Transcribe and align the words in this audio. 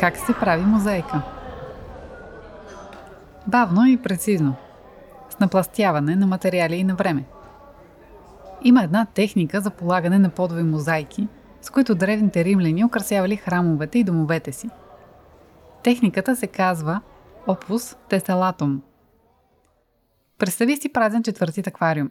Как 0.00 0.16
се 0.16 0.34
прави 0.40 0.62
мозайка? 0.62 1.22
Бавно 3.46 3.86
и 3.86 3.96
прецизно. 3.96 4.54
С 5.30 5.38
напластяване 5.38 6.16
на 6.16 6.26
материали 6.26 6.76
и 6.76 6.84
на 6.84 6.94
време. 6.94 7.24
Има 8.62 8.82
една 8.82 9.06
техника 9.06 9.60
за 9.60 9.70
полагане 9.70 10.18
на 10.18 10.30
подови 10.30 10.62
мозайки, 10.62 11.28
с 11.62 11.70
които 11.70 11.94
древните 11.94 12.44
римляни 12.44 12.84
украсявали 12.84 13.36
храмовете 13.36 13.98
и 13.98 14.04
домовете 14.04 14.52
си. 14.52 14.70
Техниката 15.82 16.36
се 16.36 16.46
казва 16.46 17.00
Opus 17.46 17.96
Tesselatum. 18.10 18.78
Представи 20.38 20.76
си 20.76 20.92
празен 20.92 21.22
четвъртит 21.22 21.66
аквариум. 21.66 22.10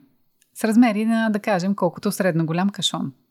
С 0.53 0.63
размери 0.63 1.05
на, 1.05 1.29
да 1.29 1.39
кажем, 1.39 1.75
колкото 1.75 2.11
средно 2.11 2.45
голям 2.45 2.69
кашон– 2.69 3.13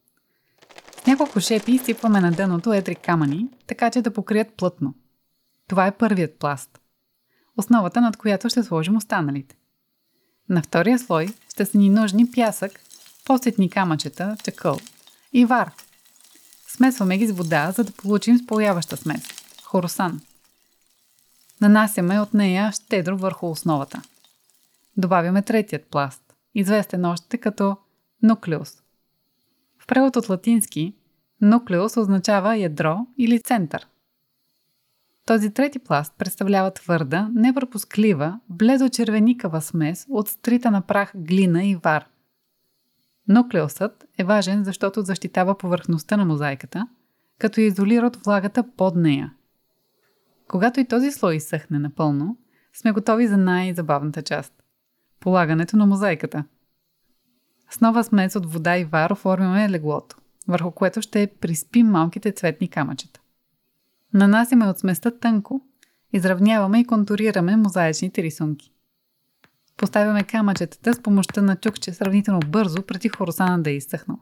няколко 1.07 1.41
шепи 1.41 1.73
изсипваме 1.73 2.21
на 2.21 2.33
дъното 2.33 2.73
едри 2.73 2.95
камъни, 2.95 3.49
така 3.67 3.91
че 3.91 4.03
да 4.03 4.11
покрият 4.11 4.55
плътно. 4.55 4.95
Това 5.69 5.87
е 5.87 5.97
първият 5.97 6.39
пласт. 6.39 6.79
Основата, 7.57 8.01
над 8.01 8.17
която 8.17 8.49
ще 8.49 8.63
сложим 8.63 8.97
останалите. 8.97 9.57
На 10.49 10.63
втория 10.63 10.99
слой 10.99 11.29
ще 11.51 11.65
са 11.65 11.79
ни 11.79 11.89
нужни 11.89 12.31
пясък, 12.31 12.81
посетни 13.25 13.71
камъчета, 13.71 14.37
чакъл 14.45 14.79
и 15.33 15.45
вар. 15.45 15.73
Смесваме 16.69 17.19
ги 17.19 17.27
с 17.27 17.33
вода, 17.33 17.71
за 17.71 17.85
да 17.85 17.93
получим 17.93 18.39
спояваща 18.39 18.97
смес– 18.97 19.23
хоросан. 19.63 20.21
Нанасяме 21.61 22.21
от 22.21 22.35
нея 22.35 22.73
щедро 22.73 23.19
върху 23.19 23.51
основата. 23.51 24.03
Добавяме 24.97 25.43
третият 25.43 25.87
пласт, 25.87 26.23
известен 26.55 27.05
още 27.05 27.39
като 27.39 27.77
нуклеус– 28.23 28.73
превод 29.89 30.17
от 30.17 30.29
латински 30.29 30.95
нуклеус 31.41 31.97
означава 31.97 32.57
ядро 32.57 33.07
или 33.19 33.41
център. 33.41 33.89
Този 35.27 35.51
трети 35.51 35.79
пласт 35.79 36.15
представлява 36.19 36.71
твърда, 36.71 37.31
непропусклива, 37.35 38.41
бледо-червеникава 38.49 39.61
смес 39.61 40.07
от 40.11 40.29
стрита 40.29 40.71
на 40.71 40.83
прах 40.83 41.13
глина 41.15 41.65
и 41.65 41.77
вар. 41.77 42.07
Нуклеусът 43.29 44.05
е 44.19 44.25
важен, 44.25 44.65
защото 44.65 45.03
защитава 45.03 45.59
повърхността 45.59 46.17
на 46.17 46.25
мозайката, 46.25 46.89
като 47.39 47.61
изолира 47.61 48.07
от 48.07 48.17
влагата 48.17 48.65
под 48.77 48.97
нея. 48.97 49.33
Когато 50.49 50.81
и 50.81 50.85
този 50.85 51.13
слой 51.13 51.37
изсъхне 51.37 51.79
напълно, 51.79 52.37
сме 52.73 52.93
готови 52.93 53.27
за 53.27 53.37
най-забавната 53.37 54.23
част– 54.23 54.63
полагането 55.21 55.77
на 55.77 55.87
мозайката– 55.87 56.45
с 57.71 57.81
нова 57.81 58.05
смес 58.05 58.37
от 58.37 58.53
вода 58.53 58.79
и 58.79 58.85
вар 58.85 59.11
оформяме 59.11 59.71
леглото, 59.71 60.17
върху 60.49 60.71
което 60.71 61.03
ще 61.03 61.27
приспим 61.41 61.87
малките 61.87 62.33
цветни 62.33 62.69
камъчета. 62.69 63.21
Нанасяме 64.15 64.69
от 64.69 64.79
сместа 64.79 65.19
тънко, 65.19 65.61
изравняваме 66.13 66.81
и 66.81 66.85
контурираме 66.85 67.57
мозаичните 67.57 68.23
рисунки. 68.23 68.73
Поставяме 69.77 70.25
камъчетата 70.25 70.95
с 70.95 71.03
помощта 71.03 71.43
на 71.43 71.57
чукче 71.57 71.93
сравнително 71.93 72.41
бързо, 72.47 72.83
преди 72.83 73.09
хоросана 73.09 73.63
да 73.63 73.71
е 73.71 73.75
изсъхнал. 73.75 74.19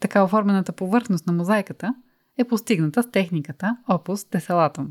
Така 0.00 0.24
оформената 0.24 0.72
повърхност 0.72 1.26
на 1.26 1.32
мозайката 1.32 1.94
е 2.38 2.44
постигната 2.44 3.02
с 3.02 3.10
техниката 3.10 3.76
Opus 3.88 4.38
Tesselatum. 4.38 4.86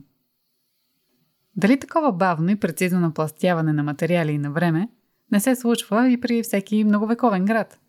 Дали 1.56 1.80
такова 1.80 2.12
бавно 2.12 2.52
и 2.52 2.56
прецизно 2.56 3.00
напластяване 3.00 3.73
на 3.73 3.84
материали 3.84 4.32
и 4.32 4.38
на 4.38 4.52
време 4.52 4.90
не 5.32 5.40
се 5.40 5.56
случва 5.56 6.10
и 6.10 6.22
при 6.22 6.44
всеки 6.44 6.84
многовековен 6.84 7.46
град. 7.46 7.80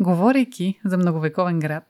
Говорейки 0.00 0.80
за 0.84 0.98
многовековен 0.98 1.60
град, 1.60 1.84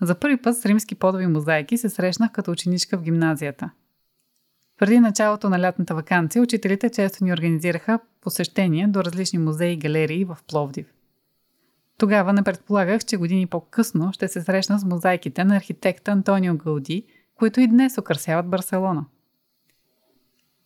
за 0.00 0.14
първи 0.14 0.36
път 0.36 0.56
с 0.56 0.66
римски 0.66 0.94
подови 0.94 1.26
мозайки 1.26 1.78
се 1.78 1.88
срещнах 1.88 2.32
като 2.32 2.50
ученичка 2.50 2.98
в 2.98 3.02
гимназията. 3.02 3.70
Преди 4.78 5.00
началото 5.00 5.50
на 5.50 5.60
лятната 5.60 5.94
вакансия, 5.94 6.42
учителите 6.42 6.90
често 6.90 7.24
ни 7.24 7.32
организираха 7.32 7.98
посещения 8.20 8.88
до 8.88 9.04
различни 9.04 9.38
музеи 9.38 9.72
и 9.72 9.76
галерии 9.76 10.24
в 10.24 10.38
Пловдив. 10.48 10.86
Тогава 11.98 12.32
не 12.32 12.42
предполагах, 12.42 13.04
че 13.04 13.16
години 13.16 13.46
по-късно 13.46 14.12
ще 14.12 14.28
се 14.28 14.40
срещна 14.40 14.78
с 14.78 14.84
мозайките 14.84 15.44
на 15.44 15.56
архитекта 15.56 16.10
Антонио 16.10 16.56
Гауди, 16.56 17.04
които 17.34 17.60
и 17.60 17.66
днес 17.66 17.98
украсяват 17.98 18.48
Барселона– 18.48 19.06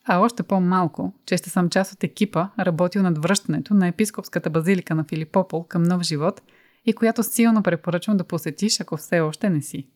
а 0.05 0.19
още 0.19 0.43
по-малко, 0.43 1.13
че 1.27 1.37
ще 1.37 1.51
съм 1.51 1.69
част 1.69 1.93
от 1.93 2.05
екипа, 2.05 2.49
работил 2.59 3.03
над 3.03 3.23
връщането 3.23 3.75
на 3.75 3.89
епископската 3.89 4.51
базилика 4.51 4.95
на 4.95 5.05
Филипопол 5.05 5.65
към 5.65 5.83
нов 5.83 6.03
живот 6.03 6.43
и 6.85 6.93
която 6.93 7.23
силно 7.23 7.63
препоръчвам 7.63 8.17
да 8.17 8.25
посетиш, 8.25 8.81
ако 8.81 8.97
все 8.97 9.21
още 9.21 9.51
не 9.51 9.63
си. 9.63 9.89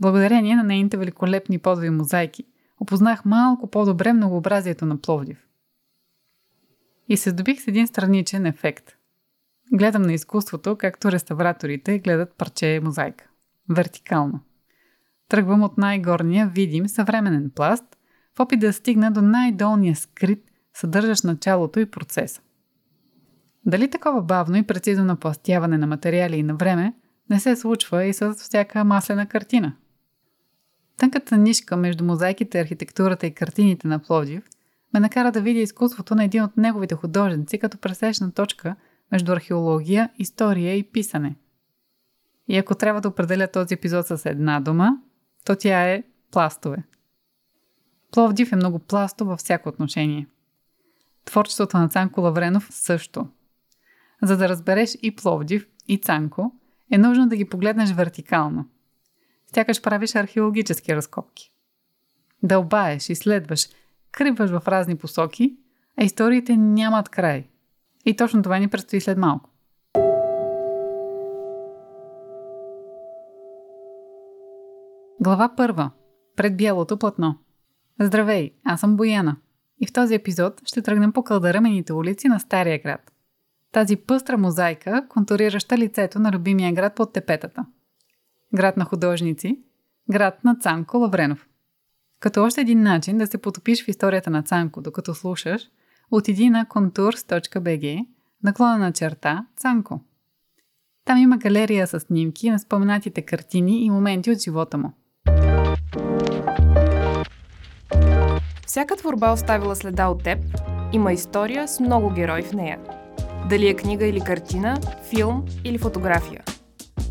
Благодарение 0.00 0.56
на 0.56 0.62
нейните 0.62 0.96
великолепни 0.96 1.58
подови 1.58 1.90
мозайки, 1.90 2.44
опознах 2.80 3.24
малко 3.24 3.70
по-добре 3.70 4.12
многообразието 4.12 4.86
на 4.86 5.00
Пловдив. 5.00 5.46
И 7.08 7.16
се 7.16 7.30
здобих 7.30 7.62
с 7.62 7.68
един 7.68 7.86
страничен 7.86 8.46
ефект. 8.46 8.92
Гледам 9.72 10.02
на 10.02 10.12
изкуството, 10.12 10.76
както 10.76 11.12
реставраторите 11.12 11.98
гледат 11.98 12.34
парче 12.34 12.80
мозайка. 12.82 13.28
Вертикално– 13.68 14.40
Тръгвам 15.28 15.62
от 15.62 15.78
най-горния, 15.78 16.46
видим, 16.46 16.88
съвременен 16.88 17.50
пласт, 17.54 17.84
в 18.36 18.40
опит 18.40 18.60
да 18.60 18.72
стигна 18.72 19.12
до 19.12 19.22
най-долния 19.22 19.96
скрит, 19.96 20.50
съдържащ 20.74 21.24
началото 21.24 21.80
и 21.80 21.90
процеса. 21.90 22.40
Дали 23.66 23.90
такова 23.90 24.22
бавно 24.22 24.56
и 24.56 24.62
прецизно 24.62 25.04
напластяване 25.04 25.78
на 25.78 25.86
материали 25.86 26.36
и 26.36 26.42
на 26.42 26.54
време 26.54 26.94
не 27.30 27.40
се 27.40 27.56
случва 27.56 28.04
и 28.04 28.14
с 28.14 28.34
всяка 28.34 28.84
маслена 28.84 29.26
картина? 29.26 29.72
Тънката 30.96 31.36
нишка 31.36 31.76
между 31.76 32.04
мозайките, 32.04 32.60
архитектурата 32.60 33.26
и 33.26 33.34
картините 33.34 33.88
на 33.88 33.98
Пловдив 33.98 34.42
ме 34.94 35.00
накара 35.00 35.32
да 35.32 35.40
видя 35.40 35.60
изкуството 35.60 36.14
на 36.14 36.24
един 36.24 36.42
от 36.42 36.56
неговите 36.56 36.94
художници 36.94 37.58
като 37.58 37.78
пресечна 37.78 38.32
точка 38.32 38.76
между 39.12 39.32
археология, 39.32 40.10
история 40.18 40.76
и 40.76 40.82
писане. 40.82 41.36
И 42.48 42.56
ако 42.56 42.74
трябва 42.74 43.00
да 43.00 43.08
определя 43.08 43.48
този 43.48 43.74
епизод 43.74 44.06
с 44.06 44.26
една 44.26 44.60
дума, 44.60 44.98
то 45.46 45.56
тя 45.56 45.90
е 45.90 46.02
пластове. 46.30 46.82
Пловдив 48.12 48.52
е 48.52 48.56
много 48.56 48.78
пласто 48.78 49.24
във 49.24 49.38
всяко 49.38 49.68
отношение. 49.68 50.26
Творчеството 51.24 51.78
на 51.78 51.88
Цанко 51.88 52.20
Лавренов 52.20 52.68
също. 52.70 53.28
За 54.22 54.36
да 54.36 54.48
разбереш 54.48 54.96
и 55.02 55.16
Пловдив, 55.16 55.68
и 55.88 55.98
Цанко, 55.98 56.52
е 56.90 56.98
нужно 56.98 57.28
да 57.28 57.36
ги 57.36 57.48
погледнеш 57.48 57.92
вертикално. 57.92 58.68
Сякаш 59.54 59.82
правиш 59.82 60.14
археологически 60.14 60.96
разкопки. 60.96 61.52
Дълбаеш, 62.42 63.08
изследваш, 63.08 63.68
криваш 64.12 64.50
в 64.50 64.68
разни 64.68 64.96
посоки, 64.96 65.56
а 65.96 66.04
историите 66.04 66.56
нямат 66.56 67.08
край. 67.08 67.48
И 68.04 68.16
точно 68.16 68.42
това 68.42 68.58
ни 68.58 68.68
предстои 68.68 69.00
след 69.00 69.18
малко. 69.18 69.50
Глава 75.26 75.54
първа. 75.56 75.90
Пред 76.36 76.56
бялото 76.56 76.98
платно. 76.98 77.38
Здравей, 78.00 78.54
аз 78.64 78.80
съм 78.80 78.96
Бояна. 78.96 79.36
И 79.80 79.86
в 79.86 79.92
този 79.92 80.14
епизод 80.14 80.60
ще 80.66 80.82
тръгнем 80.82 81.12
по 81.12 81.22
кълдарамените 81.24 81.92
улици 81.92 82.28
на 82.28 82.40
Стария 82.40 82.78
град. 82.82 83.12
Тази 83.72 83.96
пъстра 83.96 84.38
мозайка, 84.38 85.06
контурираща 85.08 85.78
лицето 85.78 86.18
на 86.18 86.32
любимия 86.32 86.72
град 86.72 86.94
под 86.94 87.12
тепетата. 87.12 87.66
Град 88.54 88.76
на 88.76 88.84
художници, 88.84 89.60
град 90.10 90.44
на 90.44 90.56
Цанко 90.56 90.96
Лавренов. 90.98 91.48
Като 92.20 92.44
още 92.44 92.60
един 92.60 92.82
начин 92.82 93.18
да 93.18 93.26
се 93.26 93.38
потопиш 93.38 93.84
в 93.84 93.88
историята 93.88 94.30
на 94.30 94.42
Цанко, 94.42 94.80
докато 94.80 95.14
слушаш, 95.14 95.62
отиди 96.10 96.50
на 96.50 96.66
contours.bg, 96.66 98.06
наклона 98.42 98.78
на 98.78 98.92
черта 98.92 99.46
Цанко. 99.56 100.00
Там 101.04 101.18
има 101.18 101.38
галерия 101.38 101.86
с 101.86 102.00
снимки 102.00 102.50
на 102.50 102.58
споменатите 102.58 103.22
картини 103.22 103.84
и 103.84 103.90
моменти 103.90 104.30
от 104.30 104.42
живота 104.42 104.78
му– 104.78 104.92
Всяка 108.66 108.96
творба 108.96 109.32
оставила 109.32 109.76
следа 109.76 110.08
от 110.08 110.22
теб 110.22 110.38
има 110.92 111.12
история 111.12 111.68
с 111.68 111.80
много 111.80 112.10
герои 112.10 112.42
в 112.42 112.52
нея. 112.52 112.78
Дали 113.48 113.68
е 113.68 113.74
книга 113.74 114.06
или 114.06 114.20
картина, 114.20 114.78
филм 115.10 115.44
или 115.64 115.78
фотография. 115.78 116.42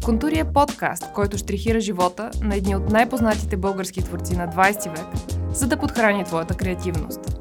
Контури 0.06 0.40
е 0.40 0.54
подкаст, 0.54 1.14
който 1.14 1.38
штрихира 1.38 1.80
живота 1.80 2.32
на 2.42 2.56
едни 2.56 2.76
от 2.76 2.90
най-познатите 2.90 3.58
български 3.58 4.02
творци 4.02 4.38
на 4.38 4.48
20 4.48 4.98
век, 4.98 5.38
за 5.52 5.68
да 5.68 5.78
подхрани 5.78 6.24
твоята 6.24 6.54
креативност. 6.54 7.40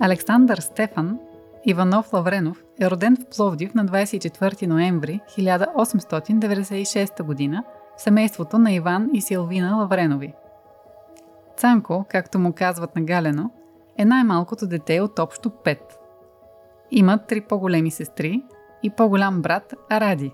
Александър 0.00 0.58
Стефан 0.58 1.18
Иванов 1.68 2.12
Лавренов 2.12 2.64
е 2.80 2.90
роден 2.90 3.16
в 3.16 3.36
Пловдив 3.36 3.74
на 3.74 3.86
24 3.86 4.66
ноември 4.66 5.20
1896 5.38 7.16
г. 7.16 7.62
в 7.96 8.02
семейството 8.02 8.58
на 8.58 8.72
Иван 8.72 9.10
и 9.12 9.20
Силвина 9.20 9.76
Лавренови. 9.76 10.34
Цанко, 11.56 12.04
както 12.08 12.38
му 12.38 12.52
казват 12.52 12.96
на 12.96 13.02
Галено, 13.02 13.50
е 13.98 14.04
най-малкото 14.04 14.66
дете 14.66 15.00
от 15.00 15.18
общо 15.18 15.50
пет. 15.50 15.98
Има 16.90 17.18
три 17.18 17.40
по-големи 17.40 17.90
сестри 17.90 18.42
и 18.82 18.90
по-голям 18.90 19.42
брат 19.42 19.74
Аради. 19.90 20.32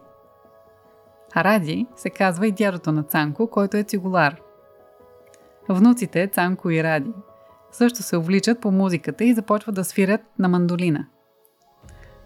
Аради 1.34 1.87
се 1.96 2.11
казва 2.11 2.46
и 2.46 2.52
дядото 2.52 2.93
на 2.93 3.02
Цанко, 3.02 3.46
който 3.46 3.76
е 3.76 3.82
цигулар. 3.82 4.40
Внуците 5.69 6.29
Цанко 6.29 6.70
и 6.70 6.82
Ради 6.82 7.12
също 7.73 8.02
се 8.02 8.17
увличат 8.17 8.61
по 8.61 8.70
музиката 8.70 9.25
и 9.25 9.34
започват 9.34 9.75
да 9.75 9.84
свирят 9.84 10.20
на 10.38 10.49
мандолина. 10.49 11.06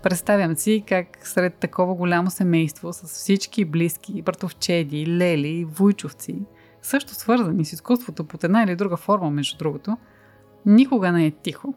Представям 0.06 0.56
си 0.56 0.84
как 0.88 1.06
сред 1.22 1.54
такова 1.54 1.94
голямо 1.94 2.30
семейство 2.30 2.92
с 2.92 3.02
всички 3.02 3.64
близки, 3.64 4.22
братовчеди, 4.22 5.06
лели, 5.06 5.64
вуйчовци, 5.64 6.42
също 6.82 7.14
свързани 7.14 7.64
с 7.64 7.72
изкуството 7.72 8.24
под 8.24 8.44
една 8.44 8.62
или 8.62 8.76
друга 8.76 8.96
форма, 8.96 9.30
между 9.30 9.58
другото, 9.58 9.96
никога 10.66 11.12
не 11.12 11.26
е 11.26 11.30
тихо. 11.30 11.74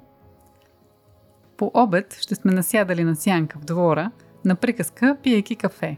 По 1.58 1.72
обед 1.74 2.18
ще 2.22 2.36
сме 2.36 2.52
насядали 2.52 3.04
на 3.04 3.16
сянка 3.16 3.60
в 3.60 3.66
двора, 3.66 4.12
на 4.46 4.56
приказка, 4.56 5.18
пиейки 5.24 5.56
кафе. 5.56 5.98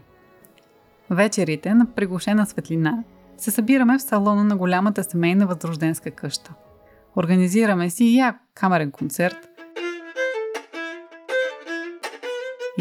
Вечерите 1.10 1.74
на 1.74 1.86
приглушена 1.86 2.46
светлина 2.46 3.04
се 3.36 3.50
събираме 3.50 3.98
в 3.98 4.02
салона 4.02 4.44
на 4.44 4.56
голямата 4.56 5.04
семейна 5.04 5.46
възрожденска 5.46 6.10
къща. 6.10 6.54
Организираме 7.16 7.90
си 7.90 8.16
я 8.16 8.38
камерен 8.54 8.90
концерт, 8.90 9.48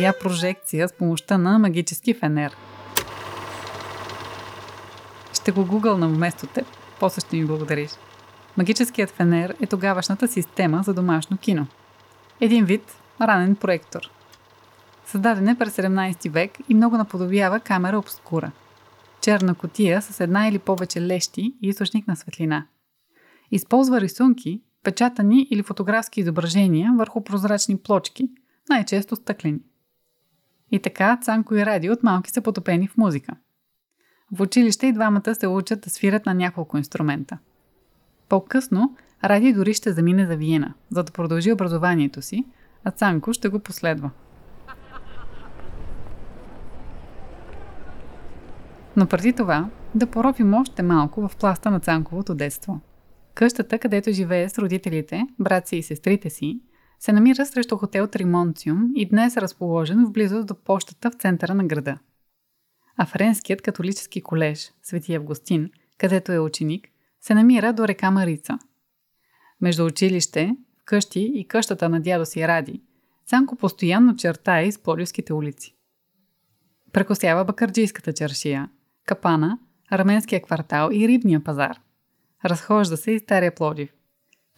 я 0.02 0.14
прожекция 0.20 0.88
с 0.88 0.94
помощта 0.94 1.38
на 1.38 1.60
магически 1.60 2.14
фенер. 2.14 2.56
Ще 5.34 5.52
го 5.52 5.66
гугълна 5.66 6.08
вместо 6.08 6.48
теб. 6.48 6.66
После 7.00 7.20
ще 7.22 7.36
ми 7.36 7.46
благодариш. 7.46 7.92
Магическият 8.58 9.10
фенер 9.10 9.56
е 9.62 9.68
тогавашната 9.68 10.28
система 10.28 10.84
за 10.84 10.94
домашно 10.94 11.38
кино. 11.38 11.68
Един 12.40 12.66
вид 12.66 12.96
ранен 13.22 13.56
проектор. 13.56 14.02
Създаден 15.06 15.48
е 15.48 15.58
през 15.58 15.76
17 15.76 16.30
век 16.30 16.52
и 16.70 16.74
много 16.74 16.98
наподобява 16.98 17.60
камера 17.60 17.98
обскура. 17.98 18.52
Черна 19.22 19.56
котия 19.56 20.02
с 20.02 20.20
една 20.20 20.48
или 20.48 20.60
повече 20.60 21.02
лещи 21.02 21.56
и 21.62 21.68
източник 21.68 22.08
на 22.08 22.16
светлина. 22.16 22.66
Използва 23.52 24.02
рисунки, 24.02 24.62
печатани 24.84 25.48
или 25.52 25.64
фотографски 25.64 26.20
изображения 26.20 26.94
върху 26.98 27.24
прозрачни 27.24 27.78
плочки, 27.78 28.30
най-често 28.70 29.16
стъклени. 29.16 29.60
И 30.72 30.80
така 30.80 31.18
Цанко 31.22 31.56
и 31.56 31.66
Ради 31.66 31.90
от 31.90 32.04
малки 32.04 32.32
са 32.32 32.42
потопени 32.42 32.88
в 32.88 32.98
музика. 32.98 33.34
В 34.32 34.42
училище 34.42 34.88
и 34.88 34.94
двамата 34.94 35.36
се 35.36 35.48
учат 35.48 35.82
да 35.82 35.90
свират 35.90 36.26
на 36.26 36.34
няколко 36.34 36.78
инструмента. 36.78 37.38
По-късно 38.30 38.96
Ради 39.24 39.54
дори 39.54 39.74
ще 39.74 39.94
замине 39.94 40.26
за 40.26 40.36
Виена, 40.36 40.74
за 40.92 41.04
да 41.04 41.12
продължи 41.12 41.52
образованието 41.52 42.22
си, 42.22 42.46
а 42.84 42.92
Цанко 42.92 43.34
ще 43.34 43.50
го 43.50 43.60
последва. 43.60 44.10
Но 48.96 49.08
преди 49.08 49.34
това 49.34 49.70
да 49.96 50.08
поробим 50.08 50.54
още 50.54 50.84
малко 50.84 51.28
в 51.28 51.36
пласта 51.36 51.72
на 51.72 51.80
Цанковото 51.80 52.36
детство. 52.36 52.80
Къщата, 53.34 53.80
където 53.80 54.12
живее 54.12 54.50
с 54.50 54.60
родителите, 54.60 55.28
брат 55.40 55.68
си 55.68 55.78
и 55.78 55.84
сестрите 55.84 56.30
си, 56.30 56.60
се 57.02 57.14
намира 57.14 57.46
срещу 57.46 57.78
хотел 57.78 58.08
Тримонциум 58.08 58.92
и 58.96 59.10
днес 59.10 59.38
е 59.38 59.42
разположен 59.42 60.06
в 60.06 60.12
близост 60.12 60.48
до 60.48 60.56
почтата 60.56 61.12
в 61.12 61.14
центъра 61.14 61.54
на 61.54 61.64
града. 61.64 61.98
А 62.98 63.06
френският 63.06 63.62
католически 63.62 64.22
колеж 64.22 64.72
Свети 64.84 65.16
Августин, 65.16 65.70
където 65.98 66.32
е 66.32 66.40
ученик, 66.40 66.88
се 67.22 67.34
намира 67.34 67.74
до 67.74 67.88
река 67.88 68.12
Марица. 68.12 68.60
Между 69.62 69.86
училище, 69.86 70.58
къщи 70.86 71.32
и 71.36 71.48
къщата 71.48 71.90
на 71.90 72.02
дядо 72.02 72.26
си 72.26 72.48
Ради, 72.48 72.82
Цанко 73.26 73.56
постоянно 73.56 74.16
чертае 74.16 74.66
из 74.66 74.80
Плодивските 74.80 75.34
улици. 75.34 75.76
Прекосява 76.94 77.46
Бакарджийската 77.46 78.14
чершия, 78.14 78.70
Капана, 79.06 79.60
Арменския 79.90 80.42
квартал 80.42 80.90
и 80.94 81.08
Рибния 81.08 81.44
пазар. 81.44 81.80
Разхожда 82.46 82.98
се 82.98 83.12
и 83.12 83.20
Стария 83.20 83.56
Плодив. 83.56 83.90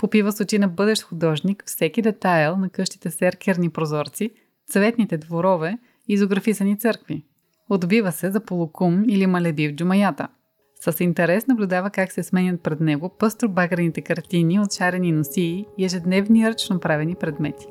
Попива 0.03 0.31
с 0.31 0.41
очи 0.41 0.59
на 0.59 0.67
бъдещ 0.67 1.03
художник 1.03 1.63
всеки 1.65 2.01
детайл 2.01 2.57
на 2.57 2.69
къщите 2.69 3.11
с 3.11 3.21
еркерни 3.21 3.69
прозорци, 3.69 4.31
цветните 4.71 5.17
дворове 5.17 5.77
и 6.09 6.13
изографисани 6.13 6.79
църкви. 6.79 7.23
Отбива 7.69 8.11
се 8.11 8.31
за 8.31 8.39
полукум 8.39 9.03
или 9.09 9.27
малеби 9.27 9.67
в 9.67 9.75
джумаята. 9.75 10.27
С 10.75 11.03
интерес 11.03 11.47
наблюдава 11.47 11.89
как 11.89 12.11
се 12.11 12.23
сменят 12.23 12.61
пред 12.61 12.79
него 12.79 13.15
пъстро 13.19 13.49
багрените 13.49 14.01
картини 14.01 14.59
от 14.59 14.73
шарени 14.73 15.11
носии 15.11 15.65
и 15.77 15.85
ежедневни 15.85 16.49
ръчно 16.49 16.79
правени 16.79 17.15
предмети. 17.15 17.65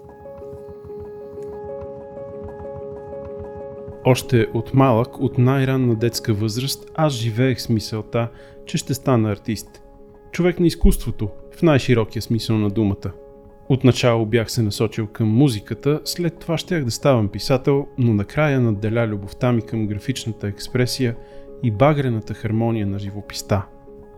Още 4.05 4.46
от 4.55 4.75
малък, 4.75 5.20
от 5.20 5.38
най-ранна 5.38 5.94
детска 5.94 6.35
възраст, 6.35 6.90
аз 6.94 7.12
живеех 7.12 7.61
с 7.61 7.69
мисълта, 7.69 8.31
че 8.67 8.78
ще 8.78 8.94
стана 8.94 9.31
артист. 9.31 9.82
Човек 10.32 10.61
на 10.61 10.67
изкуството, 10.67 11.28
в 11.56 11.62
най-широкия 11.62 12.22
смисъл 12.22 12.58
на 12.58 12.70
думата. 12.70 13.12
Отначало 13.69 14.26
бях 14.26 14.50
се 14.50 14.62
насочил 14.62 15.06
към 15.06 15.28
музиката, 15.28 16.00
след 16.04 16.38
това 16.38 16.58
щях 16.58 16.84
да 16.84 16.90
ставам 16.90 17.28
писател, 17.28 17.87
но 17.99 18.14
накрая 18.14 18.60
надделя 18.60 19.06
любовта 19.06 19.52
ми 19.52 19.62
към 19.62 19.87
графичната 19.87 20.46
експресия 20.46 21.16
и 21.62 21.70
багрената 21.70 22.34
хармония 22.34 22.87
на 22.87 22.99
живописта. 22.99 23.66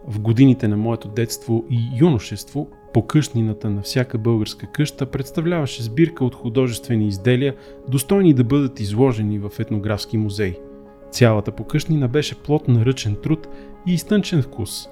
В 0.08 0.20
годините 0.20 0.68
на 0.68 0.76
моето 0.76 1.08
детство 1.08 1.64
и 1.70 1.98
юношество 2.00 2.68
Покъшнината 2.94 3.70
на 3.70 3.82
всяка 3.82 4.18
българска 4.18 4.66
къща 4.66 5.06
представляваше 5.06 5.82
сбирка 5.82 6.24
от 6.24 6.34
художествени 6.34 7.08
изделия, 7.08 7.54
достойни 7.88 8.34
да 8.34 8.44
бъдат 8.44 8.80
изложени 8.80 9.38
в 9.38 9.50
етнографски 9.58 10.18
музей. 10.18 10.58
Цялата 11.10 11.52
покъшнина 11.52 12.08
беше 12.08 12.42
плод 12.42 12.68
на 12.68 12.84
ръчен 12.84 13.16
труд 13.22 13.48
и 13.86 13.94
изтънчен 13.94 14.42
вкус. 14.42 14.88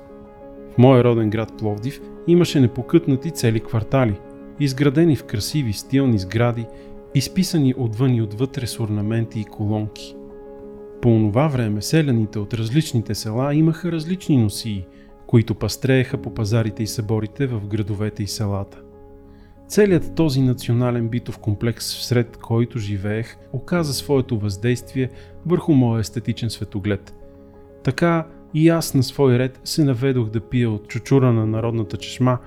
Моя 0.79 1.05
роден 1.05 1.31
град 1.31 1.53
Пловдив 1.59 2.01
имаше 2.27 2.61
непокътнати 2.61 3.31
цели 3.31 3.61
квартали, 3.61 4.19
изградени 4.61 5.17
в 5.17 5.25
красиви 5.25 5.73
стилни 5.73 6.19
сгради, 6.19 6.67
изписани 7.15 7.75
отвън 7.79 8.15
и 8.15 8.23
отвътре 8.23 8.67
с 8.67 8.81
орнаменти 8.81 9.41
и 9.41 9.45
колонки. 9.45 10.17
По 11.03 11.09
онова 11.09 11.49
време 11.49 11.83
селяните 11.83 12.39
от 12.39 12.55
различните 12.55 13.15
села 13.15 13.55
имаха 13.55 13.93
различни 13.93 14.37
носии– 14.37 14.87
които 15.33 15.55
пастрееха 15.55 16.19
по 16.19 16.35
пазарите 16.35 16.83
и 16.83 16.87
съборите 16.87 17.47
в 17.47 17.67
градовете 17.67 18.23
и 18.23 18.27
селата. 18.27 18.83
Целият 19.69 20.15
този 20.15 20.43
национален 20.43 21.09
битов 21.09 21.39
комплекс, 21.39 21.97
всред 21.97 22.37
който 22.37 22.79
живеех, 22.79 23.37
оказа 23.53 23.95
своето 23.95 24.39
въздействие 24.39 25.11
върху 25.47 25.73
моя 25.73 26.01
естетичен 26.01 26.51
светоглед. 26.51 27.15
Така 27.85 28.27
и 28.55 28.69
аз 28.69 28.95
на 28.95 29.03
свой 29.03 29.39
ред 29.39 29.61
се 29.65 29.85
наведох 29.85 30.29
да 30.29 30.41
пия 30.41 30.71
от 30.71 30.89
чучура 30.89 31.33
на 31.33 31.47
народната 31.47 31.97
чешма 31.97 32.39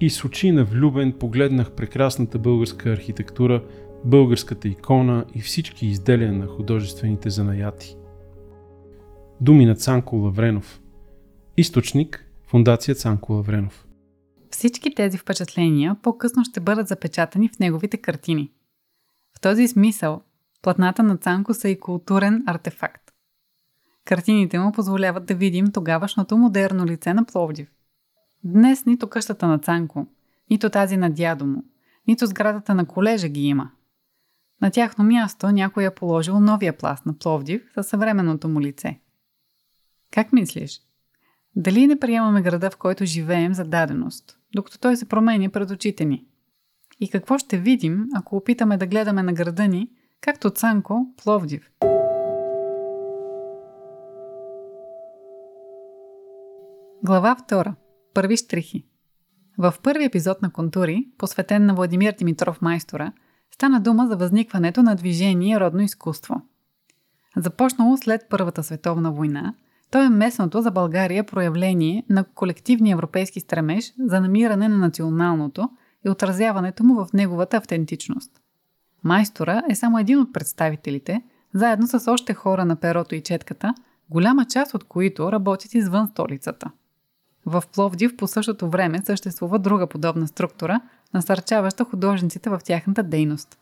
и 0.00 0.10
с 0.10 0.24
очи 0.24 0.50
на 0.50 0.64
влюбен 0.64 1.12
погледнах 1.12 1.72
прекрасната 1.72 2.38
българска 2.38 2.90
архитектура, 2.90 3.62
българската 4.04 4.68
икона 4.68 5.24
и 5.34 5.40
всички 5.40 5.86
изделия 5.86 6.32
на 6.32 6.46
художествените 6.46 7.30
занаяти. 7.30 7.96
Думи 9.40 9.66
на 9.66 9.74
Цанко 9.74 10.16
Лавренов 10.16 10.80
Източник 11.56 12.26
Фундация 12.46 12.94
Цанко 12.94 13.32
Лавренов. 13.32 13.86
Всички 14.50 14.94
тези 14.94 15.18
впечатления 15.18 15.96
по-късно 16.02 16.44
ще 16.44 16.60
бъдат 16.60 16.88
запечатани 16.88 17.48
в 17.48 17.58
неговите 17.58 17.96
картини. 17.96 18.50
В 19.36 19.40
този 19.40 19.68
смисъл, 19.68 20.22
платната 20.62 21.02
на 21.02 21.16
Цанко 21.16 21.54
са 21.54 21.68
и 21.68 21.80
културен 21.80 22.42
артефакт. 22.46 23.01
Картините 24.04 24.58
му 24.58 24.72
позволяват 24.72 25.26
да 25.26 25.34
видим 25.34 25.72
тогавашното 25.72 26.38
модерно 26.38 26.86
лице 26.86 27.14
на 27.14 27.24
Пловдив. 27.24 27.68
Днес 28.44 28.86
нито 28.86 29.08
къщата 29.08 29.46
на 29.46 29.58
Цанко, 29.58 30.06
нито 30.50 30.70
тази 30.70 30.96
на 30.96 31.10
дядо 31.10 31.46
му, 31.46 31.64
нито 32.08 32.26
сградата 32.26 32.74
на 32.74 32.86
колежа 32.86 33.28
ги 33.28 33.40
има. 33.40 33.70
На 34.62 34.70
тяхно 34.70 35.04
място 35.04 35.50
някой 35.50 35.84
е 35.84 35.94
положил 35.94 36.40
новия 36.40 36.76
пласт 36.76 37.06
на 37.06 37.18
Пловдив 37.18 37.62
със 37.74 37.86
съвременното 37.86 38.48
му 38.48 38.60
лице. 38.60 39.00
Как 40.10 40.32
мислиш? 40.32 40.80
Дали 41.56 41.86
не 41.86 41.98
приемаме 41.98 42.42
града, 42.42 42.70
в 42.70 42.76
който 42.76 43.04
живеем, 43.04 43.54
за 43.54 43.64
даденост, 43.64 44.38
докато 44.54 44.78
той 44.78 44.96
се 44.96 45.08
променя 45.08 45.48
пред 45.48 45.70
очите 45.70 46.04
ни? 46.04 46.24
И 47.00 47.10
какво 47.10 47.38
ще 47.38 47.58
видим, 47.58 48.08
ако 48.14 48.36
опитаме 48.36 48.76
да 48.76 48.86
гледаме 48.86 49.22
на 49.22 49.32
града 49.32 49.68
ни, 49.68 49.90
както 50.20 50.50
Цанко, 50.50 51.14
Пловдив? 51.22 51.70
Глава 57.04 57.36
2. 57.48 57.74
Първи 58.14 58.36
штрихи. 58.36 58.86
В 59.58 59.74
първи 59.82 60.04
епизод 60.04 60.42
на 60.42 60.52
Контури, 60.52 61.08
посветен 61.18 61.66
на 61.66 61.74
Владимир 61.74 62.14
Димитров 62.18 62.62
майстора, 62.62 63.12
стана 63.54 63.80
дума 63.80 64.06
за 64.06 64.16
възникването 64.16 64.82
на 64.82 64.94
движение 64.94 65.60
родно 65.60 65.82
изкуство. 65.82 66.42
Започнало 67.36 67.96
след 67.96 68.26
Първата 68.30 68.62
световна 68.62 69.12
война– 69.12 69.54
то 69.90 70.02
е 70.02 70.08
местното 70.08 70.62
за 70.62 70.70
България 70.70 71.26
проявление 71.26 72.04
на 72.10 72.24
колективния 72.24 72.92
европейски 72.92 73.40
стремеж 73.40 73.92
за 73.98 74.20
намиране 74.20 74.68
на 74.68 74.78
националното 74.78 75.68
и 76.06 76.10
отразяването 76.10 76.84
му 76.84 76.94
в 76.94 77.12
неговата 77.12 77.56
автентичност. 77.56 78.40
Майстора 79.04 79.62
е 79.70 79.74
само 79.74 79.98
един 79.98 80.18
от 80.18 80.32
представителите, 80.32 81.22
заедно 81.54 81.86
с 81.86 82.12
още 82.12 82.34
хора 82.34 82.64
на 82.64 82.76
перото 82.76 83.14
и 83.14 83.22
четката, 83.22 83.74
голяма 84.10 84.44
част 84.44 84.74
от 84.74 84.84
които 84.84 85.32
работят 85.32 85.74
извън 85.74 86.08
столицата. 86.08 86.70
В 87.52 87.64
Пловдив 87.74 88.16
по 88.16 88.26
същото 88.26 88.68
време 88.68 89.02
съществува 89.04 89.58
друга 89.58 89.86
подобна 89.86 90.28
структура, 90.28 90.80
насърчаваща 91.14 91.84
художниците 91.84 92.50
в 92.50 92.60
тяхната 92.64 93.02
дейност. 93.02 93.58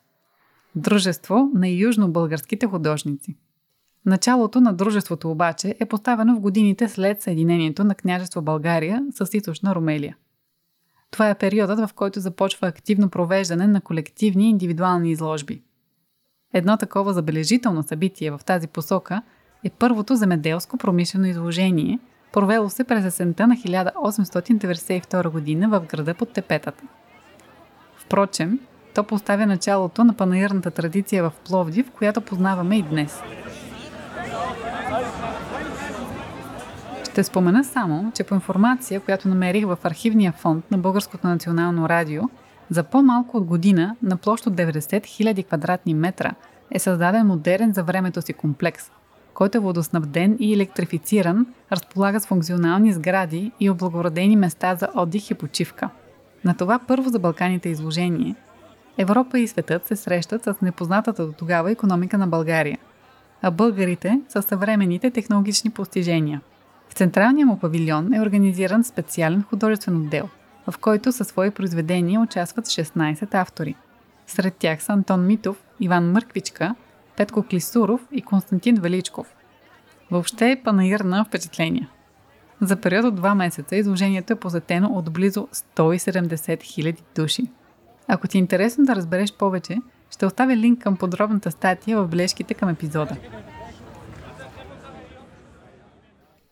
Дружество 0.75 1.50
на 1.54 1.68
южно-българските 1.68 2.66
художници. 2.66 3.37
Началото 4.06 4.61
на 4.61 4.73
дружеството 4.73 5.30
обаче 5.30 5.75
е 5.80 5.87
поставено 5.87 6.37
в 6.37 6.40
годините 6.40 6.88
след 6.88 7.23
съединението 7.23 7.85
на 7.85 7.94
княжество 7.94 8.42
България 8.42 9.06
с 9.11 9.28
източна 9.32 9.75
Румелия. 9.75 10.16
Това 11.11 11.30
е 11.30 11.38
периодът, 11.38 11.78
в 11.78 11.94
който 11.94 12.20
започва 12.20 12.68
активно 12.68 13.11
провеждане 13.11 13.66
на 13.66 13.80
колективни 13.80 14.47
и 14.47 14.50
индивидуални 14.50 15.11
изложби. 15.11 15.62
Едно 16.52 16.76
такова 16.76 17.12
забележително 17.14 17.82
събитие 17.82 18.30
в 18.30 18.40
тази 18.47 18.68
посока 18.68 19.23
е 19.64 19.70
първото 19.70 20.16
земеделско 20.16 20.78
промишлено 20.78 21.26
изложение, 21.26 21.99
провело 22.32 22.70
се 22.70 22.84
през 22.84 23.04
есента 23.04 23.46
на 23.46 23.54
1892 23.54 25.28
година 25.28 25.68
в 25.68 25.80
града 25.80 26.14
под 26.14 26.32
Тепетата. 26.32 26.84
Впрочем, 27.96 28.58
то 28.94 29.04
поставя 29.04 29.46
началото 29.46 30.04
на 30.04 30.14
панаирната 30.14 30.70
традиция 30.70 31.22
в 31.22 31.32
Пловдив, 31.49 31.90
която 31.90 32.20
познаваме 32.20 32.76
и 32.76 32.82
днес. 32.82 33.20
Ще 37.04 37.25
спомена 37.25 37.64
само, 37.64 38.12
че 38.14 38.25
по 38.25 38.34
информация, 38.34 39.00
която 39.00 39.28
намерих 39.28 39.66
в 39.66 39.78
архивния 39.84 40.32
фонд 40.32 40.70
на 40.70 40.78
Българското 40.78 41.26
национално 41.26 41.88
радио, 41.88 42.22
за 42.70 42.82
по-малко 42.82 43.37
от 43.37 43.44
година 43.44 43.96
на 44.02 44.16
площ 44.16 44.46
от 44.46 44.54
90 44.54 45.00
000 45.00 45.46
квадратни 45.46 45.94
метра 45.94 46.34
е 46.70 46.78
създаден 46.78 47.26
модерен 47.26 47.72
за 47.72 47.84
времето 47.84 48.22
си 48.22 48.32
комплекс, 48.32 48.90
който 49.40 49.59
е 49.59 49.61
водоснабден 49.61 50.37
и 50.40 50.54
електрифициран, 50.54 51.47
разполага 51.73 52.20
с 52.20 52.26
функционални 52.26 52.92
сгради 52.92 53.52
и 53.61 53.70
облагородени 53.70 54.37
места 54.37 54.75
за 54.75 54.88
отдих 54.97 55.30
и 55.30 55.35
почивка. 55.35 55.88
На 56.44 56.56
това 56.56 56.78
първо 56.78 57.09
за 57.09 57.18
Балканите 57.18 57.68
изложение 57.68 58.35
Европа 58.99 59.38
и 59.38 59.49
светът 59.49 59.87
се 59.87 59.97
срещат 59.97 60.44
с 60.44 60.54
непознатата 60.62 61.26
до 61.26 61.32
тогава 61.32 61.70
економика 61.70 62.18
на 62.18 62.26
България, 62.26 62.78
а 63.42 63.50
българите 63.50 64.20
с 64.28 64.42
съвременните 64.42 65.11
технологични 65.11 65.70
постижения– 65.70 66.40
в 66.90 66.94
централния 66.94 67.47
му 67.47 67.59
павилион 67.59 68.14
е 68.14 68.20
организиран 68.20 68.85
специален 68.85 69.42
художествен 69.42 69.97
отдел, 69.97 70.28
в 70.70 70.78
който 70.78 71.12
със 71.12 71.28
свои 71.28 71.50
произведения 71.50 72.20
участват 72.20 72.66
16 72.66 73.35
автори. 73.35 73.75
Сред 74.26 74.54
тях 74.54 74.82
са 74.82 74.92
Антон 74.92 75.26
Митов, 75.26 75.56
Иван 75.80 76.12
Мърквичка, 76.12 76.75
Петко 77.17 77.43
Клисуров 77.43 78.00
и 78.12 78.23
Константин 78.23 78.76
Величков. 78.76 79.35
Въобще 80.11 80.50
е 80.50 80.62
панаир 80.62 81.00
на 81.00 81.25
впечатления. 81.25 81.90
За 82.61 82.76
период 82.76 83.05
от 83.05 83.14
два 83.14 83.35
месеца 83.35 83.76
изложението 83.76 84.33
е 84.33 84.37
посетено 84.37 84.88
от 84.88 85.12
близо 85.12 85.49
170 85.76 86.35
000 86.35 86.99
души. 87.17 87.43
Ако 88.09 88.29
ти 88.29 88.38
е 88.38 88.40
интересно 88.40 88.85
да 88.85 88.97
разбереш 88.97 89.33
повече, 89.33 89.79
ще 90.11 90.26
оставя 90.26 90.57
линк 90.57 90.83
към 90.83 90.97
подробната 90.97 91.50
статия 91.50 92.02
в 92.02 92.09
бележките 92.09 92.55
към 92.55 92.69
епизода. 92.69 93.17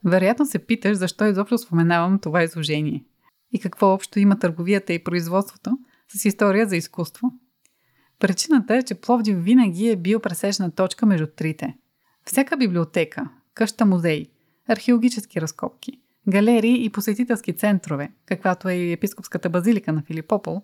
Вероятно 0.05 0.47
се 0.47 0.59
питаш 0.59 0.97
защо 0.97 1.27
изобщо 1.27 1.59
споменавам 1.59 2.19
това 2.19 2.43
изложение 2.43 3.05
и 3.53 3.61
какво 3.61 3.87
общо 3.87 4.19
има 4.19 4.39
търговията 4.39 4.93
и 4.93 5.05
производството 5.05 5.79
с 6.09 6.25
история 6.25 6.67
за 6.67 6.77
изкуство. 6.77 7.33
Причината 8.19 8.77
е, 8.77 8.83
че 8.83 8.95
Пловдив 8.95 9.45
винаги 9.45 9.89
е 9.89 9.97
бил 9.97 10.21
пресечна 10.21 10.71
точка 10.71 11.07
между 11.07 11.27
трите. 11.27 11.77
Всяка 12.25 12.57
библиотека, 12.57 13.29
къща 13.55 13.87
музей, 13.87 14.27
археологически 14.69 15.41
разкопки, 15.41 16.01
галерии 16.29 16.85
и 16.85 16.91
посетителски 16.91 17.57
центрове, 17.57 18.13
каквато 18.27 18.69
е 18.69 18.75
и 18.75 18.93
епископската 18.93 19.51
базилика 19.51 19.93
на 19.93 20.03
Филипопол, 20.03 20.63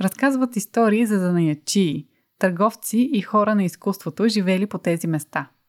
разказват 0.00 0.56
истории 0.56 1.06
за 1.06 1.18
занаячии, 1.18 2.06
търговци 2.38 3.10
и 3.12 3.22
хора 3.22 3.54
на 3.54 3.64
изкуството, 3.64 4.28
живели 4.28 4.66
по 4.66 4.78
тези 4.78 5.06
места– 5.06 5.50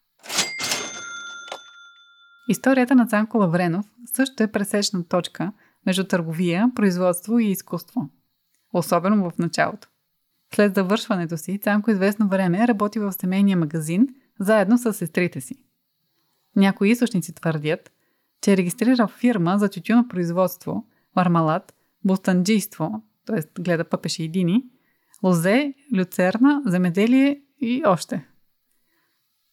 Историята 2.51 2.95
на 2.95 3.07
Цанко 3.07 3.37
Лавренов 3.37 3.85
също 4.13 4.43
е 4.43 4.51
пресечна 4.51 5.07
точка 5.07 5.51
между 5.85 6.03
търговия, 6.03 6.71
производство 6.75 7.39
и 7.39 7.45
изкуство. 7.45 8.09
Особено 8.73 9.29
в 9.29 9.37
началото. 9.37 9.87
След 10.55 10.75
завършването 10.75 11.37
си, 11.37 11.59
Цанко 11.59 11.91
известно 11.91 12.27
време 12.27 12.67
работи 12.67 12.99
в 12.99 13.13
семейния 13.13 13.57
магазин 13.57 14.07
заедно 14.39 14.77
с 14.77 14.93
сестрите 14.93 15.41
си. 15.41 15.55
Някои 16.55 16.89
източници 16.89 17.35
твърдят, 17.35 17.91
че 18.41 18.53
е 18.53 18.57
регистрирал 18.57 19.07
фирма 19.07 19.57
за 19.57 19.69
тютюно 19.69 20.07
производство, 20.07 20.87
мармалат, 21.15 21.73
бустанджийство, 22.05 23.03
т.е. 23.25 23.61
гледа 23.61 23.83
пъпеши 23.83 24.23
и 24.23 24.29
дини, 24.29 24.63
лозе, 25.23 25.73
люцерна, 25.97 26.61
земеделие 26.65 27.41
и 27.61 27.83
още– 27.85 28.27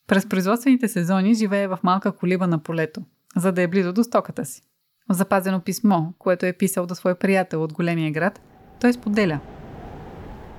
през 0.09 0.28
производствените 0.28 0.88
сезони 0.88 1.35
живее 1.35 1.69
в 1.69 1.78
малка 1.83 2.12
колиба 2.12 2.47
на 2.47 2.59
полето, 2.59 3.02
за 3.37 3.52
да 3.52 3.62
е 3.62 3.69
близо 3.69 3.93
до 3.93 4.05
стоката 4.05 4.45
си. 4.45 4.62
В 5.11 5.14
запазено 5.14 5.61
писмо, 5.61 6.02
което 6.19 6.47
е 6.47 6.52
писал 6.52 6.87
до 6.87 6.95
свой 6.95 7.14
приятел 7.14 7.62
от 7.62 7.73
големия 7.73 8.12
град, 8.12 8.40
той 8.81 8.93
споделя. 8.93 9.40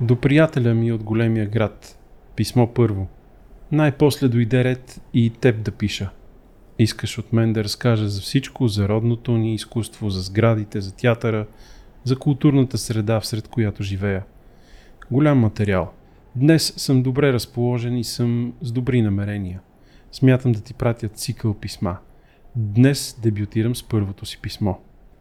До 0.02 0.16
приятеля 0.16 0.74
ми 0.74 0.92
от 0.92 1.04
големия 1.04 1.48
град. 1.48 2.00
Писмо 2.36 2.68
първо. 2.68 3.08
Най-после 3.72 4.28
дойде 4.28 4.64
ред 4.64 5.02
и 5.14 5.30
теб 5.30 5.64
да 5.64 5.72
пиша. 5.72 6.10
Искаш 6.80 7.18
от 7.18 7.34
мен 7.34 7.54
да 7.54 7.64
разкажа 7.64 8.10
за 8.10 8.22
всичко, 8.22 8.68
за 8.68 8.90
родното 8.90 9.38
ни 9.38 9.54
изкуство, 9.54 10.10
за 10.10 10.22
сградите, 10.22 10.82
за 10.82 10.96
театъра, 10.96 11.48
за 12.04 12.16
културната 12.16 12.78
среда, 12.78 13.20
всред 13.20 13.48
която 13.48 13.84
живея. 13.84 14.26
Голям 15.12 15.40
материал– 15.40 15.94
Днес 16.36 16.74
съм 16.78 17.04
добре 17.04 17.34
разположен 17.34 17.98
и 17.98 18.04
съм 18.04 18.54
с 18.62 18.72
добри 18.72 19.02
намерения. 19.02 19.62
Смятам 20.12 20.52
да 20.52 20.62
ти 20.62 20.74
пратя 20.74 21.08
цикъл 21.10 21.54
писма. 21.54 21.98
Днес 22.56 23.20
дебютирам 23.22 23.76
с 23.76 23.84
първото 23.84 24.26
си 24.26 24.40
писмо. 24.42 24.74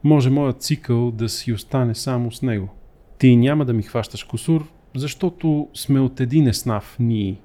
Може 0.04 0.30
моят 0.30 0.62
цикъл 0.62 1.10
да 1.10 1.28
си 1.28 1.52
остане 1.52 1.94
само 1.94 2.32
с 2.32 2.42
него. 2.42 2.68
Ти 3.18 3.36
няма 3.36 3.64
да 3.64 3.72
ми 3.72 3.82
хващаш 3.82 4.24
косур, 4.24 4.68
защото 4.94 5.68
сме 5.74 6.00
от 6.00 6.20
един 6.20 6.46
еснав 6.46 6.96
ние. 7.00 7.40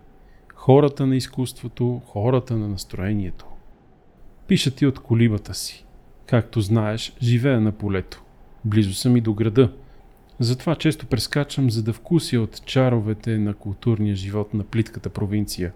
Хората 0.56 1.08
на 1.08 1.16
изкуството, 1.16 2.02
хората 2.06 2.58
на 2.58 2.68
настроението. 2.68 3.46
Пиша 4.48 4.72
ти 4.72 4.86
от 4.86 5.00
колибата 5.00 5.54
си. 5.54 5.86
Както 6.26 6.62
знаеш, 6.62 7.14
живея 7.22 7.62
на 7.62 7.72
полето. 7.72 8.24
Близо 8.66 8.94
съм 8.94 9.18
и 9.18 9.22
до 9.22 9.34
града– 9.34 9.74
затова 10.40 10.76
често 10.76 11.06
прескачам, 11.06 11.72
за 11.72 11.84
да 11.84 11.94
вкуся 11.94 12.40
от 12.42 12.66
чаровете 12.66 13.38
на 13.38 13.54
културния 13.54 14.16
живот 14.16 14.54
на 14.54 14.64
плитката 14.64 15.10
провинция. 15.10 15.74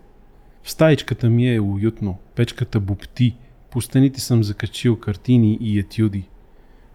В 0.63 0.71
стаичката 0.71 1.29
ми 1.29 1.53
е 1.53 1.59
уютно, 1.59 2.17
печката 2.35 2.79
бупти, 2.79 3.35
по 3.71 3.81
стените 3.81 4.21
съм 4.21 4.43
закачил 4.43 4.99
картини 4.99 5.57
и 5.61 5.79
етюди. 5.79 6.29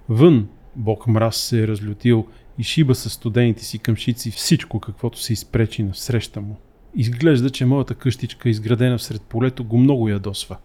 Вън 0.08 0.48
Бог 0.76 1.06
мраз 1.06 1.36
се 1.36 1.62
е 1.62 1.68
разлютил 1.68 2.26
и 2.58 2.62
шиба 2.62 2.94
с 2.94 3.10
студените 3.10 3.64
си 3.64 3.78
къмшици 3.78 4.30
всичко, 4.30 4.80
каквото 4.80 5.20
се 5.20 5.32
изпречи 5.32 5.82
на 5.82 5.94
среща 5.94 6.40
му. 6.40 6.56
Изглежда, 6.96 7.50
че 7.50 7.66
моята 7.66 7.94
къщичка, 7.94 8.48
изградена 8.48 8.98
всред 8.98 9.22
полето, 9.22 9.64
го 9.64 9.78
много 9.78 10.08
ядосва. 10.08 10.56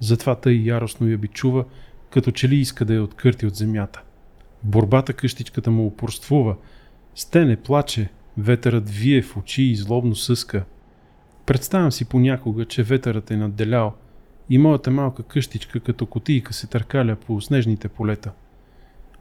Затова 0.00 0.34
тъй 0.34 0.54
яростно 0.54 1.08
я 1.08 1.18
бичува, 1.18 1.64
като 2.10 2.30
че 2.30 2.48
ли 2.48 2.56
иска 2.56 2.84
да 2.84 2.94
я 2.94 3.02
откърти 3.02 3.46
от 3.46 3.56
земята 3.56 4.02
борбата 4.66 5.12
къщичката 5.12 5.70
му 5.70 5.86
упорствува. 5.86 6.56
Стене 7.14 7.56
плаче, 7.56 8.08
ветърът 8.38 8.90
вие 8.90 9.22
в 9.22 9.36
очи 9.36 9.62
и 9.62 9.76
злобно 9.76 10.14
съска. 10.14 10.64
Представям 11.46 11.92
си 11.92 12.04
понякога, 12.04 12.64
че 12.64 12.82
ветърът 12.82 13.30
е 13.30 13.36
надделял 13.36 13.94
и 14.50 14.58
моята 14.58 14.90
малка 14.90 15.22
къщичка 15.22 15.80
като 15.80 16.06
котийка 16.06 16.52
се 16.52 16.66
търкаля 16.66 17.16
по 17.16 17.40
снежните 17.40 17.88
полета. 17.88 18.32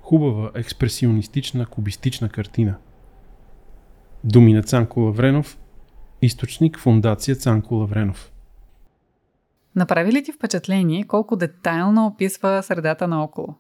Хубава, 0.05 0.51
експресионистична, 0.55 1.65
кубистична 1.65 2.29
картина. 2.29 2.77
Думи 4.24 4.53
на 4.53 4.63
Цанко 4.63 5.00
Лавренов, 5.00 5.57
източник 6.21 6.79
Фундация 6.79 7.35
Цанко 7.35 7.75
Лавренов. 7.75 8.31
Направи 9.75 10.12
ли 10.12 10.24
ти 10.24 10.31
впечатление 10.31 11.07
колко 11.07 11.35
детайлно 11.35 12.05
описва 12.05 12.63
средата 12.63 13.07
наоколо? 13.07 13.55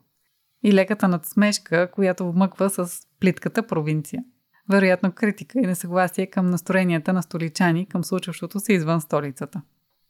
и 0.63 0.73
леката 0.73 1.07
надсмешка, 1.07 1.91
която 1.91 2.31
вмъква 2.31 2.69
с 2.69 2.99
плитката 3.19 3.67
провинция. 3.67 4.23
Вероятно 4.69 5.11
критика 5.11 5.59
и 5.59 5.67
несъгласие 5.67 6.27
към 6.27 6.45
настроенията 6.45 7.13
на 7.13 7.23
столичани 7.23 7.85
към 7.85 8.03
случващото 8.03 8.59
се 8.59 8.73
извън 8.73 9.01
столицата. 9.01 9.61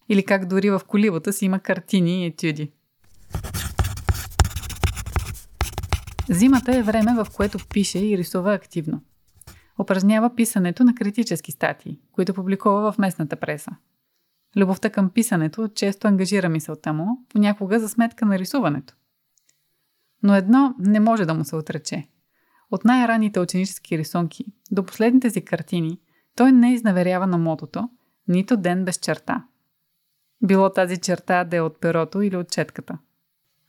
Или 0.09 0.25
как 0.25 0.45
дори 0.45 0.69
в 0.69 0.81
колибата 0.87 1.33
си 1.33 1.45
има 1.45 1.59
картини 1.59 2.23
и 2.23 2.25
етюди. 2.25 2.71
Зимата 6.29 6.75
е 6.75 6.83
време, 6.83 7.23
в 7.23 7.27
което 7.35 7.57
пише 7.69 7.99
и 7.99 8.17
рисува 8.17 8.53
активно. 8.53 9.01
упражнява 9.79 10.35
писането 10.35 10.83
на 10.83 10.95
критически 10.95 11.51
статии, 11.51 11.99
които 12.11 12.33
публикува 12.33 12.91
в 12.91 12.97
местната 12.97 13.35
преса. 13.35 13.71
Любовта 14.57 14.89
към 14.89 15.09
писането 15.09 15.67
често 15.67 16.07
ангажира 16.07 16.49
мисълта 16.49 16.93
му, 16.93 17.25
понякога 17.29 17.79
за 17.79 17.89
сметка 17.89 18.25
на 18.25 18.39
рисуването. 18.39 18.93
Но 20.23 20.35
едно 20.35 20.75
не 20.79 20.99
може 20.99 21.25
да 21.25 21.33
му 21.33 21.45
се 21.45 21.55
отрече. 21.55 22.07
От 22.71 22.85
най-ранните 22.85 23.39
ученически 23.39 23.97
рисунки 23.97 24.45
до 24.71 24.85
последните 24.85 25.29
си 25.29 25.45
картини, 25.45 25.99
той 26.35 26.51
не 26.51 26.73
изневерява 26.73 27.27
на 27.27 27.37
мотото 27.37 27.89
нито 28.27 28.57
ден 28.57 28.85
без 28.85 28.97
черта. 28.97 29.45
Било 30.43 30.69
тази 30.69 30.97
черта 30.97 31.43
да 31.43 31.57
е 31.57 31.61
от 31.61 31.81
перото 31.81 32.21
или 32.21 32.37
от 32.37 32.51
четката. 32.51 32.97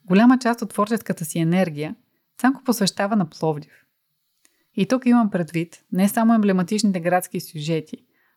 Голяма 0.05 0.39
част 0.39 0.63
от 0.63 0.71
творческата 0.71 1.25
си 1.25 1.39
енергия 1.39 1.97
Цанко 2.39 2.65
посвещава 2.65 3.17
на 3.17 3.31
Пловдив. 3.31 3.73
И 4.75 4.87
тук 4.87 5.07
имам 5.07 5.31
предвид 5.31 5.85
не 5.93 6.09
само 6.09 6.35
емблематичните 6.35 7.01
градски 7.01 7.41
сюжети, 7.41 7.97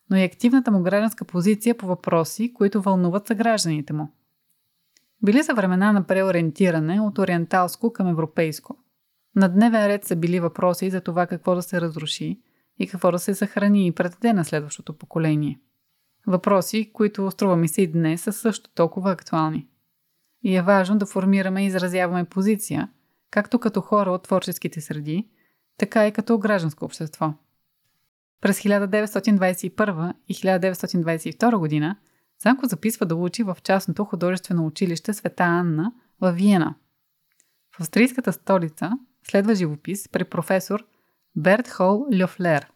но 0.10 0.18
и 0.18 0.24
активната 0.24 0.72
му 0.72 0.84
гражданска 0.84 1.25
позиция 1.25 1.77
по 1.77 1.88
въпроси, 1.88 2.53
които 2.53 2.82
вълнуват 2.82 3.27
съгражданите 3.27 3.94
му. 3.94 4.12
Били 5.24 5.44
са 5.44 5.53
времена 5.53 5.91
на 5.91 6.03
преориентиране 6.03 7.01
от 7.01 7.18
ориенталско 7.18 7.94
към 7.94 8.08
европейско. 8.08 8.77
На 9.36 9.50
дневен 9.50 9.88
ред 9.88 10.06
са 10.06 10.15
били 10.15 10.39
въпроси 10.39 10.89
за 10.89 11.01
това 11.01 11.27
какво 11.27 11.56
да 11.56 11.62
се 11.62 11.82
разруши 11.82 12.41
и 12.79 12.88
какво 12.88 13.12
да 13.12 13.20
се 13.20 13.36
съхрани 13.36 13.88
и 13.88 13.91
предаде 13.91 14.34
на 14.34 14.46
следващото 14.46 14.94
поколение. 14.94 15.60
Въпроси, 16.27 16.91
които 16.94 17.32
струва 17.32 17.56
ми 17.56 17.68
се 17.68 17.82
и 17.82 17.88
днес 17.88 18.22
са 18.22 18.34
също 18.34 18.70
толкова 18.70 19.12
актуални. 19.12 19.68
И 20.44 20.56
е 20.56 20.62
важно 20.62 20.98
да 20.98 21.06
формираме 21.06 21.63
и 21.63 21.65
изразяваме 21.65 22.25
позиция, 22.25 22.89
както 23.31 23.59
като 23.59 23.81
хора 23.81 24.12
от 24.12 24.24
творческите 24.24 24.81
среди, 24.81 25.29
така 25.77 26.07
и 26.07 26.12
като 26.12 26.38
гражданско 26.38 26.86
общество. 26.86 27.33
През 28.41 28.59
1921 28.59 30.13
и 30.27 30.36
1922 30.36 31.57
година 31.57 31.95
Занко 32.43 32.65
записва 32.65 33.05
да 33.05 33.15
учи 33.15 33.43
в 33.43 33.57
частното 33.63 34.05
художествено 34.05 34.65
училище 34.65 35.13
Света 35.13 35.43
Анна 35.43 35.93
в 36.21 36.31
Виена. 36.31 36.75
В 37.75 37.79
австрийската 37.79 38.33
столица 38.33 38.91
следва 39.24 39.55
живопис 39.55 40.09
при 40.09 40.24
професор 40.24 40.86
Берт 41.36 41.67
Хол 41.67 42.07
Льофлер, 42.21 42.71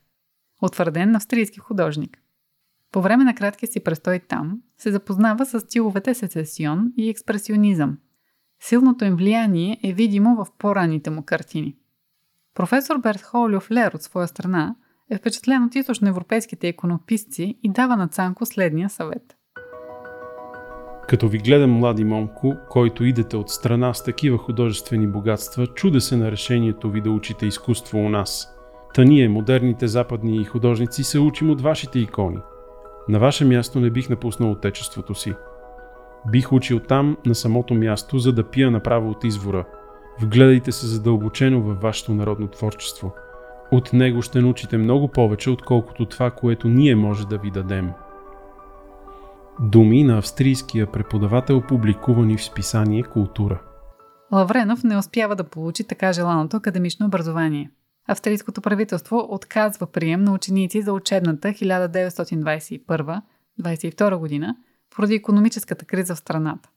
утвърден 0.62 1.15
австрийски 1.15 1.60
художник. 1.60 2.17
По 2.91 3.01
време 3.01 3.24
на 3.24 3.36
краткия 3.36 3.72
си 3.72 3.79
престой 3.79 4.19
там 4.19 4.62
се 4.77 4.91
запознава 4.91 5.45
с 5.45 5.60
стиловете 5.60 6.13
сецесион 6.13 6.93
и 6.98 7.10
експресионизъм. 7.10 7.98
Силното 8.65 9.05
им 9.05 9.15
влияние 9.15 9.77
е 9.84 9.93
видимо 9.93 10.36
в 10.36 10.48
по-ранните 10.58 11.10
му 11.10 11.24
картини. 11.24 11.75
Професор 12.55 12.98
Берт 12.98 13.22
Хол 13.22 13.55
Льофлер 13.55 13.91
от 13.93 14.01
своя 14.01 14.27
страна 14.27 14.75
е 15.12 15.17
впечатлен 15.17 15.63
от 15.63 15.75
източноевропейските 15.75 16.67
иконописци 16.67 17.58
и 17.63 17.72
дава 17.72 17.96
на 17.96 18.08
Цанко 18.08 18.46
следния 18.46 18.89
съвет. 18.89 19.38
Като 21.08 21.27
ви 21.27 21.38
гледам, 21.38 21.72
млади 21.72 22.03
момко, 22.03 22.55
който 22.70 23.03
идете 23.03 23.38
от 23.38 23.50
страна 23.50 23.93
с 23.93 24.03
такива 24.03 24.38
художествени 24.38 25.08
богатства, 25.08 25.67
чуда 25.67 26.01
се 26.01 26.17
на 26.17 26.32
решението 26.32 26.91
ви 26.91 27.01
да 27.01 27.12
учите 27.12 27.46
изкуство 27.46 28.00
у 28.00 28.10
нас. 28.10 28.55
Та 28.93 29.03
ние, 29.03 29.29
модерните 29.29 29.88
западни 29.88 30.46
художници, 30.46 31.03
се 31.03 31.20
учим 31.20 31.50
от 31.50 31.62
вашите 31.62 32.00
икони. 32.00 32.39
На 33.10 33.20
ваше 33.20 33.46
място 33.46 33.79
не 33.79 33.89
бих 33.89 34.10
напуснал 34.10 34.51
отечеството 34.51 35.15
си. 35.15 35.34
Бих 36.32 36.53
учил 36.53 36.80
там, 36.80 37.18
на 37.25 37.36
самото 37.36 37.74
място, 37.74 38.20
за 38.20 38.34
да 38.34 38.50
пия 38.50 38.72
направо 38.72 39.10
от 39.10 39.24
извора. 39.24 39.65
Вгледайте 40.22 40.72
се 40.72 40.88
задълбочено 40.88 41.62
във 41.62 41.82
вашето 41.82 42.13
народно 42.13 42.48
творчество– 42.48 43.12
от 43.75 43.94
него 43.94 44.22
ще 44.22 44.42
научите 44.42 44.77
много 44.77 45.08
повече, 45.08 45.50
отколкото 45.50 46.06
това, 46.06 46.32
което 46.32 46.67
ние 46.67 46.95
може 46.95 47.28
да 47.28 47.38
ви 47.38 47.52
дадем. 47.52 47.91
Думи 49.60 50.04
на 50.04 50.17
австрийския 50.17 50.91
преподавател, 50.91 51.62
публикувани 51.62 52.38
в 52.38 52.43
списание 52.43 53.04
Култура. 53.04 53.62
Лавренов 54.32 54.84
не 54.84 54.97
успява 54.97 55.36
да 55.36 55.43
получи 55.43 55.88
така 55.88 56.13
желаното 56.13 56.58
академично 56.58 57.06
образование. 57.06 57.71
Австрийското 58.08 58.62
правителство 58.62 59.28
отказва 59.30 59.88
прием 59.88 60.24
на 60.24 60.34
ученици 60.34 60.82
за 60.82 60.93
учебната 60.93 61.47
1921-22 61.47 64.15
година 64.15 64.56
поради 64.95 65.15
економическата 65.15 65.86
криза 65.86 66.15
в 66.15 66.19
страната. 66.19 66.69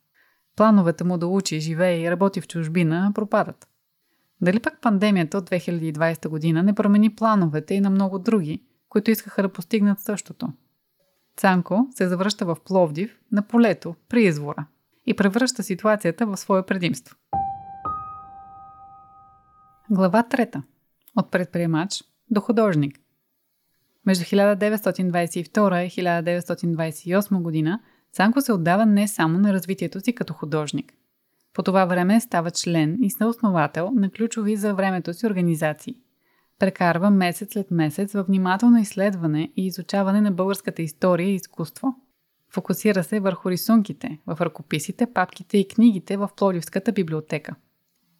Плановете 0.55 1.03
му 1.03 1.17
да 1.17 1.27
учи, 1.27 1.59
живее 1.59 2.01
и 2.01 2.11
работи 2.11 2.41
в 2.41 2.47
чужбина 2.47 3.11
пропадат. 3.15 3.67
Дали 4.41 4.59
пък 4.59 4.81
пандемията 4.81 5.37
от 5.37 5.49
2020 5.49 6.27
година 6.27 6.63
не 6.63 6.75
промени 6.75 7.15
плановете 7.15 7.73
и 7.73 7.81
на 7.81 7.89
много 7.89 8.19
други, 8.19 8.63
които 8.89 9.11
искаха 9.11 9.41
да 9.41 9.53
постигнат 9.53 9.99
същото? 9.99 10.53
Цанко 11.37 11.87
се 11.91 12.07
завръща 12.07 12.45
в 12.45 12.57
Пловдив 12.65 13.19
на 13.31 13.41
полето 13.41 13.95
при 14.09 14.23
извора 14.23 14.65
и 15.05 15.13
превръща 15.13 15.63
ситуацията 15.63 16.25
в 16.25 16.37
свое 16.37 16.65
предимство. 16.65 17.15
Глава 19.89 20.23
3. 20.31 20.61
От 21.15 21.31
предприемач 21.31 22.03
до 22.29 22.41
художник. 22.41 22.99
Между 24.05 24.23
1922 24.23 25.83
и 25.83 26.01
1928 26.01 27.41
година 27.41 27.79
Цанко 28.17 28.41
се 28.41 28.53
отдава 28.53 28.85
не 28.85 29.07
само 29.07 29.39
на 29.39 29.53
развитието 29.53 29.99
си 29.99 30.13
като 30.13 30.33
художник– 30.33 30.93
по 31.57 31.63
това 31.63 31.85
време 31.85 32.21
става 32.21 32.51
член 32.51 32.97
и 33.01 33.11
съосновател 33.11 33.91
на 33.95 34.09
ключови 34.09 34.55
за 34.55 34.73
времето 34.73 35.13
си 35.13 35.27
организации. 35.27 35.95
Прекарва 36.59 37.09
месец 37.09 37.53
след 37.53 37.71
месец 37.71 38.13
във 38.13 38.27
внимателно 38.27 38.79
изследване 38.79 39.51
и 39.57 39.65
изучаване 39.65 40.21
на 40.21 40.31
българската 40.31 40.81
история 40.81 41.29
и 41.29 41.35
изкуство. 41.35 41.95
Фокусира 42.53 43.03
се 43.03 43.19
върху 43.19 43.49
рисунките, 43.49 44.19
в 44.27 44.37
ръкописите, 44.41 45.13
папките 45.13 45.57
и 45.57 45.67
книгите 45.67 46.17
в 46.17 46.29
Плодивската 46.37 46.91
библиотека. 46.91 47.55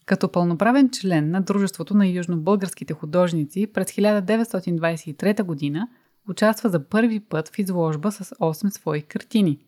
Като 0.05 0.31
пълноправен 0.31 0.89
член 0.89 1.31
на 1.31 1.41
Дружеството 1.41 1.97
на 1.97 2.07
южнобългарските 2.07 2.93
художници 2.93 3.67
през 3.73 3.88
1923 3.88 5.73
г. 5.73 5.88
участва 6.29 6.69
за 6.69 6.89
първи 6.89 7.19
път 7.19 7.49
в 7.49 7.60
изложба 7.60 8.12
с 8.12 8.36
8 8.36 8.69
свои 8.69 9.01
картини– 9.01 9.60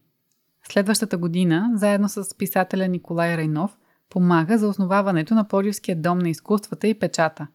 Следващата 0.71 1.17
година, 1.17 1.71
заедно 1.75 2.09
с 2.09 2.37
писателя 2.37 2.87
Николай 2.87 3.37
Райнов, 3.37 3.77
помага 4.09 4.57
за 4.57 4.67
основаването 4.67 5.35
на 5.35 5.47
Плодивския 5.47 6.01
дом 6.01 6.19
на 6.19 6.29
изкуствата 6.29 6.87
и 6.87 6.99
печата. 6.99 7.47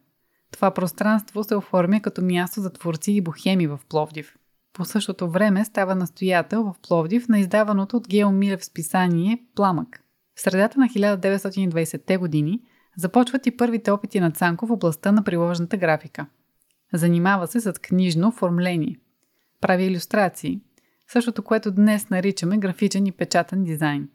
Това 0.51 0.71
пространство 0.71 1.43
се 1.43 1.55
оформя 1.55 2.01
като 2.01 2.21
място 2.21 2.61
за 2.61 2.73
творци 2.73 3.11
и 3.11 3.21
бохеми 3.21 3.67
в 3.67 3.79
Пловдив. 3.89 4.35
По 4.73 4.85
същото 4.85 5.29
време 5.29 5.65
става 5.65 5.95
настоятел 5.95 6.63
в 6.63 6.75
Пловдив 6.87 7.29
на 7.29 7.39
издаваното 7.39 7.97
от 7.97 8.07
Гео 8.07 8.31
Милев 8.31 8.65
списание 8.65 9.43
Пламък. 9.55 10.01
В 10.35 10.41
средата 10.41 10.79
на 10.79 10.85
1920-те 10.85 12.17
години 12.17 12.61
започват 12.97 13.47
и 13.47 13.57
първите 13.57 13.91
опити 13.91 14.19
на 14.19 14.31
Цанко 14.31 14.65
в 14.65 14.71
областта 14.71 15.11
на 15.11 15.23
приложната 15.23 15.77
графика. 15.77 16.25
Занимава 16.93 17.47
се 17.47 17.59
с 17.59 17.73
книжно 17.73 18.27
оформление. 18.27 18.99
Прави 19.61 19.83
иллюстрации, 19.83 20.61
същото, 21.07 21.43
което 21.43 21.71
днес 21.71 22.09
наричаме 22.09 22.57
графичен 22.57 23.05
и 23.05 23.11
печатен 23.11 23.63
дизайн. 23.63 24.09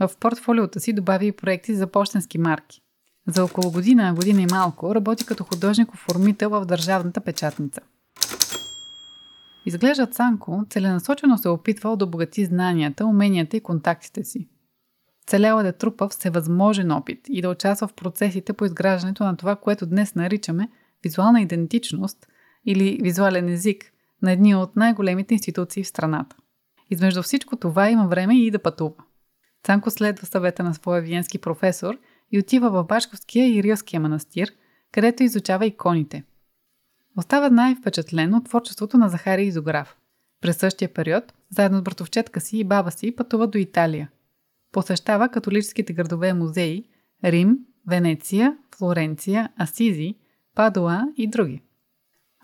В 0.00 0.10
портфолиото 0.20 0.80
си 0.80 0.92
добави 0.92 1.26
и 1.26 1.32
проекти 1.32 1.74
за 1.74 1.86
почтенски 1.86 2.38
марки. 2.38 2.80
За 3.28 3.44
около 3.44 3.72
година, 3.72 4.14
година 4.14 4.42
и 4.42 4.46
малко 4.50 4.94
работи 4.94 5.26
като 5.26 5.44
художник-оформител 5.44 6.50
в 6.50 6.64
държавната 6.64 7.20
печатница. 7.20 7.80
Изглежда 9.66 10.06
Цанко 10.06 10.64
целенасочено 10.70 11.38
се 11.38 11.48
опитвал 11.48 11.96
да 11.96 12.04
обогати 12.04 12.44
знанията, 12.44 13.06
уменията 13.06 13.56
и 13.56 13.60
контактите 13.60 14.24
си. 14.24 14.48
Целяла 15.26 15.62
да 15.62 15.72
трупа 15.72 16.08
всевъзможен 16.08 16.90
опит 16.90 17.20
и 17.28 17.42
да 17.42 17.48
участва 17.48 17.88
в 17.88 17.94
процесите 17.94 18.52
по 18.52 18.64
изграждането 18.64 19.24
на 19.24 19.36
това, 19.36 19.56
което 19.56 19.86
днес 19.86 20.14
наричаме 20.14 20.68
визуална 21.02 21.40
идентичност 21.40 22.26
или 22.66 22.98
визуален 23.02 23.48
език, 23.48 23.93
на 24.24 24.32
едни 24.32 24.54
от 24.54 24.76
най-големите 24.76 25.34
институции 25.34 25.84
в 25.84 25.88
страната. 25.88 26.36
Измежду 26.90 27.22
всичко 27.22 27.56
това 27.56 27.90
има 27.90 28.06
време 28.06 28.38
и 28.38 28.50
да 28.50 28.58
пътува. 28.58 29.04
Цанко 29.62 29.90
следва 29.90 30.26
съвета 30.26 30.62
на 30.62 30.74
своя 30.74 31.02
виенски 31.02 31.38
професор 31.38 31.98
и 32.32 32.38
отива 32.38 32.70
в 32.70 32.84
Башковския 32.84 33.54
и 33.54 33.62
Рилския 33.62 34.00
манастир, 34.00 34.48
където 34.92 35.22
изучава 35.22 35.66
иконите. 35.66 36.24
Остава 37.16 37.50
най-впечатлен 37.50 38.34
от 38.34 38.44
творчеството 38.44 38.98
на 38.98 39.08
Захари 39.08 39.44
Изограф. 39.44 39.96
През 40.40 40.56
същия 40.56 40.94
период, 40.94 41.34
заедно 41.50 41.78
с 41.78 41.82
братовчетка 41.82 42.40
си 42.40 42.58
и 42.58 42.64
баба 42.64 42.90
си, 42.90 43.16
пътува 43.16 43.46
до 43.46 43.58
Италия. 43.58 44.10
Посещава 44.72 45.28
католическите 45.28 45.92
градове 45.92 46.34
музеи 46.34 46.84
Рим, 47.24 47.58
Венеция, 47.88 48.56
Флоренция, 48.76 49.48
Асизи, 49.56 50.14
Падуа 50.54 51.02
и 51.16 51.26
други. 51.26 51.62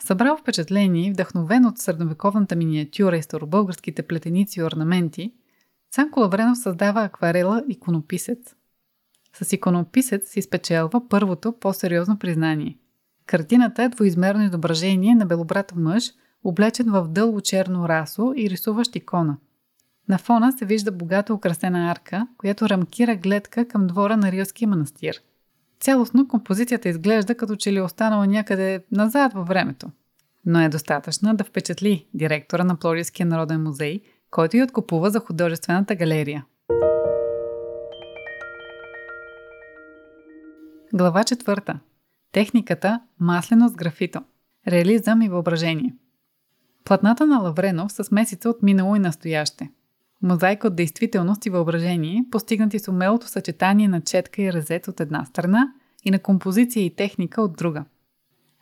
Събрал 0.04 0.36
впечатление 0.36 1.06
и 1.06 1.10
вдъхновен 1.10 1.66
от 1.66 1.78
средновековната 1.78 2.56
миниатюра 2.56 3.16
и 3.16 3.22
старобългарските 3.22 4.02
плетеници 4.02 4.60
и 4.60 4.62
орнаменти, 4.62 5.32
Цанко 5.90 6.20
Лавренов 6.20 6.58
създава 6.58 7.04
акварела 7.04 7.64
иконописец. 7.68 8.54
С 9.32 9.52
иконописец 9.52 10.30
си 10.30 10.42
спечелва 10.42 11.08
първото 11.08 11.52
по-сериозно 11.52 12.18
признание. 12.18 12.78
Картината 13.26 13.82
е 13.82 13.88
двоизмерно 13.88 14.44
изображение 14.44 15.14
на 15.14 15.26
белобрат 15.26 15.72
мъж, 15.76 16.10
облечен 16.44 16.90
в 16.90 17.08
дълго 17.08 17.40
черно 17.40 17.88
расо 17.88 18.32
и 18.36 18.50
рисуващ 18.50 18.96
икона. 18.96 19.36
На 20.08 20.18
фона 20.18 20.52
се 20.52 20.64
вижда 20.64 20.92
богато 20.92 21.34
украсена 21.34 21.90
арка, 21.90 22.26
която 22.38 22.68
рамкира 22.68 23.16
гледка 23.16 23.68
към 23.68 23.86
двора 23.86 24.16
на 24.16 24.32
Рилския 24.32 24.68
манастир. 24.68 25.20
Цялостно 25.80 26.28
композицията 26.28 26.88
изглежда 26.88 27.34
като 27.34 27.56
че 27.56 27.72
ли 27.72 27.76
е 27.76 27.82
останала 27.82 28.26
някъде 28.26 28.84
назад 28.92 29.32
във 29.32 29.48
времето. 29.48 29.90
Но 30.46 30.60
е 30.60 30.68
достатъчна 30.68 31.34
да 31.34 31.44
впечатли 31.44 32.06
директора 32.14 32.64
на 32.64 32.76
Плодивския 32.76 33.26
народен 33.26 33.62
музей, 33.62 34.00
който 34.30 34.56
и 34.56 34.62
откупува 34.62 35.10
за 35.10 35.20
художествената 35.20 35.94
галерия. 35.94 36.44
Глава 40.92 41.24
четвърта. 41.24 41.78
Техниката 42.32 43.00
маслено 43.20 43.68
с 43.68 43.74
графито. 43.74 44.20
Реализъм 44.68 45.22
и 45.22 45.28
въображение. 45.28 45.94
Платната 46.84 47.26
на 47.26 47.38
Лавренов 47.38 47.92
са 47.92 48.04
смесица 48.04 48.50
от 48.50 48.62
минало 48.62 48.96
и 48.96 48.98
настояще. 48.98 49.70
Мозайка 50.22 50.66
от 50.66 50.76
действителност 50.76 51.46
и 51.46 51.50
въображение, 51.50 52.24
постигнати 52.30 52.78
с 52.78 52.88
умелото 52.88 53.28
съчетание 53.28 53.88
на 53.88 54.00
четка 54.00 54.42
и 54.42 54.52
резец 54.52 54.88
от 54.88 55.00
една 55.00 55.24
страна 55.24 55.72
и 56.04 56.10
на 56.10 56.18
композиция 56.18 56.84
и 56.84 56.94
техника 56.94 57.42
от 57.42 57.56
друга. 57.56 57.84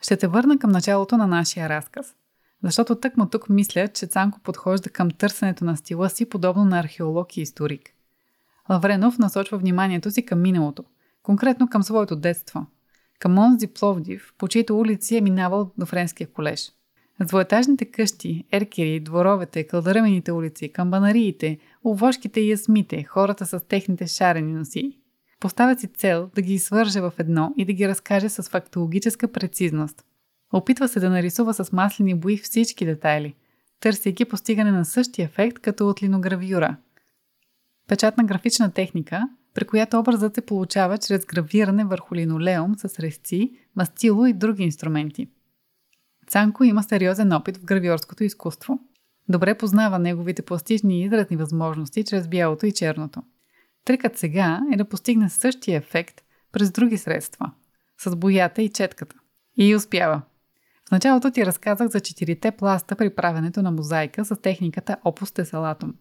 Ще 0.03 0.17
те 0.17 0.27
върна 0.27 0.59
към 0.59 0.71
началото 0.71 1.17
на 1.17 1.27
нашия 1.27 1.69
разказ. 1.69 2.15
Защото 2.63 2.95
тъкмо 2.95 3.29
тук 3.29 3.49
мисля, 3.49 3.89
че 3.89 4.07
Цанко 4.07 4.41
подхожда 4.41 4.91
към 4.91 5.11
търсенето 5.11 5.65
на 5.65 5.77
стила 5.77 6.11
си 6.11 6.29
подобно 6.29 6.65
на 6.65 6.81
археолог 6.81 7.37
и 7.37 7.41
историк. 7.41 7.91
Лавренов 8.71 9.19
насочва 9.19 9.59
вниманието 9.59 10.11
си 10.11 10.27
към 10.27 10.43
миналото, 10.43 10.85
конкретно 11.23 11.69
към 11.69 11.83
своето 11.83 12.17
детство– 12.17 12.67
към 13.19 13.39
онзи 13.39 13.67
Пловдив, 13.67 14.33
по 14.39 14.49
чието 14.49 14.79
улици 14.79 15.17
е 15.17 15.21
минавал 15.21 15.73
до 15.79 15.87
Френския 15.87 16.33
колеж. 16.33 16.73
Двоетажните 17.27 17.85
къщи, 17.85 18.45
еркери, 18.53 19.01
дворовете, 19.01 19.65
кълдърмените 19.65 20.33
улици, 20.33 20.73
камбанариите, 20.73 21.59
овошките 21.85 22.41
и 22.41 22.51
ясмите, 22.51 23.05
хората 23.05 23.47
с 23.47 23.61
техните 23.61 24.07
шарени 24.07 24.53
носи. 24.53 24.99
Поставят 25.41 25.81
си 25.81 25.87
цел 25.87 26.31
да 26.35 26.43
ги 26.43 26.59
свърже 26.59 27.01
в 27.01 27.13
едно 27.19 27.55
и 27.57 27.65
да 27.65 27.73
ги 27.73 27.89
разкаже 27.89 28.29
с 28.29 28.43
фактологическа 28.43 29.33
прецизност. 29.33 30.05
Опитва 30.53 30.89
се 30.89 31.01
да 31.01 31.11
нарисува 31.11 31.55
с 31.55 31.73
маслени 31.73 32.15
бои 32.15 32.37
всички 32.37 32.85
детайли, 32.87 33.35
търсейки 33.81 34.25
постигане 34.25 34.73
на 34.73 34.85
същия 34.85 35.25
ефект 35.25 35.59
като 35.59 35.89
от 35.89 36.03
линогравюра. 36.03 36.77
Печатна 37.89 38.25
графична 38.25 38.71
техника, 38.73 39.29
при 39.55 39.65
която 39.65 39.99
образът 39.99 40.35
се 40.35 40.41
получава 40.41 40.99
чрез 40.99 41.27
гравиране 41.27 41.85
върху 41.85 42.15
линолеум 42.15 42.75
с 42.79 43.01
резци, 43.01 43.53
мастило 43.77 44.27
и 44.27 44.33
други 44.33 44.63
инструменти. 44.63 45.29
Цанко 46.29 46.65
има 46.65 46.83
сериозен 46.83 47.33
опит 47.33 47.57
в 47.57 47.65
гравьорското 47.65 48.25
изкуство. 48.25 48.79
Добре 49.29 49.59
познава 49.59 49.99
неговите 49.99 50.43
пластични 50.43 51.01
и 51.01 51.05
изразни 51.05 51.37
възможности 51.37 52.05
чрез 52.05 52.29
бялото 52.29 52.67
и 52.67 52.73
черното. 52.73 53.23
Трикът 53.85 54.17
сега 54.17 54.61
е 54.73 54.77
да 54.77 54.85
постигне 54.85 55.29
същия 55.29 55.77
ефект 55.77 56.21
през 56.53 56.71
други 56.71 56.99
средства, 56.99 57.51
с 58.01 58.17
боята 58.17 58.63
и 58.63 58.69
четката. 58.69 59.17
И 59.57 59.77
успява. 59.77 60.23
В 60.89 60.91
началото 60.91 61.31
ти 61.31 61.47
разказах 61.47 61.89
за 61.89 62.01
четирите 62.01 62.51
пласта 62.51 62.97
при 62.97 63.15
правенето 63.15 63.63
на 63.63 63.71
мозайка 63.71 64.25
с 64.25 64.37
техниката 64.37 64.97
Opus 65.05 65.43
Tessalatum. 65.43 65.93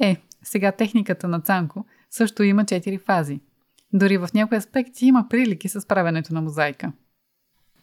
Е, 0.00 0.16
сега 0.42 0.72
техниката 0.72 1.28
на 1.28 1.40
Цанко 1.40 1.84
също 2.10 2.42
има 2.42 2.64
4 2.64 3.00
фази. 3.00 3.40
Дори 3.92 4.18
в 4.18 4.28
някои 4.34 4.58
аспекти 4.58 5.06
има 5.06 5.26
прилики 5.30 5.68
с 5.68 5.88
правенето 5.88 6.34
на 6.34 6.42
мозайка. 6.42 6.92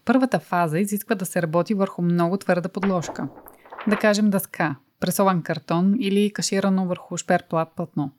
Първата 0.06 0.40
фаза 0.40 0.80
изисква 0.80 1.16
да 1.16 1.26
се 1.26 1.42
работи 1.42 1.74
върху 1.74 2.02
много 2.02 2.38
твърда 2.38 2.70
подложка. 2.70 3.28
Да 3.88 3.98
кажем 3.98 4.30
дъска, 4.30 4.76
пресован 5.00 5.42
картон 5.42 5.96
или 6.00 6.34
каширано 6.34 6.86
върху 6.86 7.18
шперплат 7.18 7.70
платно. 7.76 8.12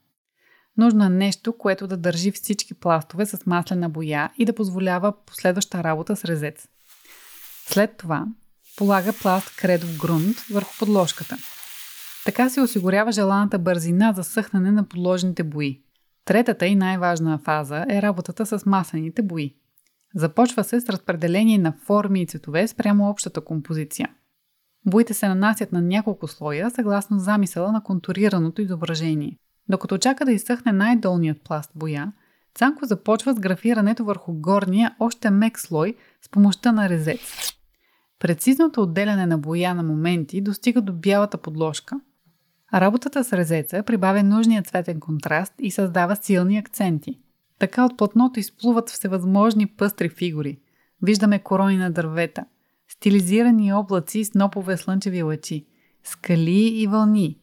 Нужно 0.76 1.04
е 1.04 1.08
нещо, 1.08 1.58
което 1.58 1.86
да 1.86 1.96
държи 1.96 2.30
всички 2.30 2.74
пластове 2.74 3.26
с 3.26 3.46
маслена 3.46 3.88
боя 3.88 4.30
и 4.38 4.44
да 4.44 4.54
позволява 4.54 5.12
последваща 5.26 5.84
работа 5.84 6.16
с 6.16 6.24
резец. 6.24 6.68
След 7.66 7.96
това 7.96 8.26
полага 8.76 9.12
пласт 9.22 9.56
кредов 9.56 9.98
грунт 9.98 10.36
върху 10.52 10.72
подложката. 10.78 11.36
Така 12.24 12.50
се 12.50 12.60
осигурява 12.60 13.12
желаната 13.12 13.58
бързина 13.58 14.12
за 14.12 14.24
съхнане 14.24 14.72
на 14.72 14.88
подложените 14.88 15.42
бои. 15.42 15.82
Третата 16.24 16.66
и 16.66 16.74
най-важна 16.74 17.38
фаза 17.38 17.86
е 17.90 18.02
работата 18.02 18.46
с 18.46 18.66
маслените 18.66 19.22
бои. 19.22 19.54
Започва 20.14 20.64
се 20.64 20.80
с 20.80 20.88
разпределение 20.88 21.58
на 21.58 21.72
форми 21.72 22.22
и 22.22 22.26
цветове 22.26 22.68
спрямо 22.68 23.10
общата 23.10 23.40
композиция. 23.40 24.08
Боите 24.86 25.14
се 25.14 25.28
нанасят 25.28 25.72
на 25.72 25.82
няколко 25.82 26.28
слоя, 26.28 26.70
съгласно 26.70 27.18
замисъла 27.18 27.72
на 27.72 27.82
контурираното 27.82 28.62
изображение. 28.62 29.36
Докато 29.68 29.98
чака 29.98 30.24
да 30.24 30.32
изсъхне 30.32 30.72
най-долният 30.72 31.42
пласт 31.44 31.70
боя, 31.74 32.12
Цанко 32.54 32.84
започва 32.84 33.34
с 33.34 33.38
графирането 33.38 34.04
върху 34.04 34.32
горния, 34.32 34.96
още 35.00 35.30
мек 35.30 35.60
слой 35.60 35.94
с 36.22 36.28
помощта 36.28 36.72
на 36.72 36.88
резец. 36.88 37.20
Прецизното 38.18 38.82
отделяне 38.82 39.26
на 39.26 39.38
боя 39.38 39.74
на 39.74 39.82
моменти 39.82 40.40
достига 40.40 40.82
до 40.82 40.92
бялата 40.92 41.38
подложка– 41.38 42.00
Работата 42.74 43.24
с 43.24 43.32
резеца 43.32 43.82
прибавя 43.82 44.22
нужния 44.22 44.62
цветен 44.62 45.00
контраст 45.00 45.54
и 45.58 45.70
създава 45.70 46.16
силни 46.16 46.58
акценти. 46.58 47.18
Така 47.62 47.84
от 47.84 47.96
платното 47.96 48.40
изплуват 48.40 48.90
всевъзможни 48.90 49.66
пъстри 49.66 50.08
фигури. 50.08 50.58
Виждаме 51.02 51.38
корони 51.38 51.76
на 51.76 51.90
дървета, 51.90 52.44
стилизирани 52.88 53.72
облаци 53.72 54.24
с 54.24 54.34
нопове 54.34 54.76
слънчеви 54.76 55.22
лъчи, 55.22 55.66
скали 56.04 56.80
и 56.82 56.86
вълни, 56.86 57.38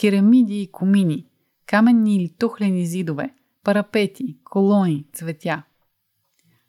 керамиди 0.00 0.62
и 0.62 0.72
комини, 0.72 1.26
каменни 1.66 2.16
или 2.16 2.28
тухлени 2.28 2.86
зидове, 2.86 3.34
парапети, 3.64 4.38
колони, 4.44 5.06
цветя. 5.12 5.62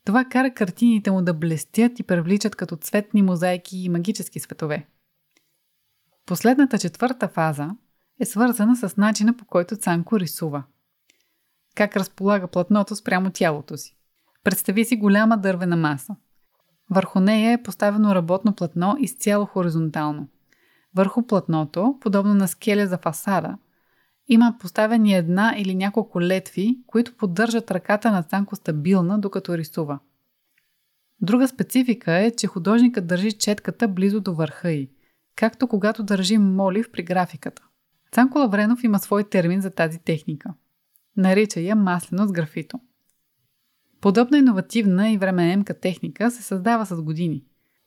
Това 0.06 0.26
кара 0.26 0.54
картините 0.54 1.12
му 1.12 1.22
да 1.22 1.34
блестят 1.34 2.00
и 2.00 2.04
привличат 2.04 2.56
като 2.56 2.76
цветни 2.76 3.22
мозайки 3.22 3.78
и 3.78 3.90
магически 3.90 4.40
светове. 4.40 4.88
Последната 6.26 6.80
четвърта 6.80 7.28
фаза 7.28 7.70
е 8.20 8.26
свързана 8.26 8.76
с 8.76 8.98
начина 8.98 9.38
по 9.38 9.46
който 9.46 9.76
Цанко 9.76 10.20
рисува. 10.20 10.64
Как 11.76 11.98
разполага 11.98 12.48
платното 12.48 12.96
спрямо 12.96 13.30
тялото 13.30 13.78
си. 13.78 13.98
Представи 14.44 14.86
си 14.86 14.96
голяма 14.96 15.38
дървена 15.38 15.76
маса. 15.76 16.16
Върху 16.90 17.20
нея 17.20 17.54
е 17.54 17.64
поставено 17.64 18.16
работно 18.16 18.56
платно 18.56 18.96
изцяло 19.00 19.46
хоризонтално. 19.46 20.28
Върху 20.96 21.28
платното, 21.28 21.98
подобно 22.02 22.34
на 22.34 22.48
скеля 22.48 22.88
за 22.88 22.98
фасада, 22.98 23.58
има 24.28 24.56
поставени 24.60 25.16
една 25.16 25.56
или 25.58 25.76
няколко 25.76 26.22
летви, 26.22 26.80
които 26.88 27.18
поддържат 27.18 27.72
ръката 27.72 28.12
на 28.12 28.24
Цанко 28.24 28.56
стабилна, 28.56 29.20
докато 29.20 29.58
рисува. 29.58 30.00
Друга 31.22 31.48
специфика 31.48 32.14
е, 32.14 32.32
че 32.32 32.48
художникът 32.48 33.08
държи 33.08 33.32
четката 33.32 33.88
близо 33.88 34.22
до 34.22 34.34
върха 34.34 34.72
й, 34.72 34.90
както 35.36 35.68
когато 35.68 36.04
държи 36.04 36.38
молив 36.38 36.92
при 36.92 37.04
графиката. 37.04 37.64
Цанко 38.12 38.38
Лавренов 38.38 38.84
има 38.84 39.00
свой 39.00 39.24
термин 39.24 39.62
за 39.62 39.70
тази 39.70 40.00
техника. 40.00 40.54
Нарича 41.18 41.60
я 41.60 41.76
маслено 41.76 42.28
с 42.28 42.32
графито. 42.32 42.80
Подобна 44.02 44.38
иновативна 44.38 45.12
и 45.12 45.18
времеемка 45.18 45.80
техника 45.80 46.32
се 46.32 46.44
създава 46.44 46.86
с 46.86 47.02
години. 47.02 47.44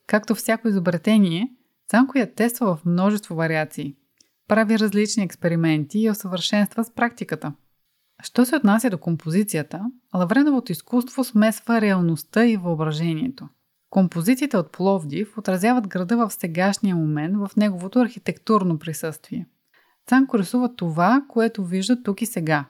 Както 0.07 0.35
всяко 0.35 0.67
изобретение, 0.67 1.53
Цанко 1.87 2.17
я 2.17 2.33
тества 2.33 2.75
в 2.75 2.85
множество 2.85 3.35
вариации. 3.35 3.95
Прави 4.47 4.79
различни 4.79 5.23
експерименти 5.23 5.99
и 5.99 6.09
усъвършенства 6.09 6.83
с 6.83 6.93
практиката. 6.93 7.53
Що 8.23 8.45
се 8.45 8.55
отнася 8.55 8.89
до 8.89 8.97
композицията, 8.97 9.81
Лавреновото 10.15 10.71
изкуство 10.71 11.23
смесва 11.23 11.81
реалността 11.81 12.45
и 12.45 12.57
въображението. 12.57 13.49
Композициите 13.89 14.57
от 14.57 14.71
Пловдив 14.71 15.37
отразяват 15.37 15.87
града 15.87 16.17
в 16.17 16.33
сегашния 16.33 16.95
момент 16.95 17.37
в 17.37 17.51
неговото 17.57 17.99
архитектурно 17.99 18.79
присъствие– 18.79 19.47
Цанко 20.07 20.39
рисува 20.39 20.75
това, 20.75 21.25
което 21.29 21.65
вижда 21.65 22.03
тук 22.03 22.21
и 22.21 22.25
сега. 22.25 22.65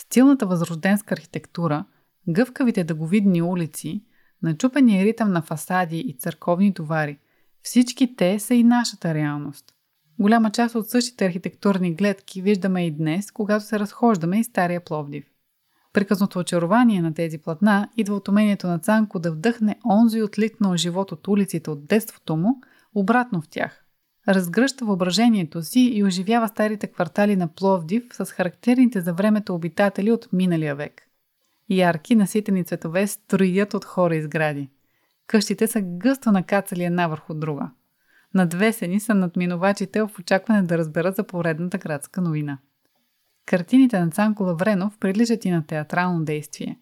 Стилната 0.00 0.46
възрожденска 0.46 1.14
архитектура, 1.14 1.84
гъвкавите 2.28 2.84
дъговидни 2.84 3.42
улици, 3.42 4.04
начупения 4.42 5.04
ритъм 5.04 5.32
на 5.32 5.42
фасади 5.42 5.98
и 5.98 6.16
църковни 6.18 6.74
товари, 6.74 7.18
всички 7.62 8.16
те 8.16 8.38
са 8.38 8.54
и 8.54 8.64
нашата 8.64 9.14
реалност. 9.14 9.64
Голяма 10.18 10.50
част 10.50 10.74
от 10.74 10.90
същите 10.90 11.26
архитектурни 11.26 11.94
гледки 11.94 12.42
виждаме 12.42 12.86
и 12.86 12.90
днес, 12.90 13.30
когато 13.30 13.64
се 13.64 13.78
разхождаме 13.78 14.40
и 14.40 14.44
Стария 14.44 14.84
Пловдив. 14.84 15.24
Приказното 15.92 16.38
очарование 16.38 17.02
на 17.02 17.14
тези 17.14 17.38
платна 17.38 17.88
идва 17.96 18.14
от 18.14 18.28
умението 18.28 18.66
на 18.66 18.78
Цанко 18.78 19.18
да 19.18 19.32
вдъхне 19.32 19.78
онзи 19.90 20.22
отлитнал 20.22 20.76
живот 20.76 21.12
от 21.12 21.28
улиците 21.28 21.70
от 21.70 21.86
детството 21.86 22.36
му 22.36 22.60
обратно 22.94 23.40
в 23.40 23.48
тях– 23.48 23.84
разгръща 24.34 24.84
въображението 24.84 25.62
си 25.62 25.80
и 25.80 26.04
оживява 26.04 26.48
старите 26.48 26.86
квартали 26.86 27.36
на 27.36 27.48
Пловдив 27.48 28.04
с 28.12 28.24
характерните 28.24 29.00
за 29.00 29.12
времето 29.12 29.54
обитатели 29.54 30.12
от 30.12 30.28
миналия 30.32 30.74
век. 30.74 31.02
Ярки, 31.70 32.16
наситени 32.16 32.64
цветове 32.64 33.06
строят 33.06 33.74
от 33.74 33.84
хора 33.84 34.16
и 34.16 34.22
сгради. 34.22 34.68
Къщите 35.26 35.66
са 35.66 35.80
гъсто 35.80 36.32
накацали 36.32 36.84
една 36.84 37.06
върху 37.06 37.34
друга. 37.34 37.70
Надвесени 38.34 39.00
са 39.00 39.14
над 39.14 39.36
минувачите 39.36 40.02
в 40.02 40.10
очакване 40.18 40.62
да 40.62 40.78
разберат 40.78 41.16
за 41.16 41.24
поредната 41.24 41.78
градска 41.78 42.20
новина. 42.20 42.58
Картините 43.46 44.00
на 44.00 44.10
Цанко 44.10 44.42
Лавренов 44.42 44.98
приличат 44.98 45.44
и 45.44 45.50
на 45.50 45.66
театрално 45.66 46.24
действие, 46.24 46.78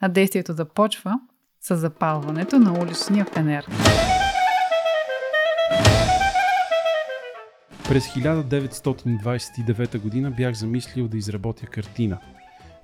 а 0.00 0.08
действието 0.08 0.52
започва 0.52 1.20
с 1.60 1.76
запалването 1.76 2.58
на 2.58 2.72
уличния 2.82 3.24
фенер. 3.24 3.66
През 7.92 8.08
1929 8.08 9.98
година 9.98 10.30
бях 10.30 10.54
замислил 10.54 11.08
да 11.08 11.16
изработя 11.16 11.66
картина, 11.66 12.18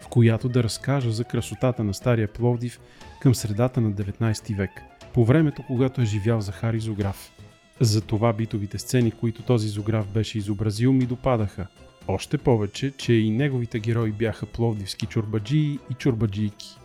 в 0.00 0.08
която 0.08 0.48
да 0.48 0.62
разкажа 0.62 1.10
за 1.10 1.24
красотата 1.24 1.84
на 1.84 1.94
Стария 1.94 2.28
Пловдив 2.28 2.80
към 3.20 3.34
средата 3.34 3.80
на 3.80 3.92
19 3.92 4.56
век, 4.56 4.70
по 5.14 5.24
времето, 5.24 5.62
когато 5.66 6.00
е 6.00 6.04
живял 6.04 6.40
Захари 6.40 6.80
Зограф. 6.80 7.32
За 7.80 8.00
това 8.00 8.32
битовите 8.32 8.78
сцени, 8.78 9.10
които 9.10 9.42
този 9.42 9.68
Зограф 9.68 10.08
беше 10.08 10.38
изобразил, 10.38 10.92
ми 10.92 11.06
допадаха. 11.06 11.66
Още 12.08 12.38
повече, 12.38 12.90
че 12.90 13.12
и 13.12 13.30
неговите 13.30 13.78
герои 13.78 14.12
бяха 14.12 14.46
пловдивски 14.46 15.06
чурбаджии 15.06 15.78
и 15.90 15.94
чурбаджийки. 15.94 16.78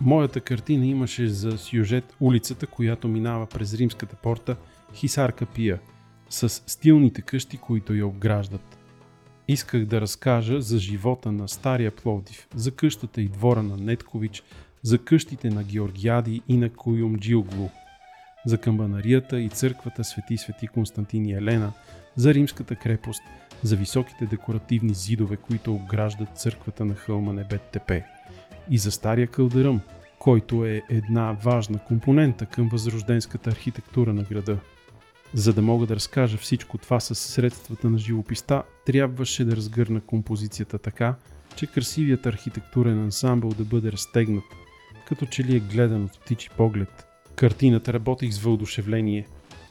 Моята 0.00 0.40
картина 0.40 0.86
имаше 0.86 1.28
за 1.28 1.58
сюжет 1.58 2.16
улицата, 2.20 2.66
която 2.66 3.08
минава 3.08 3.46
през 3.46 3.74
римската 3.74 4.16
порта 4.16 4.56
Хисарка 4.94 5.46
Пия– 5.46 5.78
с 6.30 6.48
стилните 6.48 7.22
къщи, 7.22 7.56
които 7.56 7.94
я 7.94 8.06
обграждат. 8.06 8.78
Исках 9.48 9.84
да 9.84 10.00
разкажа 10.00 10.60
за 10.60 10.78
живота 10.78 11.32
на 11.32 11.48
Стария 11.48 11.90
Пловдив, 11.90 12.48
за 12.54 12.70
къщата 12.70 13.22
и 13.22 13.28
двора 13.28 13.62
на 13.62 13.76
Неткович, 13.76 14.42
за 14.82 14.98
къщите 14.98 15.50
на 15.50 15.64
Георгиади 15.64 16.42
и 16.48 16.56
на 16.56 16.70
Джилглу, 17.18 17.68
за 18.46 18.58
камбанарията 18.58 19.40
и 19.40 19.48
църквата 19.48 20.04
Свети 20.04 20.38
Свети 20.38 20.66
Константин 20.66 21.26
и 21.26 21.32
Елена, 21.32 21.72
за 22.16 22.34
римската 22.34 22.76
крепост, 22.76 23.22
за 23.62 23.76
високите 23.76 24.26
декоративни 24.26 24.94
зидове, 24.94 25.36
които 25.36 25.74
обграждат 25.74 26.38
църквата 26.38 26.84
на 26.84 26.94
хълма 26.94 27.32
Небет 27.32 27.62
Тепе, 27.62 28.04
и 28.70 28.78
за 28.78 28.90
Стария 28.90 29.26
кълдъръм, 29.26 29.80
който 30.18 30.64
е 30.64 30.82
една 30.88 31.32
важна 31.32 31.78
компонента 31.78 32.46
към 32.46 32.68
възрожденската 32.68 33.50
архитектура 33.50 34.12
на 34.12 34.22
града. 34.22 34.58
За 35.34 35.52
да 35.52 35.62
мога 35.62 35.86
да 35.86 35.96
разкажа 35.96 36.36
всичко 36.36 36.78
това 36.78 37.00
с 37.00 37.14
средствата 37.14 37.90
на 37.90 37.98
живописта, 37.98 38.62
трябваше 38.86 39.44
да 39.44 39.56
разгърна 39.56 40.00
композицията 40.00 40.78
така, 40.78 41.14
че 41.56 41.66
красивият 41.66 42.26
архитектурен 42.26 43.04
ансамбъл 43.04 43.50
да 43.50 43.64
бъде 43.64 43.92
разтегнат, 43.92 44.44
като 45.08 45.26
че 45.26 45.44
ли 45.44 45.56
е 45.56 45.60
гледан 45.60 46.04
от 46.04 46.20
птичи 46.20 46.50
поглед. 46.56 47.06
Картината 47.34 47.92
работих 47.92 48.32
с 48.32 48.38
въодушевление. 48.38 49.26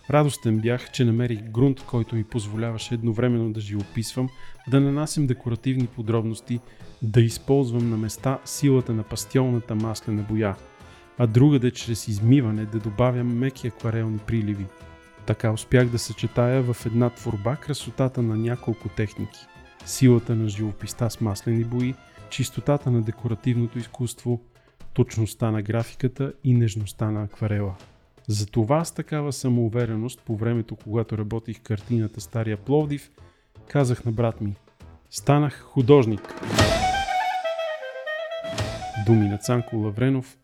Радостен 0.09 0.59
бях, 0.59 0.91
че 0.91 1.05
намерих 1.05 1.41
грунт, 1.41 1.81
който 1.81 2.15
ми 2.15 2.23
позволяваше 2.23 2.93
едновременно 2.93 3.53
да 3.53 3.61
живописвам, 3.61 4.29
да 4.67 4.79
нанасям 4.79 5.27
декоративни 5.27 5.87
подробности, 5.87 6.59
да 7.01 7.21
използвам 7.21 7.89
на 7.89 7.97
места 7.97 8.39
силата 8.45 8.93
на 8.93 9.03
пастиолната 9.03 9.75
маслена 9.75 10.23
боя, 10.29 10.55
а 11.17 11.27
другаде 11.27 11.71
чрез 11.71 12.07
измиване 12.07 12.65
да 12.65 12.79
добавям 12.79 13.37
меки 13.37 13.67
акварелни 13.67 14.17
приливи– 14.17 14.65
така 15.27 15.51
успях 15.51 15.89
да 15.89 15.99
съчетая 15.99 16.63
в 16.63 16.85
една 16.85 17.09
творба 17.09 17.55
красотата 17.55 18.21
на 18.21 18.35
няколко 18.35 18.89
техники. 18.89 19.39
Силата 19.85 20.35
на 20.35 20.49
живописта 20.49 21.09
с 21.09 21.21
маслени 21.21 21.63
бои, 21.63 21.95
чистотата 22.29 22.91
на 22.91 23.01
декоративното 23.01 23.79
изкуство, 23.79 24.41
точността 24.93 25.51
на 25.51 25.61
графиката 25.61 26.33
и 26.43 26.53
нежността 26.53 27.11
на 27.11 27.23
акварела. 27.23 27.75
Затова 28.27 28.85
с 28.85 28.91
такава 28.91 29.33
самоувереност 29.33 30.21
по 30.25 30.35
времето, 30.35 30.75
когато 30.75 31.17
работих 31.17 31.61
картината 31.61 32.21
Стария 32.21 32.57
Пловдив, 32.57 33.11
казах 33.67 34.05
на 34.05 34.11
брат 34.11 34.41
ми 34.41 34.55
Станах 35.09 35.61
художник. 35.61 36.33
Думи 39.05 39.27
на 39.29 39.37
Цанко 39.37 39.77
Лавренов 39.77 40.37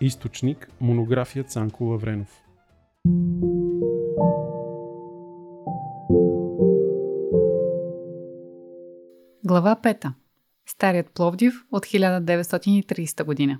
Източник 0.00 0.70
Монография 0.80 1.44
Цанко 1.44 1.84
Лавренов 1.84 2.42
Глава 9.48 9.76
5. 9.76 10.12
Старият 10.66 11.10
Пловдив 11.10 11.64
от 11.72 11.86
1930 11.86 13.24
година. 13.24 13.58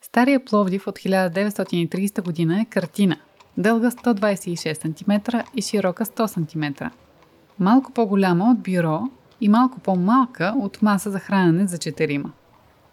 Стария 0.00 0.44
Пловдив 0.44 0.86
от 0.86 0.98
1930 0.98 2.22
година 2.22 2.60
е 2.60 2.64
картина, 2.64 3.16
дълга 3.56 3.90
126 3.90 4.82
см 4.82 5.36
и 5.56 5.62
широка 5.62 6.04
100 6.04 6.26
см. 6.26 6.84
Малко 7.58 7.92
по-голяма 7.92 8.50
от 8.50 8.62
бюро 8.62 9.00
и 9.40 9.48
малко 9.48 9.80
по-малка 9.80 10.54
от 10.56 10.82
маса 10.82 11.10
за 11.10 11.18
хранене 11.18 11.66
за 11.66 11.78
четирима. 11.78 12.32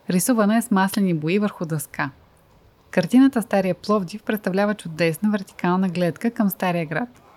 Рисувана 0.10 0.58
е 0.58 0.62
с 0.62 0.72
маслени 0.72 1.14
бои 1.14 1.40
върху 1.40 1.66
дъска. 1.66 2.12
Картината 2.92 3.42
Стария 3.42 3.76
Пловдив 3.76 4.24
представлява 4.24 4.76
чудесна 4.76 5.30
вертикална 5.30 5.90
гледка 5.90 6.32
към 6.32 6.50
Стария 6.50 6.86
град– 6.86 7.22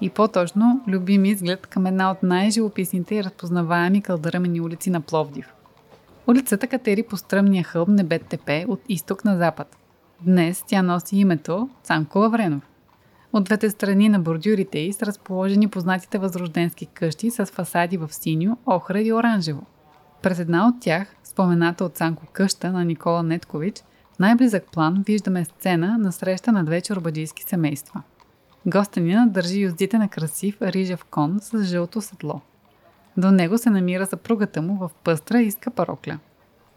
и 0.00 0.10
по-точно 0.10 0.80
любим 0.88 1.24
изглед 1.24 1.66
към 1.66 1.86
една 1.86 2.10
от 2.10 2.22
най-живописните 2.22 3.14
и 3.14 3.24
разпознаваеми 3.24 4.02
кълдъръмени 4.02 4.60
улици 4.60 4.90
на 4.90 5.00
Пловдив. 5.00 5.54
Улицата 6.26 6.66
катери 6.66 7.02
по 7.02 7.16
стръмния 7.16 7.64
хълб 7.64 7.88
Небет 7.88 8.26
Тепе 8.26 8.64
от 8.68 8.80
изток 8.88 9.24
на 9.24 9.36
запад. 9.36 9.76
Днес 10.20 10.64
тя 10.66 10.82
носи 10.82 11.16
името 11.16 11.68
Цанко 11.82 12.18
Лавренов. 12.18 12.62
От 13.32 13.44
двете 13.44 13.70
страни 13.70 14.08
на 14.08 14.20
бордюрите 14.20 14.78
й 14.78 14.92
са 14.92 15.06
разположени 15.06 15.68
познатите 15.68 16.18
възрожденски 16.18 16.86
къщи 16.86 17.30
с 17.30 17.46
фасади 17.46 17.96
в 17.96 18.14
синьо, 18.14 18.56
охра 18.66 19.00
и 19.00 19.12
оранжево. 19.12 19.62
През 20.22 20.38
една 20.38 20.68
от 20.68 20.74
тях, 20.80 21.14
спомената 21.24 21.84
от 21.84 21.94
Цанко 21.94 22.26
къща 22.32 22.72
на 22.72 22.84
Никола 22.84 23.22
Неткович, 23.22 23.74
най-близък 24.20 24.64
план 24.72 25.04
виждаме 25.06 25.44
сцена 25.44 25.98
на 25.98 26.12
среща 26.12 26.52
на 26.52 26.64
две 26.64 26.80
чорбаджийски 26.80 27.42
семейства– 27.42 28.02
Гостенина 28.66 29.26
държи 29.28 29.60
юздите 29.60 29.98
на 29.98 30.08
красив 30.08 30.62
рижев 30.62 31.04
кон 31.04 31.38
с 31.40 31.64
жълто 31.64 32.00
седло. 32.00 32.40
До 33.16 33.30
него 33.30 33.58
се 33.58 33.70
намира 33.70 34.06
съпругата 34.06 34.62
му 34.62 34.76
в 34.76 34.90
пъстра 35.04 35.40
и 35.40 35.50
скъпа 35.50 35.86
рокля. 35.86 36.18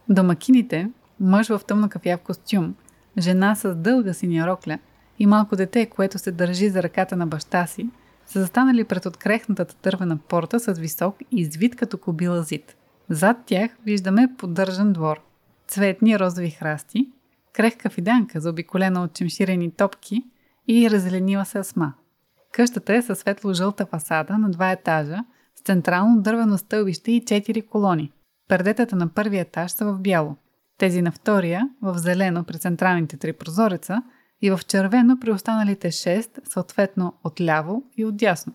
Домакините, 0.09 0.89
мъж 1.19 1.47
в 1.47 1.61
тъмно 1.67 1.89
кафяв 1.89 2.19
костюм, 2.19 2.75
жена 3.17 3.55
с 3.55 3.75
дълга 3.75 4.13
синя 4.13 4.47
рокля 4.47 4.79
и 5.19 5.25
малко 5.25 5.55
дете, 5.55 5.85
което 5.85 6.19
се 6.19 6.31
държи 6.31 6.69
за 6.69 6.83
ръката 6.83 7.15
на 7.15 7.27
баща 7.27 7.67
си, 7.67 7.89
са 8.25 8.39
застанали 8.39 8.83
пред 8.83 9.05
открехнатата 9.05 9.75
тървена 9.75 10.17
порта 10.17 10.59
с 10.59 10.73
висок 10.73 11.15
и 11.31 11.41
извит 11.41 11.75
като 11.75 11.97
кобила 11.97 12.43
зид. 12.43 12.75
Зад 13.09 13.37
тях 13.45 13.71
виждаме 13.85 14.27
поддържан 14.37 14.93
двор. 14.93 15.21
Цветни 15.67 16.19
розови 16.19 16.49
храсти, 16.49 17.09
крехка 17.53 17.89
фиданка, 17.89 18.39
заобиколена 18.39 19.03
от 19.03 19.13
чемширени 19.13 19.71
топки 19.71 20.23
и 20.67 20.89
разленила 20.89 21.45
се 21.45 21.59
асма. 21.59 21.93
Къщата 22.53 22.95
е 22.95 23.01
със 23.01 23.19
светло-жълта 23.19 23.85
фасада 23.85 24.37
на 24.37 24.51
два 24.51 24.71
етажа, 24.71 25.19
с 25.55 25.61
централно 25.61 26.21
дървено 26.21 26.57
стълбище 26.57 27.11
и 27.11 27.25
четири 27.25 27.61
колони. 27.61 28.11
Пердетата 28.47 28.95
на 28.95 29.07
първия 29.07 29.41
етаж 29.41 29.71
са 29.71 29.85
в 29.85 29.99
бяло. 29.99 30.35
Тези 30.77 31.01
на 31.01 31.11
втория 31.11 31.69
в 31.81 31.97
зелено 31.97 32.43
при 32.43 32.59
централните 32.59 33.17
три 33.17 33.33
прозореца 33.33 34.03
и 34.41 34.51
в 34.51 34.59
червено 34.67 35.19
при 35.19 35.31
останалите 35.31 35.91
шест, 35.91 36.39
съответно 36.43 37.13
отляво 37.23 37.83
и 37.97 38.05
отдясно. 38.05 38.53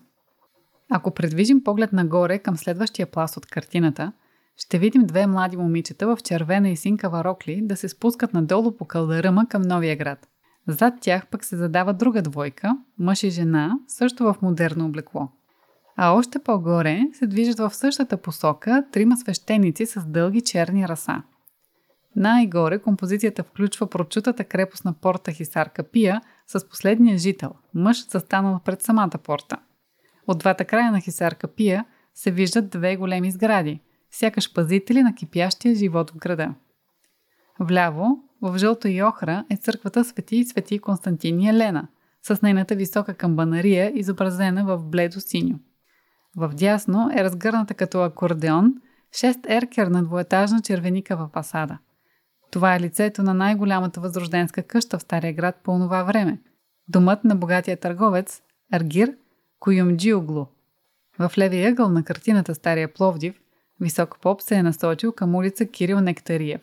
Ако 0.91 1.11
предвижим 1.11 1.63
поглед 1.63 1.93
нагоре 1.93 2.39
към 2.39 2.57
следващия 2.57 3.07
пласт 3.11 3.37
от 3.37 3.45
картината, 3.45 4.11
ще 4.57 4.79
видим 4.79 5.05
две 5.05 5.27
млади 5.27 5.57
момичета 5.57 6.07
в 6.07 6.17
червена 6.23 6.69
и 6.69 6.77
синкава 6.77 7.23
рокли 7.23 7.59
да 7.61 7.75
се 7.75 7.89
спускат 7.89 8.33
надолу 8.33 8.77
по 8.77 8.85
кълдъръма 8.85 9.45
към 9.47 9.61
новия 9.61 9.95
град– 9.95 10.27
зад 10.69 10.93
тях 11.01 11.27
пък 11.27 11.43
се 11.43 11.57
задава 11.57 11.93
друга 11.93 12.21
двойка, 12.21 12.77
мъж 12.99 13.23
и 13.23 13.29
жена, 13.29 13.79
също 13.87 14.23
в 14.23 14.35
модерно 14.41 14.85
облекло. 14.85 15.29
А 15.97 16.11
още 16.11 16.39
по-горе 16.39 17.01
се 17.13 17.27
движат 17.27 17.59
в 17.59 17.75
същата 17.75 18.17
посока 18.17 18.85
трима 18.91 19.17
свещеници 19.17 19.85
с 19.85 20.05
дълги 20.05 20.41
черни 20.41 20.87
раса. 20.87 21.23
Най-горе 22.15 22.79
композицията 22.79 23.43
включва 23.43 23.87
прочутата 23.89 24.43
крепостна 24.43 24.93
порта 24.93 25.31
Хисарка 25.31 25.83
Пия 25.83 26.21
с 26.47 26.69
последния 26.69 27.17
жител, 27.17 27.51
мъж 27.73 28.09
застанал 28.09 28.59
пред 28.65 28.81
самата 28.81 29.17
порта. 29.23 29.57
От 30.27 30.39
двата 30.39 30.65
края 30.65 30.91
на 30.91 31.01
Хисарка 31.01 31.47
Пия 31.47 31.85
се 32.13 32.31
виждат 32.31 32.69
две 32.69 32.95
големи 32.95 33.31
сгради, 33.31 33.79
сякаш 34.11 34.53
пазители 34.53 35.03
на 35.03 35.15
кипящия 35.15 35.75
живот 35.75 36.11
в 36.11 36.17
града. 36.17 36.53
Вляво 37.59 38.28
в 38.41 38.57
жълто 38.57 38.87
и 38.87 39.03
охра 39.03 39.45
е 39.49 39.57
църквата 39.57 40.03
Свети 40.03 40.35
и 40.35 40.45
Свети 40.45 40.79
Константин 40.79 41.41
и 41.41 41.49
Елена, 41.49 41.87
с 42.23 42.41
нейната 42.41 42.75
висока 42.75 43.13
камбанария, 43.13 43.91
изобразена 43.95 44.65
в 44.65 44.83
бледо 44.83 45.19
синьо. 45.21 45.59
В 46.37 46.49
дясно 46.55 47.11
е 47.15 47.23
разгърната 47.23 47.73
като 47.73 48.03
акордеон 48.03 48.73
6 49.15 49.39
еркер 49.47 49.87
на 49.87 50.03
двоетажна 50.03 50.61
червеника 50.61 51.17
в 51.17 51.29
фасада. 51.33 51.77
Това 52.51 52.75
е 52.75 52.79
лицето 52.79 53.23
на 53.23 53.33
най-голямата 53.33 53.99
възрожденска 53.99 54.63
къща 54.63 54.97
в 54.99 55.01
Стария 55.01 55.33
град 55.33 55.55
по 55.63 55.79
това 55.79 56.03
време. 56.03 56.39
Домът 56.87 57.23
на 57.23 57.35
богатия 57.35 57.77
търговец 57.77 58.41
Аргир 58.71 59.15
Куюмджиоглу. 59.59 60.45
В 61.19 61.31
левия 61.37 61.69
ъгъл 61.69 61.89
на 61.89 62.03
картината 62.03 62.55
Стария 62.55 62.93
Пловдив 62.93 63.39
висок 63.81 64.19
поп 64.21 64.41
се 64.41 64.55
е 64.55 64.63
насочил 64.63 65.11
към 65.11 65.35
улица 65.35 65.65
Кирил 65.65 65.99
Нектариев. 65.99 66.61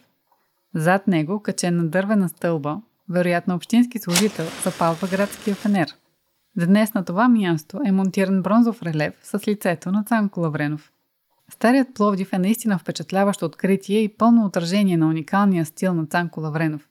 Зад 0.76 1.06
него, 1.06 1.40
качен 1.40 1.76
на 1.76 1.88
дървена 1.88 2.28
стълба, 2.28 2.80
вероятно 3.08 3.54
общински 3.54 3.98
служител, 3.98 4.46
запалва 4.64 5.08
градския 5.08 5.56
фенер. 5.56 5.88
Днес 6.56 6.94
на 6.94 7.04
това 7.04 7.28
място 7.28 7.80
е 7.86 7.92
монтиран 7.92 8.42
бронзов 8.42 8.82
релеф 8.82 9.14
с 9.22 9.48
лицето 9.48 9.92
на 9.92 10.04
Цанко 10.04 10.40
Лавренов. 10.40 10.92
Старият 11.50 11.94
Пловдив 11.94 12.32
е 12.32 12.38
наистина 12.38 12.78
впечатляващо 12.78 13.46
откритие 13.46 13.98
и 13.98 14.08
пълно 14.08 14.44
отражение 14.44 14.96
на 14.96 15.08
уникалния 15.08 15.66
стил 15.66 15.94
на 15.94 16.06
Цанко 16.06 16.40
Лавренов. 16.40 16.88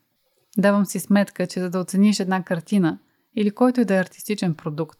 Давам 0.57 0.85
си 0.85 0.99
сметка, 0.99 1.47
че 1.47 1.59
за 1.59 1.69
да 1.69 1.79
оцениш 1.79 2.19
една 2.19 2.43
картина 2.43 2.99
или 3.35 3.51
който 3.51 3.81
и 3.81 3.85
да 3.85 3.95
е 3.95 3.99
артистичен 3.99 4.55
продукт, 4.55 4.99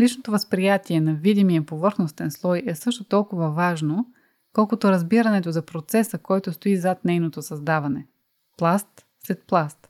личното 0.00 0.30
възприятие 0.30 1.00
на 1.00 1.14
видимия 1.14 1.66
повърхностен 1.66 2.30
слой 2.30 2.62
е 2.66 2.74
също 2.74 3.04
толкова 3.04 3.50
важно, 3.50 4.06
колкото 4.52 4.90
разбирането 4.90 5.50
за 5.50 5.62
процеса, 5.62 6.18
който 6.18 6.52
стои 6.52 6.76
зад 6.76 7.04
нейното 7.04 7.42
създаване. 7.42 8.06
Пласт 8.56 9.06
след 9.26 9.46
пласт. 9.46 9.88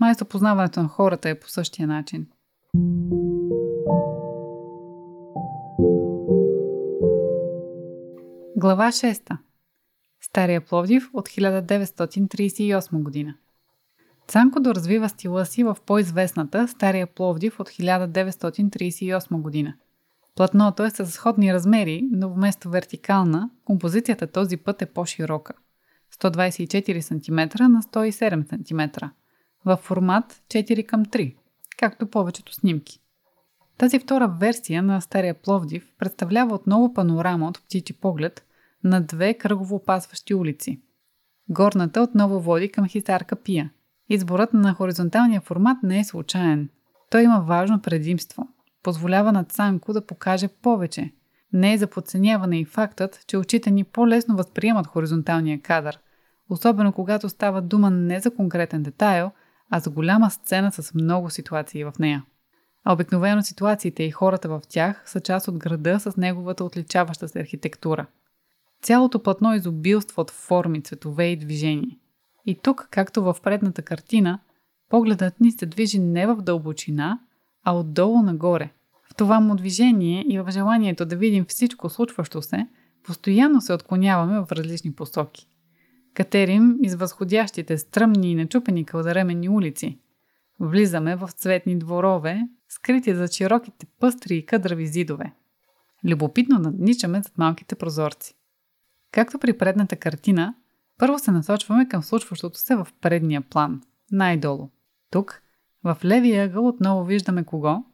Май 0.00 0.14
познаването 0.28 0.82
на 0.82 0.88
хората 0.88 1.28
е 1.28 1.40
по 1.40 1.48
същия 1.48 1.88
начин. 1.88 2.26
Глава 8.56 8.88
6. 8.88 9.38
Стария 10.20 10.60
Пловдив 10.60 11.10
от 11.12 11.28
1938 11.28 13.02
година. 13.02 13.34
Цанко 14.28 14.60
доразвива 14.60 15.08
стила 15.08 15.46
си 15.46 15.64
в 15.64 15.76
по-известната 15.86 16.68
Стария 16.68 17.06
Пловдив 17.06 17.60
от 17.60 17.68
1938 17.68 19.40
година. 19.40 19.74
Платното 20.34 20.84
е 20.84 20.90
с 20.90 21.06
сходни 21.06 21.54
размери, 21.54 22.08
но 22.12 22.28
вместо 22.34 22.70
вертикална, 22.70 23.50
композицията 23.64 24.26
този 24.26 24.56
път 24.56 24.82
е 24.82 24.86
по-широка. 24.86 25.52
124 26.22 27.00
см 27.00 27.62
на 27.62 27.82
107 27.82 28.98
см. 28.98 29.06
В 29.64 29.76
формат 29.76 30.42
4 30.48 30.86
към 30.86 31.04
3, 31.04 31.36
както 31.78 32.10
повечето 32.10 32.54
снимки. 32.54 33.00
Тази 33.78 33.98
втора 33.98 34.28
версия 34.40 34.82
на 34.82 35.00
Стария 35.00 35.34
Пловдив 35.34 35.92
представлява 35.98 36.54
отново 36.54 36.94
панорама 36.94 37.48
от 37.48 37.62
птичи 37.64 37.92
поглед 37.92 38.44
на 38.84 39.00
две 39.00 39.34
кръгово 39.34 39.76
опасващи 39.76 40.34
улици. 40.34 40.80
Горната 41.48 42.02
отново 42.02 42.40
води 42.40 42.68
към 42.68 42.88
Хисарка 42.88 43.36
Пия. 43.36 43.70
Изборът 44.08 44.52
на 44.52 44.74
хоризонталния 44.74 45.40
формат 45.40 45.78
не 45.82 45.98
е 45.98 46.04
случайен. 46.04 46.68
Той 47.10 47.22
има 47.22 47.40
важно 47.40 47.82
предимство. 47.82 48.48
Позволява 48.82 49.32
на 49.32 49.44
Цанко 49.44 49.92
да 49.92 50.06
покаже 50.06 50.48
повече. 50.48 51.12
Не 51.52 51.72
е 51.72 51.78
за 51.78 51.86
подценяване 51.86 52.60
и 52.60 52.64
фактът, 52.64 53.24
че 53.26 53.38
очите 53.38 53.70
ни 53.70 53.84
по-лесно 53.84 54.36
възприемат 54.36 54.86
хоризонталния 54.86 55.60
кадър, 55.60 55.98
особено 56.50 56.92
когато 56.92 57.28
става 57.28 57.62
дума 57.62 57.90
не 57.90 58.20
за 58.20 58.34
конкретен 58.34 58.82
детайл, 58.82 59.30
а 59.70 59.80
за 59.80 59.90
голяма 59.90 60.30
сцена 60.30 60.72
с 60.72 60.94
много 60.94 61.30
ситуации 61.30 61.84
в 61.84 61.92
нея. 61.98 62.24
А 62.84 62.92
обикновено 62.92 63.42
ситуациите 63.42 64.02
и 64.02 64.10
хората 64.10 64.48
в 64.48 64.62
тях 64.68 65.02
са 65.06 65.20
част 65.20 65.48
от 65.48 65.58
града 65.58 66.00
с 66.00 66.16
неговата 66.16 66.64
отличаваща 66.64 67.28
се 67.28 67.40
архитектура. 67.40 68.06
Цялото 68.82 69.22
платно 69.22 69.54
изобилство 69.54 70.22
от 70.22 70.30
форми, 70.30 70.82
цветове 70.82 71.24
и 71.24 71.36
движение. 71.36 71.98
И 72.46 72.54
тук, 72.54 72.88
както 72.90 73.22
в 73.22 73.36
предната 73.42 73.82
картина, 73.82 74.38
погледът 74.90 75.40
ни 75.40 75.52
се 75.52 75.66
движи 75.66 75.98
не 75.98 76.26
в 76.26 76.36
дълбочина, 76.36 77.18
а 77.64 77.72
отдолу 77.72 78.22
нагоре. 78.22 78.70
В 79.10 79.14
това 79.14 79.40
му 79.40 79.54
движение 79.54 80.24
и 80.28 80.38
в 80.38 80.50
желанието 80.50 81.06
да 81.06 81.16
видим 81.16 81.44
всичко 81.48 81.90
случващо 81.90 82.42
се, 82.42 82.66
постоянно 83.04 83.60
се 83.60 83.72
отклоняваме 83.72 84.40
в 84.40 84.52
различни 84.52 84.92
посоки. 84.92 85.48
Катерим 86.16 86.78
из 86.82 86.94
възходящите 86.94 87.78
стръмни 87.78 88.30
и 88.30 88.34
начупени 88.34 88.84
кълдаремени 88.84 89.48
улици. 89.48 89.98
Влизаме 90.60 91.16
в 91.16 91.28
цветни 91.28 91.78
дворове, 91.78 92.48
скрити 92.68 93.14
за 93.14 93.28
широките 93.28 93.86
пъстри 94.00 94.36
и 94.36 94.46
къдрави 94.46 94.86
зидове. 94.86 95.32
Любопитно 96.04 96.58
надничаме 96.58 97.22
зад 97.22 97.38
малките 97.38 97.74
прозорци. 97.74 98.34
Както 99.12 99.38
при 99.38 99.58
предната 99.58 99.96
картина, 99.96 100.54
първо 100.98 101.18
се 101.18 101.30
насочваме 101.30 101.88
към 101.88 102.02
случващото 102.02 102.58
се 102.58 102.76
в 102.76 102.88
предния 103.00 103.40
план, 103.40 103.82
най-долу. 104.12 104.68
Тук, 105.10 105.42
в 105.84 105.96
левия 106.04 106.44
ъгъл 106.44 106.68
отново 106.68 107.04
виждаме 107.04 107.44
кого? 107.44 107.84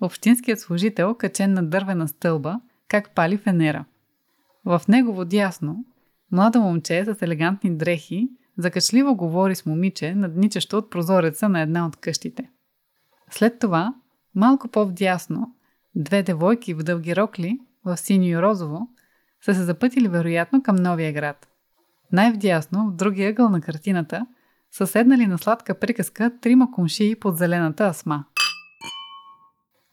Общинският 0.00 0.60
служител, 0.60 1.14
качен 1.14 1.52
на 1.52 1.62
дървена 1.62 2.08
стълба, 2.08 2.60
как 2.88 3.14
пали 3.14 3.36
фенера. 3.36 3.84
В 4.64 4.82
негово 4.88 5.24
дясно, 5.24 5.84
младо 6.32 6.60
момче 6.60 7.04
с 7.04 7.22
елегантни 7.22 7.76
дрехи 7.76 8.28
закачливо 8.58 9.14
говори 9.14 9.54
с 9.54 9.66
момиче, 9.66 10.14
надничащо 10.14 10.78
от 10.78 10.90
прозореца 10.90 11.48
на 11.48 11.60
една 11.60 11.86
от 11.86 11.96
къщите. 11.96 12.50
След 13.30 13.58
това, 13.58 13.94
малко 14.34 14.68
по-вдясно, 14.68 15.54
две 15.94 16.22
девойки 16.22 16.74
в 16.74 16.82
дълги 16.82 17.16
рокли, 17.16 17.58
в 17.84 17.96
синьо 17.96 18.26
и 18.26 18.42
розово, 18.42 18.88
са 19.44 19.54
се 19.54 19.62
запътили 19.62 20.08
вероятно 20.08 20.62
към 20.62 20.76
новия 20.76 21.12
град. 21.12 21.48
Най-вдясно, 22.12 22.90
в 22.90 22.94
другия 22.94 23.30
ъгъл 23.30 23.48
на 23.48 23.60
картината, 23.60 24.26
са 24.70 24.86
седнали 24.86 25.26
на 25.26 25.38
сладка 25.38 25.74
приказка 25.74 26.32
трима 26.40 26.70
кумшии 26.72 27.16
под 27.16 27.36
зелената 27.36 27.84
асма. 27.84 28.24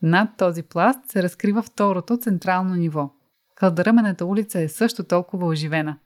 Над 0.01 0.29
този 0.37 0.63
пласт 0.63 0.99
се 1.07 1.23
разкрива 1.23 1.61
второто 1.61 2.17
централно 2.17 2.75
ниво. 2.75 3.09
Кълдъръмената 3.55 4.25
улица 4.25 4.59
е 4.59 4.67
също 4.67 5.03
толкова 5.03 5.47
оживена. 5.47 5.97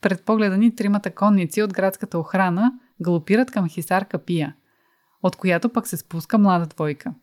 Пред 0.00 0.24
погледа 0.24 0.58
ни 0.58 0.74
тримата 0.74 1.14
конници 1.14 1.62
от 1.62 1.72
градската 1.72 2.18
охрана 2.18 2.72
галопират 3.00 3.50
към 3.50 3.68
Хисар 3.68 4.04
Капия, 4.04 4.54
от 5.22 5.36
която 5.36 5.68
пък 5.68 5.86
се 5.86 5.96
спуска 5.96 6.38
млада 6.38 6.66
двойка. 6.66 7.14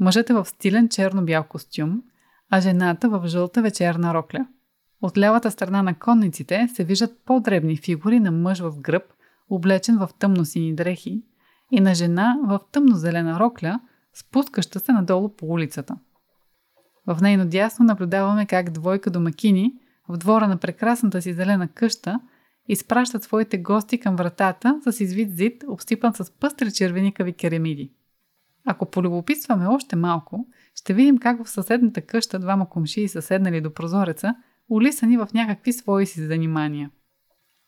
Мъжът 0.00 0.30
е 0.30 0.34
в 0.34 0.44
стилен 0.44 0.88
черно-бял 0.88 1.44
костюм, 1.44 2.02
а 2.50 2.60
жената 2.60 3.08
в 3.08 3.26
жълта 3.26 3.62
вечерна 3.62 4.14
рокля. 4.14 4.46
От 5.02 5.18
лявата 5.18 5.50
страна 5.50 5.82
на 5.82 5.94
конниците 5.94 6.68
се 6.74 6.84
виждат 6.84 7.24
по-дребни 7.24 7.76
фигури 7.76 8.20
на 8.20 8.30
мъж 8.30 8.60
в 8.60 8.80
гръб, 8.80 9.02
облечен 9.50 9.98
в 9.98 10.08
тъмно-сини 10.18 10.74
дрехи, 10.74 11.22
и 11.70 11.80
на 11.80 11.94
жена 11.94 12.36
в 12.46 12.60
тъмно-зелена 12.72 13.38
рокля, 13.38 13.80
спускаща 14.14 14.80
се 14.80 14.92
надолу 14.92 15.28
по 15.28 15.46
улицата. 15.46 15.96
В 17.06 17.18
нейно 17.22 17.46
дясно 17.46 17.84
наблюдаваме 17.84 18.46
как 18.46 18.70
двойка 18.70 19.10
домакини 19.10 19.72
в 20.08 20.16
двора 20.16 20.48
на 20.48 20.56
прекрасната 20.56 21.22
си 21.22 21.32
зелена 21.32 21.68
къща 21.68 22.20
изпращат 22.68 23.24
своите 23.24 23.58
гости 23.58 24.00
към 24.00 24.16
вратата 24.16 24.80
с 24.90 25.00
извит 25.00 25.36
зид, 25.36 25.64
обсипан 25.68 26.14
с 26.14 26.30
пъстри 26.30 26.72
червеникави 26.72 27.32
керамиди. 27.32 27.92
Ако 28.66 28.90
полюбопитстваме 28.90 29.66
още 29.66 29.96
малко, 29.96 30.46
ще 30.74 30.94
видим 30.94 31.18
как 31.18 31.44
в 31.44 31.50
съседната 31.50 32.00
къща 32.00 32.38
двама 32.38 32.68
комшии 32.68 33.08
са 33.08 33.22
седнали 33.22 33.60
до 33.60 33.74
прозореца 33.74 34.34
улисани 34.68 35.16
в 35.16 35.28
някакви 35.34 35.72
свои 35.72 36.06
си 36.06 36.26
занимания. 36.26 36.90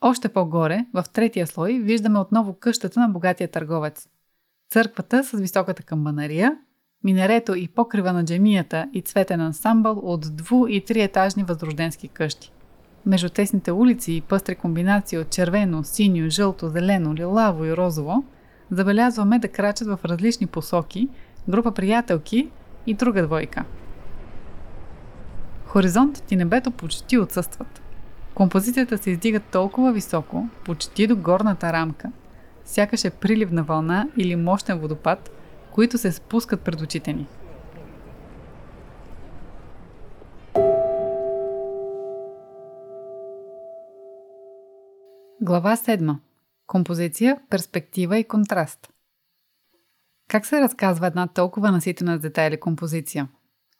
Още 0.01 0.29
по-горе, 0.29 0.87
в 0.95 1.05
третия 1.13 1.47
слой, 1.47 1.79
виждаме 1.79 2.19
отново 2.19 2.59
къщата 2.59 3.01
на 3.01 3.09
богатия 3.09 3.51
търговец. 3.51 4.09
Църквата 4.71 5.25
с 5.25 5.39
високата 5.39 5.83
камбанария, 5.83 6.59
минарето 7.05 7.55
и 7.55 7.69
покрива 7.69 8.13
на 8.13 8.25
джемията 8.25 8.89
и 8.93 9.03
цветен 9.03 9.41
ансамбъл 9.41 10.01
от 10.03 10.27
дву- 10.27 10.67
и 10.67 10.85
триетажни 10.85 11.45
възрожденски 11.45 12.09
къщи. 12.09 12.53
Между 13.07 13.29
тесните 13.29 13.73
улици 13.73 14.13
и 14.13 14.21
пъстри 14.21 14.55
комбинации 14.55 15.19
от 15.19 15.31
червено, 15.31 15.85
синьо, 15.85 16.31
жълто, 16.31 16.69
зелено, 16.69 17.15
лилаво 17.15 17.65
и 17.65 17.77
розово, 17.77 18.25
забелязваме 18.71 19.39
да 19.39 19.49
крачат 19.49 19.89
в 19.89 19.99
различни 20.05 20.47
посоки 20.47 21.09
група 21.49 21.73
приятелки 21.73 22.49
и 22.87 22.95
друга 22.95 23.27
двойка– 23.27 23.65
Хоризонтът 25.67 26.33
и 26.33 26.37
небето 26.37 26.71
почти 26.71 27.19
отсъстват. 27.19 27.83
Композицията 28.35 28.99
се 28.99 29.11
издига 29.11 29.41
толкова 29.41 29.93
високо, 29.93 30.49
почти 30.65 31.07
до 31.07 31.17
горната 31.17 31.73
рамка, 31.73 32.13
сякаш 32.65 33.05
е 33.05 33.11
приливна 33.11 33.63
вълна 33.63 34.09
или 34.17 34.37
мощен 34.37 34.79
водопад, 34.79 35.31
които 35.77 35.99
се 35.99 36.13
спускат 36.13 36.61
пред 36.61 36.81
очите 36.81 37.13
ни. 37.13 37.27
Глава 45.41 45.77
7. 45.77 46.17
Композиция, 46.67 47.41
перспектива 47.51 48.19
и 48.19 48.25
контраст. 48.25 48.89
Как 50.29 50.47
се 50.47 50.61
разказва 50.61 51.07
една 51.07 51.27
толкова 51.27 51.71
наситена 51.71 52.17
с 52.17 52.21
детайли 52.21 52.61
композиция? 52.61 53.29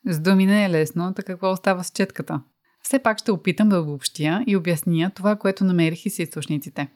С 0.07 0.21
думи 0.21 0.47
не 0.47 0.65
е 0.65 0.71
лесно, 0.71 1.15
така 1.15 1.33
какво 1.33 1.51
остава 1.51 1.83
с 1.83 1.91
четката? 1.91 2.43
Все 2.83 2.99
пак 2.99 3.19
ще 3.19 3.33
опитам 3.33 3.69
да 3.69 3.81
обобщя 3.81 4.45
и 4.47 4.57
обясня 4.57 5.11
това, 5.15 5.37
което 5.37 5.65
намерих 5.65 6.07
и 6.07 6.11
с 6.11 6.19
източниците. 6.19 6.89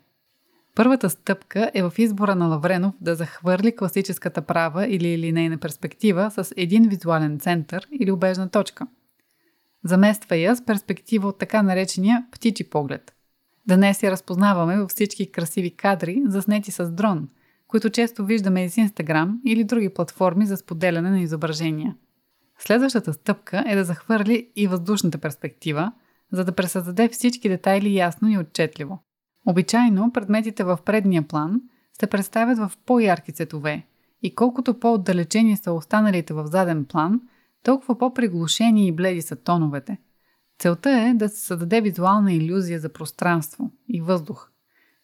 Първата 0.74 1.10
стъпка 1.10 1.70
е 1.74 1.82
в 1.82 1.92
избора 1.98 2.34
на 2.34 2.46
Лавренов 2.46 2.94
да 3.00 3.14
захвърли 3.14 3.76
класическата 3.76 4.42
права 4.42 4.86
или 4.86 5.18
линейна 5.18 5.58
перспектива 5.58 6.30
с 6.30 6.52
един 6.56 6.88
визуален 6.88 7.38
център 7.38 7.86
или 8.00 8.10
обежна 8.10 8.48
точка. 8.48 8.86
Замества 9.84 10.36
я 10.36 10.56
с 10.56 10.64
перспектива 10.64 11.28
от 11.28 11.38
така 11.38 11.62
наречения 11.62 12.26
птичи 12.32 12.70
поглед. 12.70 13.14
Днес 13.68 14.02
я 14.02 14.10
разпознаваме 14.10 14.78
във 14.78 14.90
всички 14.90 15.32
красиви 15.32 15.76
кадри, 15.76 16.22
заснети 16.26 16.70
с 16.70 16.90
дрон, 16.90 17.28
които 17.68 17.90
често 17.90 18.24
виждаме 18.24 18.64
и 18.64 18.70
с 18.70 18.76
Инстаграм 18.76 19.40
или 19.46 19.64
други 19.64 19.88
платформи 19.88 20.46
за 20.46 20.56
споделяне 20.56 21.10
на 21.10 21.20
изображения. 21.20 21.94
Следващата 22.58 23.12
стъпка 23.12 23.64
е 23.68 23.76
да 23.76 23.84
захвърли 23.84 24.50
и 24.56 24.66
въздушната 24.66 25.18
перспектива, 25.18 25.92
за 26.32 26.44
да 26.44 26.52
пресъздаде 26.52 27.08
всички 27.08 27.48
детайли 27.48 27.94
ясно 27.94 28.28
и 28.30 28.38
отчетливо. 28.38 28.98
Обичайно 29.47 30.12
предметите 30.12 30.64
в 30.64 30.78
предния 30.84 31.22
план 31.22 31.61
се 32.01 32.07
представят 32.07 32.59
в 32.59 32.72
по-ярки 32.86 33.32
цветове 33.32 33.86
и 34.22 34.34
колкото 34.34 34.80
по-отдалечени 34.80 35.57
са 35.57 35.72
останалите 35.72 36.34
в 36.34 36.47
заден 36.47 36.84
план, 36.84 37.20
толкова 37.62 37.99
по-приглушени 37.99 38.86
и 38.86 38.93
бледи 38.93 39.22
са 39.22 39.36
тоновете. 39.36 39.99
Целта 40.59 40.91
е 40.91 41.14
да 41.14 41.28
се 41.28 41.47
създаде 41.47 41.80
визуална 41.80 42.32
иллюзия 42.32 42.80
за 42.80 42.88
пространство 42.88 43.70
и 43.88 44.01
въздух. 44.01 44.51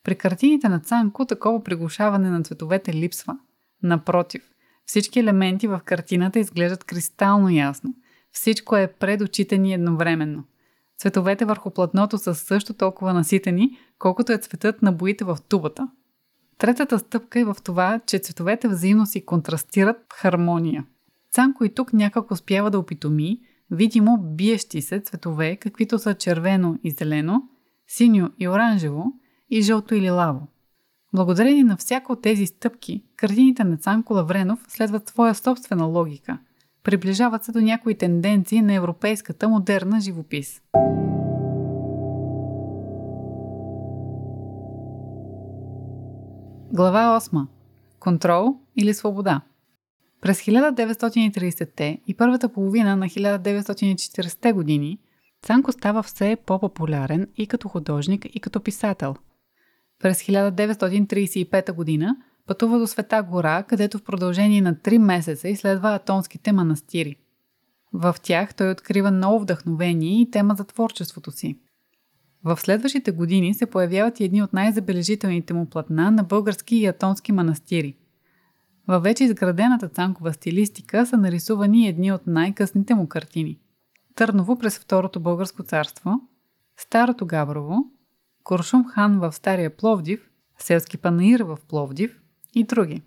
При 0.04 0.14
картините 0.14 0.68
на 0.68 0.80
Цанко 0.80 1.24
такова 1.24 1.64
приглушаване 1.64 2.30
на 2.30 2.42
цветовете 2.42 2.94
липсва. 2.94 3.38
Напротив, 3.82 4.50
всички 4.86 5.18
елементи 5.20 5.66
в 5.66 5.80
картината 5.84 6.38
изглеждат 6.38 6.84
кристално 6.84 7.48
ясно. 7.48 7.94
Всичко 8.32 8.76
е 8.76 8.92
пред 8.92 9.20
очите 9.20 9.58
ни 9.58 9.74
едновременно– 9.74 10.44
Цветовете 10.98 11.44
върху 11.44 11.70
платното 11.70 12.18
са 12.18 12.34
също 12.34 12.74
толкова 12.74 13.12
наситени, 13.12 13.78
колкото 13.98 14.32
е 14.32 14.38
цветът 14.38 14.82
на 14.82 14.92
боите 14.92 15.24
в 15.24 15.38
тубата. 15.48 15.88
Третата 16.58 16.98
стъпка 16.98 17.40
е 17.40 17.44
в 17.44 17.56
това, 17.64 18.00
че 18.06 18.18
цветовете 18.18 18.68
взаимно 18.68 19.06
си 19.06 19.24
контрастират 19.24 19.96
в 19.96 20.16
хармония. 20.16 20.86
Цанко 21.32 21.64
и 21.64 21.74
тук 21.74 21.92
някак 21.92 22.30
успява 22.30 22.70
да 22.70 22.78
опитоми 22.78 23.40
видимо 23.70 24.18
биещи 24.18 24.82
се 24.82 25.00
цветове, 25.00 25.56
каквито 25.56 25.98
са 25.98 26.14
червено 26.14 26.78
и 26.84 26.90
зелено, 26.90 27.42
синьо 27.88 28.30
и 28.38 28.48
оранжево 28.48 29.12
и 29.50 29.62
жълто 29.62 29.94
или 29.94 30.10
лаво. 30.10 30.48
Благодарение 31.14 31.64
на 31.64 31.76
всяко 31.76 32.12
от 32.12 32.22
тези 32.22 32.46
стъпки, 32.46 33.04
картините 33.16 33.64
на 33.64 33.76
Цанко 33.76 34.14
Лавренов 34.14 34.64
следват 34.68 35.08
своя 35.08 35.34
собствена 35.34 35.84
логика– 35.84 36.38
Приближават 36.86 37.44
се 37.44 37.52
до 37.52 37.60
някои 37.60 37.94
тенденции 37.94 38.62
на 38.62 38.74
европейската 38.74 39.48
модерна 39.48 40.00
живопис. 40.00 40.62
Глава 46.72 47.20
8. 47.20 47.46
Контрол 48.00 48.56
или 48.76 48.94
свобода. 48.94 49.40
През 50.20 50.42
1930-те 50.42 52.00
и 52.06 52.14
първата 52.14 52.48
половина 52.48 52.96
на 52.96 53.06
1940-те 53.06 54.52
години 54.52 54.98
Цанко 55.42 55.72
става 55.72 56.02
все 56.02 56.36
по-популярен 56.46 57.26
и 57.36 57.46
като 57.46 57.68
художник, 57.68 58.26
и 58.34 58.40
като 58.40 58.60
писател. 58.60 59.14
През 60.02 60.22
1935 60.22 61.72
година 61.72 62.16
Пътува 62.46 62.78
до 62.78 62.86
Света 62.86 63.22
гора, 63.22 63.62
където 63.62 63.98
в 63.98 64.02
продължение 64.02 64.60
на 64.60 64.74
3 64.74 64.98
месеца 64.98 65.48
изследва 65.48 65.94
атонските 65.94 66.52
манастири. 66.52 67.16
В 67.92 68.16
тях 68.22 68.54
той 68.54 68.70
открива 68.70 69.10
ново 69.10 69.40
вдъхновение 69.40 70.20
и 70.20 70.30
тема 70.30 70.54
за 70.54 70.64
творчеството 70.64 71.30
си. 71.30 71.58
В 72.44 72.56
следващите 72.60 73.10
години 73.10 73.54
се 73.54 73.66
появяват 73.66 74.20
и 74.20 74.24
едни 74.24 74.42
от 74.42 74.52
най-забележителните 74.52 75.54
му 75.54 75.66
платна 75.66 76.10
на 76.10 76.24
български 76.24 76.76
и 76.76 76.86
атонски 76.86 77.32
манастири. 77.32 77.96
Във 78.88 79.02
вече 79.02 79.24
изградената 79.24 79.88
цанкова 79.88 80.32
стилистика 80.32 81.06
са 81.06 81.16
нарисувани 81.16 81.88
едни 81.88 82.12
от 82.12 82.26
най-късните 82.26 82.94
му 82.94 83.08
картини. 83.08 83.58
Търново 84.14 84.58
през 84.58 84.78
Второто 84.78 85.20
българско 85.20 85.62
царство, 85.62 86.20
Старото 86.76 87.26
Габрово, 87.26 87.76
Куршум 88.44 88.84
хан 88.88 89.18
в 89.18 89.32
Стария 89.32 89.76
Пловдив, 89.76 90.30
Селски 90.58 90.98
панаир 90.98 91.40
в 91.40 91.58
Пловдив, 91.68 92.20
и 92.54 92.64
други. 92.64 93.02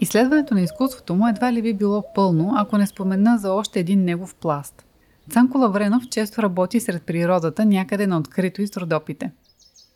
Изследването 0.00 0.54
на 0.54 0.60
изкуството 0.60 1.14
му 1.14 1.28
едва 1.28 1.52
ли 1.52 1.62
би 1.62 1.74
било 1.74 2.04
пълно, 2.14 2.52
ако 2.56 2.78
не 2.78 2.86
спомена 2.86 3.38
за 3.38 3.52
още 3.52 3.80
един 3.80 4.04
негов 4.04 4.34
пласт. 4.34 4.84
Цанко 5.30 5.58
Лавренов 5.58 6.08
често 6.08 6.42
работи 6.42 6.80
сред 6.80 7.02
природата 7.02 7.64
някъде 7.64 8.06
на 8.06 8.18
открито 8.18 8.62
и 8.62 8.66
с 8.66 8.76
родопите. 8.76 9.32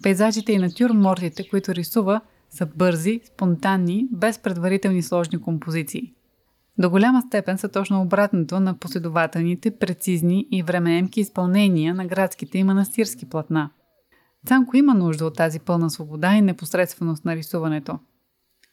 Пейзажите 0.03 0.53
и 0.53 0.59
натюрмортите, 0.59 1.49
които 1.49 1.75
рисува, 1.75 2.21
са 2.51 2.67
бързи, 2.67 3.21
спонтанни, 3.25 4.07
без 4.13 4.39
предварителни 4.39 5.03
сложни 5.03 5.41
композиции. 5.41 6.13
До 6.79 6.91
голяма 6.91 7.23
степен 7.23 7.59
са 7.59 7.69
точно 7.69 8.03
обратното 8.03 8.61
на 8.61 8.79
последователните, 8.79 9.79
прецизни 9.79 10.47
и 10.51 10.63
времеемки 10.63 11.21
изпълнения 11.21 11.95
на 11.95 12.07
градските 12.07 12.59
и 12.59 12.65
манастирски 12.65 13.29
платна. 13.29 13.71
Цанко 14.47 14.77
има 14.77 14.95
нужда 14.95 15.27
от 15.27 15.37
тази 15.37 15.61
пълна 15.61 15.91
свобода 15.91 16.35
и 16.35 16.43
непосредственост 16.43 17.25
на 17.25 17.37
рисуването. 17.37 17.99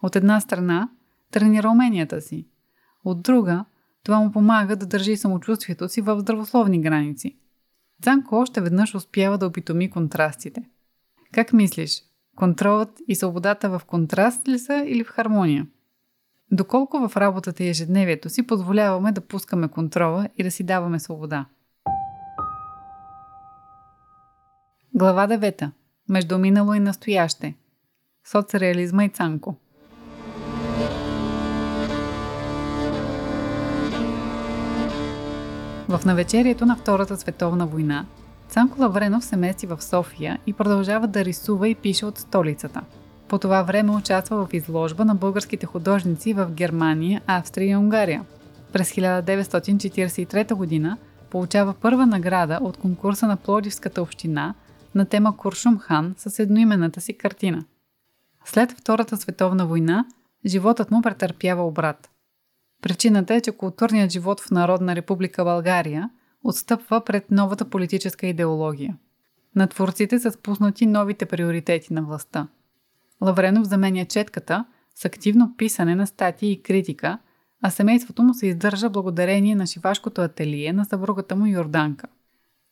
От 0.02 0.16
една 0.16 0.40
страна, 0.40 0.90
тренира 1.32 1.70
уменията 1.70 2.22
си. 2.22 2.48
От 3.06 3.22
друга, 3.22 3.66
това 4.04 4.20
му 4.20 4.32
помага 4.32 4.76
да 4.76 4.86
държи 4.86 5.18
самочувствието 5.18 5.90
си 5.90 6.02
в 6.02 6.20
здравословни 6.20 6.82
граници. 6.82 7.38
Цанко 8.02 8.36
още 8.36 8.62
веднъж 8.62 8.96
успява 8.96 9.38
да 9.38 9.48
опитоми 9.48 9.90
контрастите. 9.90 10.64
Как 11.34 11.54
мислиш, 11.54 12.04
контролът 12.36 13.02
и 13.08 13.16
свободата 13.16 13.70
в 13.70 13.82
контраст 13.88 14.48
ли 14.48 14.60
са 14.60 14.84
или 14.88 15.04
в 15.04 15.08
хармония? 15.08 15.68
Доколко 16.52 17.08
в 17.08 17.18
работата 17.18 17.64
и 17.64 17.70
ежедневието 17.70 18.30
си 18.30 18.48
позволяваме 18.48 19.12
да 19.12 19.22
пускаме 19.22 19.68
контрола 19.68 20.28
и 20.38 20.44
да 20.44 20.52
си 20.52 20.64
даваме 20.64 21.00
свобода. 21.00 21.46
Глава 24.94 25.28
9. 25.28 25.72
Между 26.10 26.38
минало 26.38 26.74
и 26.74 26.80
настояще. 26.80 27.56
Соцреализма 28.26 29.06
и 29.06 29.10
Цанко. 29.10 29.56
В 35.90 36.06
навечерието 36.06 36.66
на 36.66 36.76
Втората 36.76 37.18
световна 37.18 37.68
война 37.68 38.06
Цанко 38.48 38.82
Лавренов 38.82 39.26
се 39.26 39.36
мести 39.36 39.68
в 39.68 39.82
София 39.82 40.40
и 40.48 40.54
продължава 40.54 41.08
да 41.08 41.26
рисува 41.26 41.70
и 41.70 41.76
пише 41.76 42.06
от 42.06 42.18
столицата– 42.18 42.82
по 43.34 43.40
това 43.40 43.64
време 43.64 43.92
участва 43.92 44.46
в 44.46 44.54
изложба 44.54 45.06
на 45.06 45.16
българските 45.16 45.66
художници 45.66 46.34
в 46.34 46.52
Германия, 46.52 47.22
Австрия 47.28 47.72
и 47.72 47.76
Унгария. 47.76 48.26
През 48.74 48.92
1943 48.92 50.84
г. 50.84 50.98
получава 51.30 51.74
първа 51.74 52.06
награда 52.06 52.60
от 52.62 52.78
конкурса 52.78 53.28
на 53.28 53.38
Плодивската 53.38 54.02
община 54.02 54.54
на 54.96 55.06
тема 55.06 55.38
Куршум 55.38 55.80
хан 55.80 56.16
с 56.18 56.40
едноименната 56.40 57.02
си 57.02 57.18
картина. 57.18 57.66
След 58.46 58.72
Втората 58.72 59.18
световна 59.18 59.66
война, 59.66 60.06
животът 60.46 60.92
му 60.92 61.02
претърпява 61.02 61.68
обрат. 61.68 62.10
Причината 62.82 63.36
е, 63.36 63.42
че 63.42 63.52
културният 63.52 64.12
живот 64.12 64.42
в 64.42 64.52
Народна 64.52 64.96
република 64.96 65.44
България 65.44 66.10
отстъпва 66.44 67.02
пред 67.06 67.32
новата 67.32 67.70
политическа 67.70 68.28
идеология. 68.28 68.98
На 69.56 69.68
творците 69.68 70.20
са 70.20 70.32
спуснати 70.32 70.86
новите 70.86 71.26
приоритети 71.26 71.94
на 71.94 72.04
властта– 72.04 72.48
Лавренов 73.22 73.68
заменя 73.68 74.06
четката 74.06 74.66
с 74.96 75.06
активно 75.06 75.58
писане 75.58 75.96
на 75.96 76.08
статии 76.08 76.52
и 76.52 76.64
критика, 76.64 77.20
а 77.62 77.70
семейството 77.70 78.24
му 78.24 78.34
се 78.34 78.48
издържа 78.48 78.90
благодарение 78.90 79.56
на 79.56 79.66
шивашкото 79.66 80.22
ателие 80.22 80.74
на 80.74 80.86
съпругата 80.86 81.36
му 81.36 81.46
Йорданка. 81.46 82.08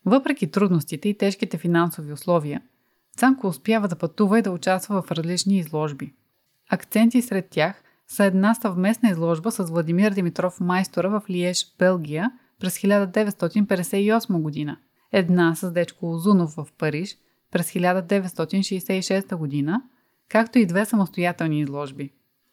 Въпреки 0.06 0.50
трудностите 0.50 1.08
и 1.08 1.18
тежките 1.18 1.58
финансови 1.58 2.12
условия, 2.12 2.62
Цанко 3.16 3.46
успява 3.46 3.88
да 3.88 3.96
пътува 3.96 4.38
и 4.38 4.42
да 4.42 4.50
участва 4.50 5.02
в 5.02 5.10
различни 5.12 5.58
изложби. 5.58 6.14
Акценти 6.70 7.22
сред 7.22 7.48
тях 7.50 7.82
са 8.08 8.24
една 8.24 8.54
съвместна 8.54 9.08
изложба 9.10 9.50
с 9.50 9.64
Владимир 9.70 10.12
Димитров 10.12 10.60
Майстора 10.60 11.08
в 11.08 11.22
Лиеж, 11.30 11.74
Белгия 11.78 12.30
през 12.60 12.78
1958 12.78 14.40
година, 14.40 14.76
една 15.12 15.54
с 15.54 15.72
Дечко 15.72 16.10
Озунов 16.10 16.54
в 16.54 16.66
Париж 16.78 17.16
през 17.50 17.72
1966 17.72 19.36
година 19.36 19.82
както 20.32 20.58
и 20.58 20.66
две 20.66 20.84
самостоятелни 20.84 21.60
изложби. 21.60 22.10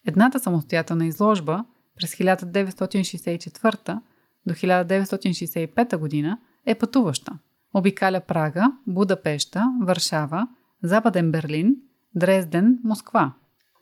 Едната 0.07 0.39
самостоятелна 0.39 1.05
изложба 1.05 1.65
през 1.95 2.15
1964 2.15 3.99
до 4.45 4.53
1965 4.53 5.97
година 5.97 6.37
е 6.65 6.75
пътуваща. 6.75 7.37
Обикаля 7.73 8.21
Прага, 8.27 8.71
Будапешта, 8.87 9.65
Варшава, 9.81 10.47
Западен 10.83 11.31
Берлин, 11.31 11.75
Дрезден, 12.15 12.79
Москва. 12.83 13.33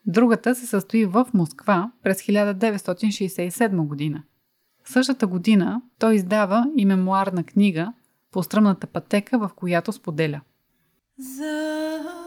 Другата 0.05 0.55
се 0.55 0.65
състои 0.65 1.05
в 1.05 1.27
Москва 1.33 1.91
през 2.03 2.21
1967 2.21 3.87
година. 3.87 4.23
Същата 4.85 5.27
година 5.27 5.81
той 5.99 6.15
издава 6.15 6.71
и 6.77 6.85
мемуарна 6.85 7.43
книга 7.43 7.93
по 8.31 8.43
стръмната 8.43 8.87
пътека, 8.87 9.39
в 9.39 9.51
която 9.55 9.91
споделя. 9.91 10.41
Защи 11.19 12.26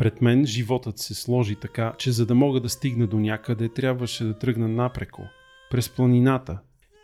Пред 0.00 0.22
мен 0.22 0.46
животът 0.46 0.98
се 0.98 1.14
сложи 1.14 1.56
така, 1.56 1.94
че 1.98 2.12
за 2.12 2.26
да 2.26 2.34
мога 2.34 2.60
да 2.60 2.68
стигна 2.68 3.06
до 3.06 3.18
някъде, 3.18 3.68
трябваше 3.68 4.24
да 4.24 4.38
тръгна 4.38 4.68
напреко, 4.68 5.22
през 5.70 5.88
планината. 5.88 6.58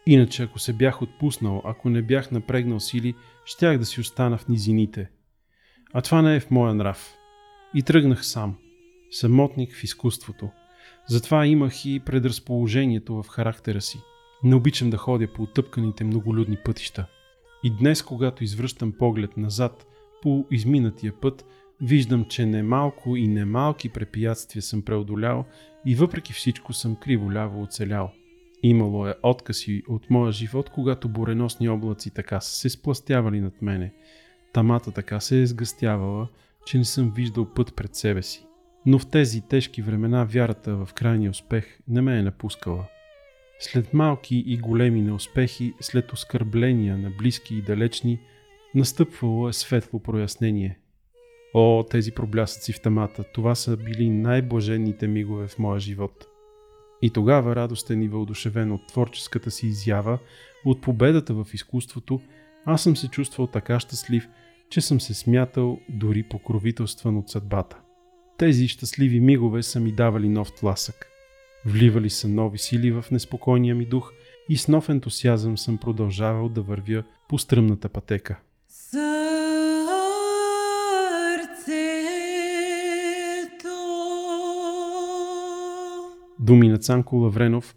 Иначе, 0.06 0.42
ако 0.42 0.58
се 0.58 0.72
бях 0.72 1.02
отпуснал, 1.02 1.62
ако 1.64 1.90
не 1.90 2.02
бях 2.02 2.30
напрегнал 2.30 2.80
сили, 2.80 3.14
щях 3.44 3.78
да 3.78 3.84
си 3.86 4.00
остана 4.00 4.38
в 4.38 4.48
низините. 4.48 5.10
А 5.92 6.02
това 6.02 6.22
не 6.22 6.36
е 6.36 6.40
в 6.40 6.50
моя 6.50 6.74
нрав. 6.74 7.14
И 7.74 7.82
тръгнах 7.82 8.26
сам. 8.26 8.56
Самотник 9.10 9.74
в 9.74 9.84
изкуството. 9.84 10.50
Затова 11.08 11.46
имах 11.46 11.86
и 11.86 12.00
предразположението 12.00 13.22
в 13.22 13.28
характера 13.28 13.80
си. 13.80 13.98
Не 14.44 14.54
обичам 14.54 14.90
да 14.90 14.96
ходя 14.96 15.32
по 15.32 15.42
отъпканите 15.42 16.04
многолюдни 16.04 16.56
пътища. 16.64 17.06
И 17.62 17.70
днес, 17.70 18.02
когато 18.02 18.44
извръщам 18.44 18.92
поглед 18.98 19.36
назад 19.36 19.86
по 20.22 20.46
изминатия 20.50 21.12
път, 21.20 21.44
виждам, 21.80 22.24
че 22.24 22.46
немалко 22.46 23.16
и 23.16 23.28
немалки 23.28 23.88
препятствия 23.88 24.62
съм 24.62 24.82
преодолял 24.82 25.44
и 25.86 25.94
въпреки 25.94 26.32
всичко 26.32 26.72
съм 26.72 26.96
криво-ляво 26.96 27.62
оцелял. 27.62 28.12
Имало 28.62 29.08
е 29.08 29.14
откази 29.22 29.82
от 29.88 30.10
моя 30.10 30.32
живот, 30.32 30.70
когато 30.70 31.08
буреносни 31.08 31.68
облаци 31.68 32.10
така 32.10 32.40
са 32.40 32.56
се 32.56 32.68
спластявали 32.68 33.40
над 33.40 33.62
мене. 33.62 33.92
Тамата 34.52 34.90
така 34.92 35.20
се 35.20 35.42
е 35.42 35.46
сгъстявала, 35.46 36.28
че 36.66 36.78
не 36.78 36.84
съм 36.84 37.12
виждал 37.16 37.54
път 37.54 37.74
пред 37.76 37.94
себе 37.94 38.22
си. 38.22 38.46
Но 38.86 38.98
в 38.98 39.06
тези 39.06 39.40
тежки 39.40 39.82
времена 39.82 40.24
вярата 40.24 40.76
в 40.76 40.94
крайния 40.94 41.30
успех 41.30 41.78
не 41.88 42.00
ме 42.00 42.18
е 42.18 42.22
напускала. 42.22 42.86
След 43.58 43.94
малки 43.94 44.44
и 44.46 44.56
големи 44.56 45.02
неуспехи, 45.02 45.74
след 45.80 46.12
оскърбления 46.12 46.98
на 46.98 47.10
близки 47.10 47.54
и 47.54 47.62
далечни, 47.62 48.20
настъпвало 48.74 49.48
е 49.48 49.52
светло 49.52 50.00
прояснение. 50.00 50.78
О, 51.58 51.84
тези 51.90 52.12
проблясъци 52.12 52.72
в 52.72 52.80
тамата, 52.80 53.24
това 53.34 53.54
са 53.54 53.76
били 53.76 54.10
най-блаженните 54.10 55.06
мигове 55.06 55.48
в 55.48 55.58
моя 55.58 55.80
живот. 55.80 56.26
И 57.02 57.10
тогава 57.10 57.56
радостен 57.56 58.02
и 58.02 58.08
въодушевен 58.08 58.72
от 58.72 58.86
творческата 58.88 59.50
си 59.50 59.66
изява, 59.66 60.18
от 60.64 60.80
победата 60.80 61.34
в 61.34 61.46
изкуството, 61.54 62.20
аз 62.64 62.82
съм 62.82 62.96
се 62.96 63.08
чувствал 63.08 63.46
така 63.46 63.80
щастлив, 63.80 64.28
че 64.70 64.80
съм 64.80 65.00
се 65.00 65.14
смятал 65.14 65.78
дори 65.88 66.22
покровителстван 66.22 67.16
от 67.16 67.28
съдбата. 67.28 67.80
Тези 68.38 68.68
щастливи 68.68 69.20
мигове 69.20 69.62
са 69.62 69.80
ми 69.80 69.92
давали 69.92 70.28
нов 70.28 70.52
тласък. 70.52 71.06
Вливали 71.66 72.10
са 72.10 72.28
нови 72.28 72.58
сили 72.58 72.92
в 72.92 73.04
неспокойния 73.10 73.74
ми 73.74 73.86
дух 73.86 74.12
и 74.48 74.56
с 74.56 74.68
нов 74.68 74.88
ентусиазъм 74.88 75.58
съм 75.58 75.78
продължавал 75.78 76.48
да 76.48 76.62
вървя 76.62 77.04
по 77.28 77.38
стръмната 77.38 77.88
пътека. 77.88 78.40
Думи 86.46 86.68
на 86.68 86.78
Цанко 86.78 87.16
Лавренов, 87.16 87.76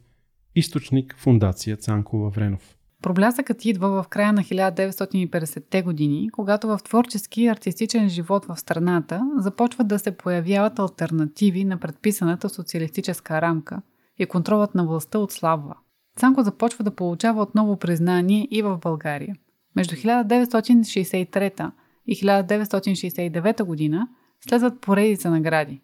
източник 0.56 1.16
Фундация 1.18 1.78
Цанко 1.78 2.18
Лавренов. 2.18 2.76
Проблясъкът 3.04 3.66
идва 3.66 4.04
в 4.04 4.08
края 4.08 4.34
на 4.34 4.44
1950-те 4.44 5.82
години, 5.82 6.30
когато 6.30 6.68
в 6.68 6.80
творчески 6.84 7.42
и 7.42 7.48
артистичен 7.48 8.10
живот 8.10 8.46
в 8.46 8.58
страната 8.60 9.22
започват 9.38 9.88
да 9.88 10.00
се 10.00 10.18
появяват 10.18 10.80
альтернативи 10.80 11.64
на 11.64 11.78
предписаната 11.78 12.50
социалистическа 12.50 13.42
рамка 13.42 13.82
и 14.20 14.26
контролът 14.26 14.76
на 14.76 14.86
властта 14.86 15.20
отслабва. 15.20 15.76
Цанко 16.18 16.44
започва 16.44 16.84
да 16.84 16.96
получава 16.96 17.42
отново 17.42 17.78
признание 17.78 18.48
и 18.52 18.62
в 18.62 18.78
България. 18.78 19.36
Между 19.76 19.96
1963 19.96 21.72
и 22.08 22.16
1969 22.16 23.64
година 23.64 24.08
следват 24.50 24.82
поредица 24.82 25.32
награди. 25.32 25.82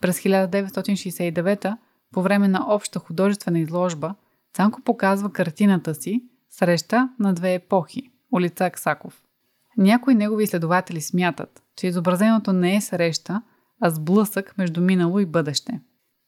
През 0.00 0.20
1969 0.20 1.76
по 2.12 2.22
време 2.22 2.48
на 2.48 2.74
обща 2.74 2.98
художествена 2.98 3.58
изложба, 3.58 4.14
Цанко 4.54 4.80
показва 4.82 5.32
картината 5.32 5.94
си 5.94 6.24
Среща 6.50 7.08
на 7.18 7.34
две 7.34 7.54
епохи– 7.54 8.10
улица 8.32 8.64
Аксаков. 8.64 9.22
Някои 9.76 10.14
негови 10.14 10.44
изследователи 10.44 11.00
смятат, 11.00 11.62
че 11.76 11.86
изобразеното 11.86 12.52
не 12.52 12.76
е 12.76 12.80
среща, 12.80 13.42
а 13.80 13.90
сблъсък 13.90 14.58
между 14.58 14.80
минало 14.80 15.18
и 15.18 15.26
бъдеще. 15.26 15.80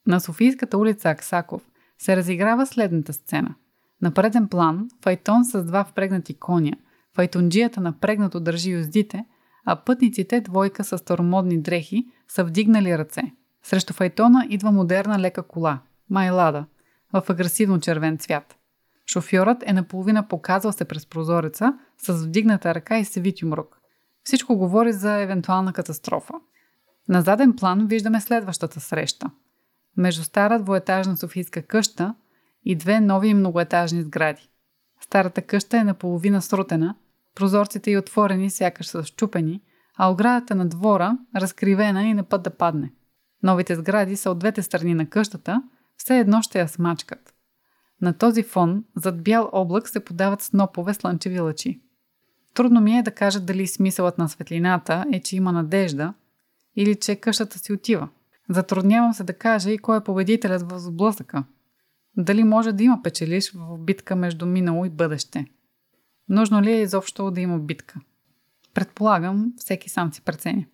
На 0.07 0.19
Софийската 0.19 0.77
улица 0.77 1.09
Аксаков 1.09 1.61
се 1.97 2.17
разиграва 2.17 2.65
следната 2.65 3.13
сцена. 3.13 3.55
На 4.01 4.11
преден 4.11 4.47
план 4.47 4.89
файтон 5.03 5.45
с 5.45 5.63
два 5.63 5.83
впрегнати 5.83 6.33
коня, 6.33 6.73
файтонджията 7.15 7.81
напрегнато 7.81 8.39
държи 8.39 8.71
юздите, 8.71 9.25
а 9.65 9.75
пътниците, 9.75 10.41
двойка 10.41 10.83
с 10.83 10.97
старомодни 10.97 11.61
дрехи, 11.61 12.07
са 12.27 12.43
вдигнали 12.43 12.97
ръце. 12.97 13.21
Срещу 13.63 13.93
файтона 13.93 14.47
идва 14.49 14.71
модерна 14.71 15.19
лека 15.19 15.43
кола– 15.43 15.79
Майлада, 16.09 16.65
в 17.13 17.23
агресивно 17.29 17.79
червен 17.79 18.17
цвят. 18.17 18.55
Шофьорът 19.05 19.63
е 19.65 19.73
наполовина 19.73 20.27
показал 20.27 20.71
се 20.71 20.85
през 20.85 21.05
прозореца 21.05 21.73
с 21.97 22.13
вдигната 22.13 22.75
ръка 22.75 22.97
и 22.97 23.05
свит 23.05 23.41
юмрук. 23.41 23.79
Всичко 24.23 24.57
говори 24.57 24.93
за 24.93 25.13
евентуална 25.13 25.73
катастрофа. 25.73 26.33
На 27.09 27.21
заден 27.21 27.55
план 27.55 27.87
виждаме 27.87 28.21
следващата 28.21 28.79
среща. 28.79 29.31
Между 29.97 30.23
стара 30.23 30.59
двоетажна 30.59 31.17
софийска 31.17 31.61
къща 31.61 32.15
и 32.65 32.75
две 32.75 32.99
нови 32.99 33.33
многоетажни 33.33 34.01
сгради. 34.01 34.49
Старата 35.01 35.41
къща 35.41 35.77
е 35.77 35.83
наполовина 35.83 36.41
срутена, 36.41 36.95
прозорците 37.35 37.91
й 37.91 37.97
отворени, 37.97 38.49
сякаш 38.49 38.87
са 38.87 39.03
щупени, 39.03 39.61
а 39.97 40.11
оградата 40.11 40.55
на 40.55 40.65
двора 40.69 41.17
разкривена 41.35 42.03
и 42.03 42.13
на 42.13 42.23
път 42.23 42.43
да 42.43 42.49
падне. 42.49 42.91
Новите 43.43 43.75
сгради 43.75 44.15
са 44.15 44.31
от 44.31 44.39
двете 44.39 44.61
страни 44.61 44.93
на 44.93 45.05
къщата, 45.05 45.63
все 45.97 46.19
едно 46.19 46.41
ще 46.41 46.59
я 46.59 46.67
смачкат. 46.67 47.33
На 48.01 48.13
този 48.13 48.43
фон, 48.43 48.83
зад 48.95 49.23
бял 49.23 49.49
облак 49.51 49.89
се 49.89 49.99
подават 49.99 50.41
снопове 50.41 50.93
слънчеви 50.93 51.39
лъчи. 51.39 51.81
Трудно 52.53 52.81
ми 52.81 52.97
е 52.97 53.03
да 53.03 53.11
кажа 53.11 53.39
дали 53.39 53.67
смисълът 53.67 54.17
на 54.17 54.29
светлината 54.29 55.05
е, 55.13 55.21
че 55.21 55.35
има 55.35 55.51
надежда 55.51 56.13
или 56.75 56.95
че 56.95 57.15
къщата 57.15 57.59
си 57.59 57.73
отива. 57.73 58.09
Затруднявам 58.49 59.13
се 59.13 59.23
да 59.23 59.33
кажа 59.33 59.71
и 59.71 59.77
кой 59.77 59.97
е 59.97 60.03
победителят 60.03 60.71
в 60.71 60.79
сблъсъка. 60.79 61.43
Дали 62.17 62.43
може 62.43 62.71
да 62.71 62.83
има 62.83 62.99
печелиш 63.03 63.51
в 63.51 63.77
битка 63.77 64.15
между 64.15 64.45
минало 64.45 64.85
и 64.85 64.89
бъдеще. 64.89 65.45
Нужно 66.29 66.61
ли 66.61 66.71
е 66.71 66.81
изобщо 66.81 67.31
да 67.31 67.41
има 67.41 67.59
битка? 67.59 67.99
Предполагам, 68.73 69.53
всеки 69.57 69.89
сам 69.89 70.13
си 70.13 70.21
преценя. 70.21 70.65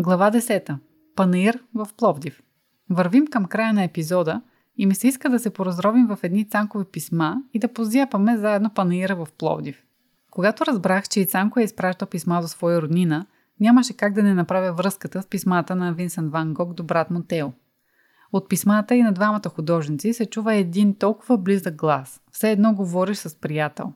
Глава 0.00 0.30
10. 0.30 0.76
Панаир 1.16 1.62
в 1.74 1.88
Пловдив. 1.96 2.42
Вървим 2.90 3.26
към 3.26 3.44
края 3.44 3.72
на 3.72 3.84
епизода 3.84 4.42
и 4.76 4.86
ми 4.86 4.94
се 4.94 5.08
иска 5.08 5.30
да 5.30 5.38
се 5.38 5.50
поразровим 5.50 6.06
в 6.06 6.18
едни 6.22 6.48
цанкови 6.48 6.84
писма 6.84 7.36
и 7.54 7.58
да 7.58 7.72
позяпаме 7.72 8.36
заедно 8.36 8.70
панаира 8.74 9.16
в 9.16 9.28
Пловдив. 9.38 9.82
Когато 10.30 10.66
разбрах, 10.66 11.08
че 11.08 11.20
и 11.20 11.26
Цанко 11.26 11.60
е 11.60 11.62
изпращал 11.62 12.08
писма 12.08 12.40
до 12.40 12.48
своя 12.48 12.82
роднина, 12.82 13.26
нямаше 13.60 13.96
как 13.96 14.12
да 14.12 14.22
не 14.22 14.34
направя 14.34 14.72
връзката 14.72 15.22
с 15.22 15.26
писмата 15.26 15.76
на 15.76 15.92
Винсент 15.92 16.32
Ван 16.32 16.54
Гог 16.54 16.74
до 16.74 16.82
брат 16.82 17.10
му 17.10 17.22
Тео. 17.22 17.52
От 18.32 18.48
писмата 18.48 18.94
и 18.94 19.02
на 19.02 19.12
двамата 19.12 19.48
художници 19.48 20.12
се 20.12 20.26
чува 20.26 20.54
един 20.54 20.94
толкова 20.94 21.38
близък 21.38 21.74
глас, 21.74 22.20
все 22.32 22.50
едно 22.50 22.74
говориш 22.74 23.16
с 23.16 23.40
приятел. 23.40 23.92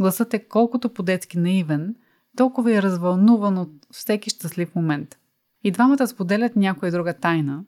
Гласът 0.00 0.34
е 0.34 0.48
колкото 0.48 0.94
по-детски 0.94 1.38
наивен, 1.38 1.94
толкова 2.36 2.72
и 2.72 2.82
развълнуван 2.82 3.58
от 3.58 3.70
всеки 3.90 4.30
щастлив 4.30 4.74
момент. 4.74 5.18
И 5.68 5.70
двамата 5.70 6.06
споделят 6.06 6.56
някоя 6.56 6.92
друга 6.92 7.14
тайна, 7.14 7.64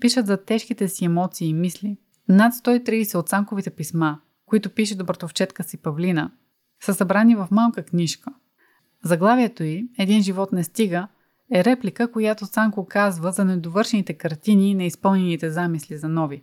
пишат 0.00 0.26
за 0.26 0.36
тежките 0.36 0.88
си 0.88 1.04
емоции 1.04 1.48
и 1.48 1.54
мисли. 1.54 1.96
Над 2.28 2.52
130 2.52 3.14
от 3.14 3.28
Цанковите 3.28 3.70
писма, 3.70 4.20
които 4.46 4.70
пише 4.70 4.96
до 4.96 5.04
братовчетка 5.04 5.62
си 5.62 5.76
Павлина, 5.76 6.30
са 6.80 6.94
събрани 6.94 7.36
в 7.36 7.48
малка 7.50 7.82
книжка. 7.82 8.32
Заглавието 9.04 9.62
й 9.62 9.88
«Един 9.98 10.22
живот 10.22 10.52
не 10.52 10.64
стига» 10.64 11.08
е 11.52 11.64
реплика, 11.64 12.12
която 12.12 12.46
Цанко 12.46 12.86
казва 12.86 13.32
за 13.32 13.44
недовършените 13.44 14.14
картини 14.14 14.70
и 14.70 14.74
неизпълнените 14.74 15.50
замисли 15.50 15.98
за 15.98 16.08
нови. 16.08 16.42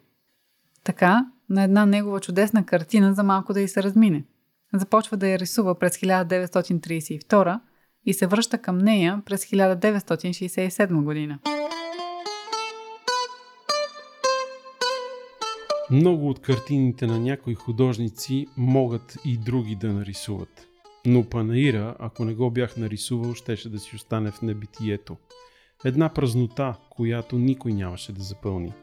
Така, 0.83 1.25
на 1.49 1.63
една 1.63 1.85
негова 1.85 2.19
чудесна 2.19 2.65
картина 2.65 3.13
за 3.13 3.23
малко 3.23 3.53
да 3.53 3.61
й 3.61 3.67
се 3.67 3.83
размине. 3.83 4.23
Започва 4.73 5.17
да 5.17 5.27
я 5.27 5.39
рисува 5.39 5.79
през 5.79 5.97
1932 5.97 7.59
и 8.07 8.13
се 8.13 8.27
връща 8.27 8.57
към 8.57 8.77
нея 8.77 9.21
през 9.25 9.45
1967 9.45 11.03
година. 11.03 11.39
Много 15.91 16.29
от 16.29 16.39
картините 16.39 17.07
на 17.07 17.19
някои 17.19 17.55
художници 17.55 18.47
могат 18.57 19.17
и 19.25 19.37
други 19.37 19.75
да 19.75 19.93
нарисуват. 19.93 20.67
Но 21.05 21.23
Панаира, 21.23 21.95
ако 21.99 22.25
не 22.25 22.33
го 22.33 22.51
бях 22.51 22.77
нарисувал, 22.77 23.33
щеше 23.33 23.69
да 23.69 23.79
си 23.79 23.95
остане 23.95 24.31
в 24.31 24.41
небитието. 24.41 25.17
Една 25.85 26.09
празнота, 26.09 26.75
която 26.89 27.37
никой 27.37 27.73
нямаше 27.73 28.11
да 28.11 28.23
запълни. 28.23 28.73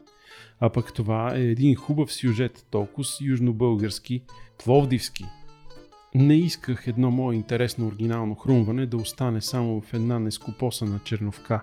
А 0.59 0.69
пък 0.69 0.93
това 0.93 1.35
е 1.35 1.41
един 1.41 1.75
хубав 1.75 2.13
сюжет, 2.13 2.65
толкова 2.71 3.07
южнобългарски, 3.21 4.21
пловдивски. 4.63 5.25
Не 6.15 6.35
исках 6.35 6.87
едно 6.87 7.11
мое 7.11 7.35
интересно 7.35 7.87
оригинално 7.87 8.35
хрумване 8.35 8.85
да 8.85 8.97
остане 8.97 9.41
само 9.41 9.81
в 9.81 9.93
една 9.93 10.19
нескопосана 10.19 10.99
черновка, 11.03 11.61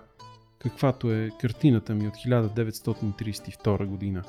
каквато 0.59 1.11
е 1.11 1.29
картината 1.41 1.95
ми 1.95 2.07
от 2.07 2.13
1932 2.13 3.85
година. 3.85 4.23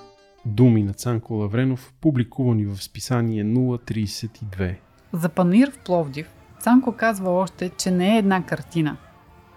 Думи 0.47 0.83
на 0.83 0.93
Цанко 0.93 1.35
Лавренов, 1.35 1.93
публикувани 2.01 2.64
в 2.64 2.83
списание 2.83 3.45
032. 3.45 4.77
За 5.12 5.29
панир 5.29 5.70
в 5.70 5.79
Пловдив, 5.79 6.31
Цанко 6.61 6.93
казва 6.93 7.31
още, 7.31 7.68
че 7.68 7.91
не 7.91 8.14
е 8.14 8.18
една 8.18 8.47
картина, 8.47 8.97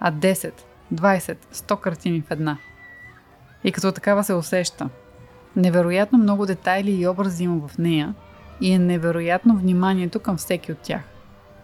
а 0.00 0.12
10, 0.12 0.52
20, 0.94 1.36
100 1.54 1.80
картини 1.80 2.20
в 2.20 2.30
една. 2.30 2.58
И 3.64 3.72
като 3.72 3.92
такава 3.92 4.24
се 4.24 4.34
усеща. 4.34 4.88
Невероятно 5.56 6.18
много 6.18 6.46
детайли 6.46 6.90
и 6.90 7.08
образи 7.08 7.44
има 7.44 7.68
в 7.68 7.78
нея 7.78 8.14
и 8.60 8.72
е 8.72 8.78
невероятно 8.78 9.56
вниманието 9.56 10.20
към 10.20 10.36
всеки 10.36 10.72
от 10.72 10.78
тях. 10.78 11.00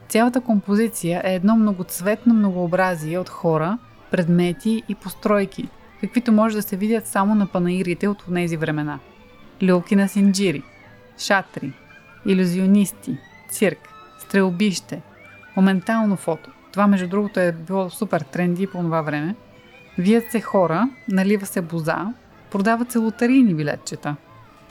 Цялата 0.08 0.40
композиция 0.40 1.22
е 1.24 1.34
едно 1.34 1.56
многоцветно 1.56 2.34
многообразие 2.34 3.18
от 3.18 3.28
хора, 3.28 3.78
предмети 4.10 4.82
и 4.88 4.94
постройки, 4.94 5.68
каквито 6.00 6.32
може 6.32 6.56
да 6.56 6.62
се 6.62 6.76
видят 6.76 7.06
само 7.06 7.34
на 7.34 7.46
панаирите 7.46 8.08
от 8.08 8.24
тези 8.34 8.56
времена. 8.56 8.98
Люлки 9.62 9.96
на 9.96 10.08
синджири, 10.08 10.62
шатри, 11.18 11.72
иллюзионисти, 12.26 13.18
цирк, 13.50 13.78
стрелбище, 14.18 15.02
моментално 15.56 16.16
фото. 16.16 16.50
Това, 16.72 16.86
между 16.86 17.08
другото, 17.08 17.40
е 17.40 17.52
било 17.52 17.90
супер 17.90 18.20
тренди 18.20 18.66
по 18.66 18.78
това 18.78 19.02
време. 19.02 19.34
Вият 19.98 20.30
се 20.30 20.40
хора, 20.40 20.88
налива 21.08 21.46
се 21.46 21.60
боза, 21.62 22.12
продават 22.50 22.92
се 22.92 22.98
лотарийни 22.98 23.54
билетчета. 23.54 24.16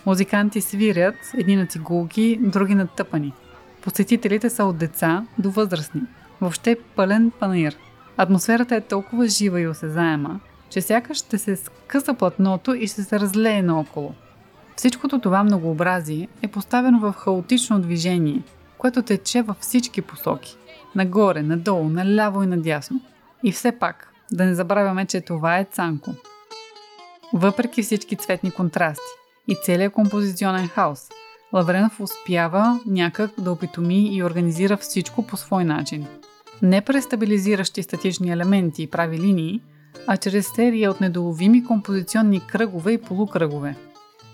Музиканти 0.06 0.62
свирят, 0.62 1.16
едни 1.38 1.56
на 1.56 1.68
цигулки, 1.68 2.40
други 2.42 2.76
на 2.76 2.88
тъпани. 2.88 3.34
Посетителите 3.82 4.50
са 4.50 4.66
от 4.66 4.78
деца 4.78 5.26
до 5.38 5.52
възрастни. 5.52 6.02
Въобще 6.42 6.78
пълен 6.96 7.32
панир. 7.40 7.78
Атмосферата 8.18 8.76
е 8.76 8.82
толкова 8.82 9.28
жива 9.28 9.62
и 9.62 9.68
осезаема, 9.68 10.40
че 10.70 10.82
сякаш 10.82 11.18
ще 11.18 11.38
се 11.38 11.56
скъса 11.56 12.14
платното 12.14 12.74
и 12.74 12.88
ще 12.88 13.04
се 13.04 13.20
разлее 13.20 13.62
наоколо. 13.62 14.14
Всичкото 14.76 15.20
това 15.20 15.44
многообразие 15.44 16.28
е 16.42 16.48
поставено 16.48 17.00
в 17.00 17.14
хаотично 17.14 17.80
движение, 17.80 18.44
което 18.78 19.02
тече 19.02 19.42
във 19.42 19.58
всички 19.58 20.02
посоки. 20.02 20.58
Нагоре, 20.96 21.42
надолу, 21.42 21.90
наляво 21.90 22.44
и 22.44 22.48
надясно. 22.48 23.02
И 23.44 23.52
все 23.52 23.72
пак, 23.72 24.14
да 24.32 24.46
не 24.46 24.56
забравяме, 24.56 25.06
че 25.06 25.22
това 25.22 25.58
е 25.58 25.68
Цанко. 25.72 26.12
Въпреки 27.34 27.84
всички 27.84 28.16
цветни 28.16 28.52
контрасти 28.52 29.23
и 29.48 29.56
целият 29.64 29.94
композиционен 29.94 30.68
хаос, 30.68 31.10
Лавренов 31.54 32.00
успява 32.00 32.80
някак 32.86 33.32
да 33.38 33.52
опитоми 33.52 34.16
и 34.16 34.24
организира 34.24 34.78
всичко 34.78 35.28
по 35.28 35.38
свой 35.38 35.64
начин. 35.64 36.06
Не 36.62 36.82
през 36.82 37.04
стабилизиращи 37.04 37.84
статични 37.84 38.32
елементи 38.32 38.84
и 38.84 38.90
прави 38.90 39.20
линии, 39.20 39.62
а 40.08 40.18
чрез 40.18 40.48
серия 40.56 40.92
от 40.92 41.02
недоловими 41.02 41.66
композиционни 41.66 42.40
кръгове 42.48 42.92
и 42.92 43.02
полукръгове. 43.02 43.76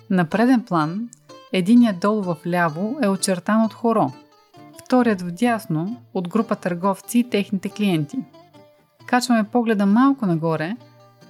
На 0.10 0.26
преден 0.26 0.62
план, 0.62 1.10
единият 1.53 1.99
долу 1.99 2.22
в 2.22 2.38
ляво 2.47 2.97
е 3.01 3.07
очертан 3.07 3.66
от 3.66 3.74
хоро, 3.74 4.12
вторият 4.84 5.22
в 5.22 5.32
дясно 5.32 6.01
от 6.14 6.30
група 6.30 6.55
търговци 6.55 7.20
и 7.20 7.30
техните 7.30 7.70
клиенти. 7.70 8.18
Качваме 9.05 9.43
погледа 9.43 9.86
малко 9.86 10.26
нагоре, 10.26 10.76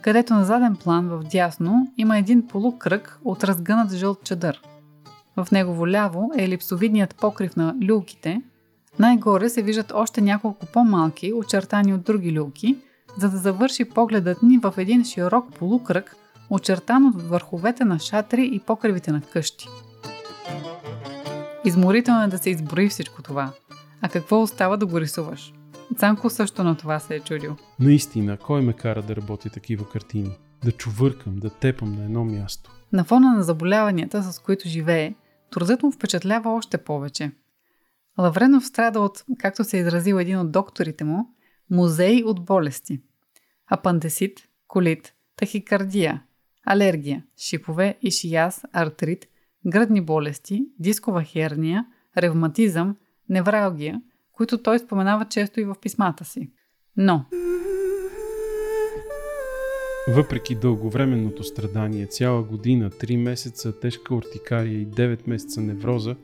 където 0.01 0.33
на 0.33 0.45
заден 0.45 0.75
план 0.75 1.07
в 1.07 1.23
дясно 1.23 1.93
има 1.97 2.17
един 2.17 2.47
полукръг 2.47 3.19
от 3.25 3.43
разгънат 3.43 3.93
жълт 3.93 4.23
чадър. 4.23 4.61
В 5.37 5.47
негово 5.51 5.87
ляво 5.87 6.31
е 6.37 6.43
елипсовидният 6.43 7.15
покрив 7.15 7.55
на 7.55 7.75
люлките, 7.89 8.41
най-горе 8.99 9.49
се 9.49 9.61
виждат 9.61 9.91
още 9.95 10.21
няколко 10.21 10.65
по-малки, 10.65 11.33
очертани 11.33 11.93
от 11.93 12.03
други 12.03 12.39
люлки, 12.39 12.77
за 13.17 13.29
да 13.29 13.37
завърши 13.37 13.85
погледът 13.85 14.43
ни 14.43 14.57
в 14.57 14.73
един 14.77 15.05
широк 15.05 15.53
полукръг, 15.53 16.15
очертан 16.49 17.05
от 17.05 17.21
върховете 17.21 17.85
на 17.85 17.99
шатри 17.99 18.49
и 18.53 18.59
покривите 18.59 19.11
на 19.11 19.21
къщи. 19.21 19.67
Изморително 21.65 22.23
е 22.23 22.27
да 22.27 22.37
се 22.37 22.49
изброи 22.49 22.89
всичко 22.89 23.21
това. 23.21 23.51
А 24.01 24.09
какво 24.09 24.41
остава 24.41 24.77
да 24.77 24.85
го 24.85 25.01
рисуваш? 25.01 25.53
Цанко 25.97 26.29
също 26.29 26.63
на 26.63 26.77
това 26.77 26.99
се 26.99 27.15
е 27.15 27.19
чудил. 27.19 27.55
Наистина, 27.79 28.37
кой 28.37 28.61
ме 28.61 28.73
кара 28.73 29.01
да 29.01 29.15
работя 29.15 29.49
такива 29.49 29.89
картини? 29.89 30.37
Да 30.65 30.71
чувъркам, 30.71 31.35
да 31.35 31.49
тепам 31.49 31.95
на 31.95 32.03
едно 32.03 32.25
място. 32.25 32.71
На 32.93 33.03
фона 33.03 33.33
на 33.33 33.43
заболяванията, 33.43 34.23
с 34.23 34.39
които 34.39 34.67
живее, 34.67 35.15
трудът 35.51 35.83
му 35.83 35.91
впечатлява 35.91 36.51
още 36.51 36.77
повече. 36.77 37.31
Лавренов 38.17 38.65
страда 38.65 38.99
от, 38.99 39.23
както 39.39 39.63
се 39.63 39.77
е 39.77 39.79
изразил 39.79 40.15
един 40.15 40.39
от 40.39 40.51
докторите 40.51 41.03
му, 41.03 41.35
музей 41.71 42.23
от 42.23 42.45
болести. 42.45 43.01
Апандесит, 43.67 44.39
колит, 44.67 45.13
тахикардия, 45.35 46.23
алергия, 46.65 47.23
шипове, 47.37 47.97
ишияс, 48.01 48.61
артрит, 48.73 49.25
гръдни 49.65 50.01
болести, 50.01 50.65
дискова 50.79 51.23
херния, 51.23 51.85
ревматизъм, 52.17 52.95
невралгия, 53.29 54.01
които 54.39 54.57
той 54.57 54.79
споменава 54.79 55.25
често 55.25 55.59
и 55.59 55.63
в 55.63 55.75
писмата 55.81 56.25
си. 56.25 56.51
Но, 56.97 57.25
Въпреки 60.07 60.55
дълговременното 60.55 61.43
страдание, 61.43 62.05
цяла 62.05 62.43
година, 62.43 62.89
3 62.89 63.17
месеца 63.17 63.79
тежка 63.79 64.15
ортикария 64.15 64.81
и 64.81 64.87
9 64.87 65.27
месеца 65.27 65.61
невроза, 65.61 66.15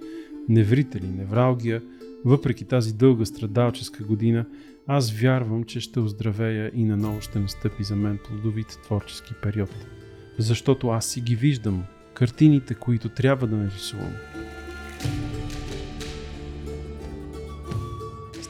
неврители, 0.50 1.08
невралгия, 1.08 1.82
въпреки 2.26 2.66
тази 2.66 2.94
дълга 2.94 3.26
страдалческа 3.26 4.04
година, 4.04 4.46
аз 4.88 5.12
вярвам, 5.12 5.64
че 5.64 5.80
ще 5.80 6.00
оздравея 6.00 6.72
и 6.74 6.84
наново 6.84 7.22
ще 7.22 7.40
настъпи 7.40 7.84
за 7.84 7.96
мен 7.96 8.20
плодовит 8.28 8.80
творчески 8.84 9.34
период. 9.42 9.76
Защото 10.38 10.90
аз 10.90 11.06
си 11.06 11.22
ги 11.22 11.36
виждам, 11.36 11.84
картините, 12.14 12.76
които 12.76 13.10
трябва 13.10 13.48
да 13.48 13.56
нарисувам. 13.56 14.14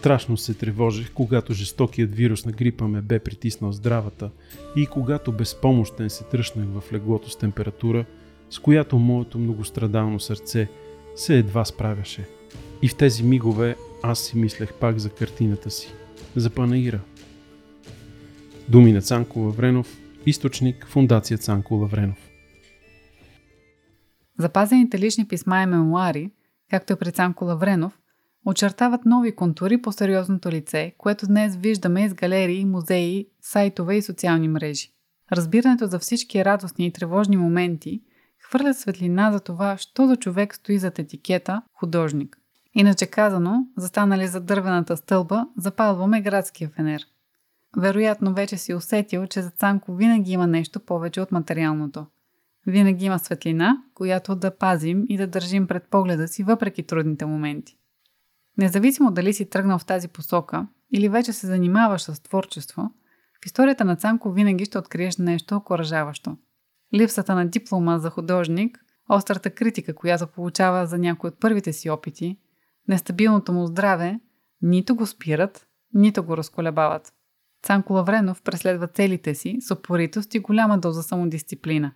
Страшно 0.06 0.38
се 0.38 0.53
тревожих, 0.53 1.14
когато 1.14 1.53
жестокият 1.53 2.16
вирус 2.16 2.45
на 2.45 2.51
грипа 2.51 2.88
ме 2.88 3.01
бе 3.01 3.20
притиснал 3.20 3.72
здравата 3.72 4.32
и 4.76 4.86
когато 4.86 5.32
безпомощен 5.32 6.10
се 6.10 6.24
тръщнах 6.24 6.68
в 6.68 6.93
леглото 6.93 7.30
с 7.30 7.38
температура, 7.38 8.06
с 8.49 8.60
която 8.60 8.99
моето 8.99 9.39
многострадално 9.39 10.20
сърце 10.20 10.68
се 11.16 11.38
едва 11.38 11.66
справяше. 11.66 12.28
И 12.82 12.88
в 12.88 12.95
тези 12.95 13.24
мигове 13.24 13.76
аз 14.03 14.20
си 14.20 14.38
мислех 14.38 14.74
пак 14.74 14.99
за 14.99 15.10
картината 15.10 15.70
си, 15.70 15.93
за 16.36 16.49
Панаира. 16.49 16.99
Думи 18.70 18.91
на 18.91 19.01
Цанко 19.01 19.39
Лавренов, 19.39 19.97
източник 20.26 20.88
Фундация 20.88 21.38
Цанко 21.38 21.76
Лавренов. 21.76 22.30
запазените 24.39 24.99
лични 24.99 25.28
писма 25.28 25.64
и 25.64 25.66
мемуари, 25.66 26.32
както 26.70 26.93
и 26.93 26.95
при 26.95 27.12
Цанко 27.12 27.45
Лавренов, 27.45 27.99
очертават 28.46 29.06
нови 29.06 29.36
контури 29.36 29.82
по 29.82 29.91
сериозното 29.91 30.50
лице, 30.50 30.93
което 30.98 31.28
днес 31.28 31.56
виждаме 31.56 32.06
из 32.06 32.14
галерии, 32.14 32.66
музеи, 32.66 33.28
сайтове 33.41 33.96
и 33.96 34.02
социални 34.02 34.48
мрежи. 34.48 34.91
Разбирането 35.32 35.88
за 35.88 36.00
всички 36.00 36.46
радостни 36.46 36.86
и 36.86 36.91
тревожни 36.91 37.38
моменти 37.38 38.02
хвърля 38.46 38.74
светлина 38.74 39.32
за 39.32 39.39
това, 39.39 39.78
що 39.78 40.08
за 40.08 40.16
човек 40.16 40.56
стои 40.56 40.78
зад 40.78 41.00
етикета 41.00 41.62
художник. 41.74 42.38
Иначе 42.74 43.06
казано, 43.06 43.68
застанали 43.78 44.28
за 44.28 44.41
дървената 44.41 44.98
стълба, 44.98 45.48
запалваме 45.58 46.22
градския 46.22 46.70
фенер. 46.70 47.02
Вероятно 47.78 48.34
вече 48.34 48.58
си 48.58 48.74
усетил, 48.74 49.28
че 49.28 49.41
за 49.41 49.50
Цанко 49.50 49.96
винаги 49.96 50.32
има 50.32 50.48
нещо 50.48 50.80
повече 50.80 51.22
от 51.22 51.32
материалното. 51.32 52.06
Винаги 52.68 53.06
има 53.06 53.20
светлина, 53.20 53.84
която 53.93 54.36
да 54.36 54.58
пазим 54.58 55.06
и 55.10 55.18
да 55.18 55.28
държим 55.28 55.68
пред 55.68 55.84
погледа 55.89 56.28
си 56.28 56.43
въпреки 56.43 56.84
трудните 56.84 57.26
моменти. 57.26 57.78
Независимо 58.58 59.12
дали 59.12 59.34
си 59.34 59.49
тръгнал 59.49 59.80
в 59.80 59.86
тази 59.86 60.08
посока 60.08 60.68
или 60.93 61.10
вече 61.10 61.34
се 61.34 61.47
занимаваш 61.47 62.01
с 62.01 62.24
творчество, 62.24 62.91
в 63.43 63.45
историята 63.45 63.86
на 63.86 63.95
Цанко 63.95 64.32
винаги 64.32 64.66
ще 64.66 64.78
откриеш 64.78 65.18
нещо 65.18 65.56
окоръжаващо. 65.56 66.38
Липсата 66.93 67.36
на 67.36 67.47
диплома 67.47 67.99
за 67.99 68.10
художник, 68.10 68.80
острата 69.10 69.49
критика, 69.49 69.95
която 69.95 70.28
получава 70.28 70.86
за 70.86 70.97
някои 70.97 71.28
от 71.28 71.39
първите 71.39 71.74
си 71.74 71.89
опити, 71.89 72.38
нестабилното 72.88 73.53
му 73.53 73.68
здраве, 73.68 74.20
нито 74.62 74.95
го 74.95 75.06
спират, 75.06 75.68
нито 75.93 76.24
го 76.24 76.38
разколебават. 76.38 77.14
Цанко 77.64 77.93
Лавренов 77.93 78.41
преследва 78.41 78.88
целите 78.88 79.36
си 79.36 79.58
с 79.60 79.72
опоритост 79.72 80.36
и 80.36 80.39
голяма 80.39 80.78
доза 80.78 81.03
самодисциплина. 81.03 81.91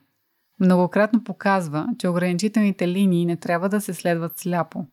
Многократно 0.60 1.24
показва, 1.24 1.88
че 2.00 2.08
ограничителните 2.08 2.88
линии 2.88 3.26
не 3.26 3.38
трябва 3.38 3.70
да 3.70 3.82
се 3.82 3.94
следват 3.94 4.38
сляпо. 4.38 4.88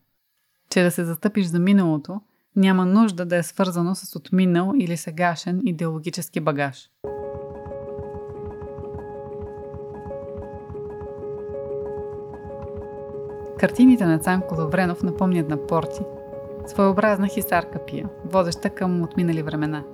Че 0.70 0.82
да 0.82 0.90
се 0.90 1.04
застъпиш 1.04 1.46
за 1.46 1.58
миналото 1.58 2.20
няма 2.56 2.86
нужда 2.86 3.26
да 3.26 3.36
е 3.36 3.42
свързано 3.42 3.94
с 3.94 4.16
отминал 4.16 4.72
или 4.78 4.96
сегашен 4.96 5.60
идеологически 5.64 6.40
багаж. 6.40 6.90
Картините 13.58 14.06
на 14.06 14.18
Цанко 14.18 14.54
Лавренов 14.54 15.02
напомнят 15.02 15.48
на 15.48 15.66
Порти. 15.66 16.00
Своеобразна 16.66 17.28
хисарка 17.28 17.78
пия, 17.86 18.08
водеща 18.24 18.70
към 18.70 19.02
отминали 19.02 19.42
времена. 19.42 19.84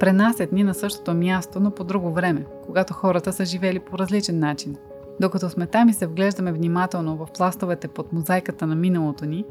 Пренасят 0.00 0.52
ни 0.52 0.64
на 0.64 0.74
същото 0.74 1.14
място, 1.14 1.60
но 1.60 1.70
по 1.70 1.84
друго 1.84 2.12
време, 2.12 2.46
когато 2.66 2.94
хората 2.94 3.32
са 3.32 3.44
живели 3.44 3.78
по 3.78 3.98
различен 3.98 4.38
начин. 4.38 4.76
Докато 5.20 5.50
сме 5.50 5.66
там 5.66 5.88
и 5.88 5.92
се 5.92 6.06
вглеждаме 6.06 6.52
внимателно 6.52 7.16
в 7.16 7.28
пластовете 7.34 7.88
под 7.88 8.12
мозайката 8.12 8.66
на 8.66 8.74
миналото 8.74 9.26
ни, 9.26 9.44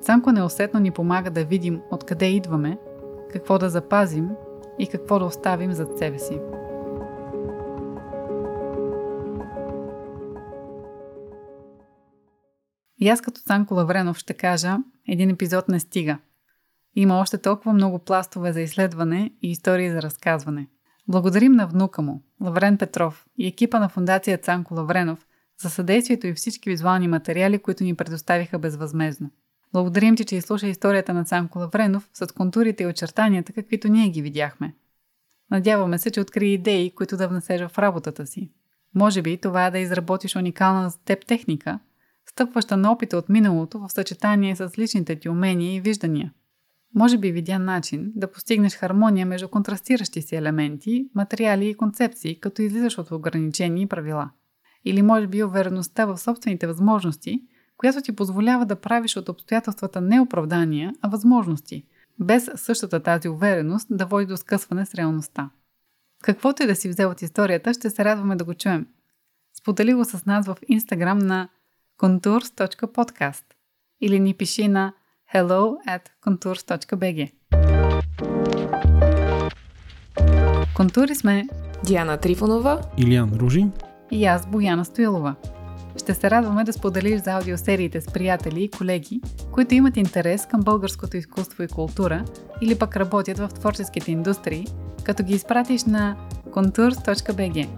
Цанко 0.00 0.32
неусетно 0.32 0.80
ни 0.80 0.90
помага 0.90 1.30
да 1.30 1.44
видим 1.44 1.80
откъде 1.90 2.26
идваме, 2.26 2.78
какво 3.32 3.58
да 3.58 3.70
запазим 3.70 4.28
и 4.78 4.86
какво 4.86 5.18
да 5.18 5.24
оставим 5.24 5.72
зад 5.72 5.98
себе 5.98 6.18
си. 6.18 6.40
И 12.98 13.08
аз 13.08 13.20
като 13.20 13.40
Цанко 13.40 13.74
Лавренов 13.74 14.18
ще 14.18 14.34
кажа, 14.34 14.76
един 15.08 15.30
епизод 15.30 15.68
не 15.68 15.80
стига. 15.80 16.18
Има 16.94 17.18
още 17.18 17.38
толкова 17.38 17.72
много 17.72 17.98
пластове 17.98 18.52
за 18.52 18.60
изследване 18.60 19.30
и 19.42 19.50
истории 19.50 19.90
за 19.90 20.02
разказване. 20.02 20.68
Благодарим 21.08 21.52
на 21.52 21.66
внука 21.66 22.02
му, 22.02 22.22
Лаврен 22.40 22.78
Петров 22.78 23.26
и 23.38 23.46
екипа 23.46 23.78
на 23.78 23.88
фундация 23.88 24.38
Цанко 24.38 24.74
Лавренов 24.74 25.26
за 25.62 25.70
съдействието 25.70 26.26
и 26.26 26.34
всички 26.34 26.70
визуални 26.70 27.08
материали, 27.08 27.58
които 27.58 27.84
ни 27.84 27.94
предоставиха 27.94 28.58
безвъзмезно. 28.58 29.30
Благодарим 29.72 30.16
ти, 30.16 30.24
че 30.24 30.36
изслуша 30.36 30.66
историята 30.66 31.14
на 31.14 31.24
Цанко 31.24 31.58
Лавренов 31.58 32.08
с 32.14 32.26
контурите 32.26 32.82
и 32.82 32.86
очертанията, 32.86 33.52
каквито 33.52 33.88
ние 33.88 34.08
ги 34.08 34.22
видяхме. 34.22 34.74
Надяваме 35.50 35.98
се, 35.98 36.10
че 36.10 36.20
откри 36.20 36.52
идеи, 36.52 36.90
които 36.90 37.16
да 37.16 37.28
внесеш 37.28 37.60
в 37.68 37.78
работата 37.78 38.26
си. 38.26 38.50
Може 38.94 39.22
би 39.22 39.36
това 39.36 39.66
е 39.66 39.70
да 39.70 39.78
изработиш 39.78 40.36
уникална 40.36 40.90
за 40.90 40.98
теб 40.98 41.26
техника, 41.26 41.78
стъпваща 42.26 42.76
на 42.76 42.92
опита 42.92 43.18
от 43.18 43.28
миналото 43.28 43.78
в 43.78 43.92
съчетание 43.92 44.56
с 44.56 44.72
личните 44.78 45.16
ти 45.16 45.28
умения 45.28 45.74
и 45.74 45.80
виждания. 45.80 46.32
Може 46.94 47.18
би 47.18 47.32
видя 47.32 47.58
начин 47.58 48.12
да 48.16 48.32
постигнеш 48.32 48.76
хармония 48.76 49.26
между 49.26 49.48
контрастиращи 49.48 50.22
си 50.22 50.36
елементи, 50.36 51.08
материали 51.14 51.68
и 51.68 51.74
концепции, 51.74 52.40
като 52.40 52.62
излизаш 52.62 52.98
от 52.98 53.10
ограничени 53.10 53.86
правила. 53.86 54.30
Или 54.84 55.02
може 55.02 55.26
би 55.26 55.44
увереността 55.44 56.04
в 56.06 56.18
собствените 56.18 56.66
възможности, 56.66 57.42
която 57.76 58.00
ти 58.00 58.16
позволява 58.16 58.66
да 58.66 58.80
правиш 58.80 59.16
от 59.16 59.28
обстоятелствата 59.28 60.00
не 60.00 60.20
оправдания, 60.20 60.92
а 61.02 61.08
възможности, 61.08 61.84
без 62.18 62.50
същата 62.54 63.00
тази 63.00 63.28
увереност 63.28 63.86
да 63.90 64.06
води 64.06 64.26
до 64.26 64.36
скъсване 64.36 64.86
с 64.86 64.94
реалността. 64.94 65.50
Каквото 66.22 66.62
и 66.62 66.66
да 66.66 66.76
си 66.76 66.88
взел 66.88 67.10
от 67.10 67.22
историята, 67.22 67.74
ще 67.74 67.90
се 67.90 68.04
радваме 68.04 68.36
да 68.36 68.44
го 68.44 68.54
чуем. 68.54 68.86
Сподели 69.58 69.94
го 69.94 70.04
с 70.04 70.26
нас 70.26 70.46
в 70.46 70.56
Instagram 70.70 71.22
на 71.22 71.48
contours.podcast 71.98 73.44
или 74.00 74.20
ни 74.20 74.34
пиши 74.34 74.68
на 74.68 74.92
hello 75.34 75.76
at 75.88 76.08
contours.bg. 76.26 77.32
Контури 80.76 81.14
сме 81.14 81.48
Диана 81.84 82.16
Трифонова 82.16 82.80
Илиан 82.98 83.32
Ружин 83.32 83.72
и 84.10 84.24
аз, 84.24 84.46
Бояна 84.46 84.84
Стоилова. 84.84 85.34
Ще 85.96 86.14
се 86.14 86.30
радваме 86.30 86.64
да 86.64 86.72
споделиш 86.72 87.20
за 87.20 87.32
аудиосериите 87.32 88.00
с 88.00 88.06
приятели 88.06 88.62
и 88.64 88.70
колеги, 88.70 89.20
които 89.52 89.74
имат 89.74 89.96
интерес 89.96 90.46
към 90.46 90.60
българското 90.60 91.16
изкуство 91.16 91.62
и 91.62 91.68
култура 91.68 92.24
или 92.60 92.78
пък 92.78 92.96
работят 92.96 93.38
в 93.38 93.48
творческите 93.48 94.12
индустрии, 94.12 94.66
като 95.04 95.22
ги 95.22 95.34
изпратиш 95.34 95.84
на 95.84 96.16
contours.bg. 96.50 97.68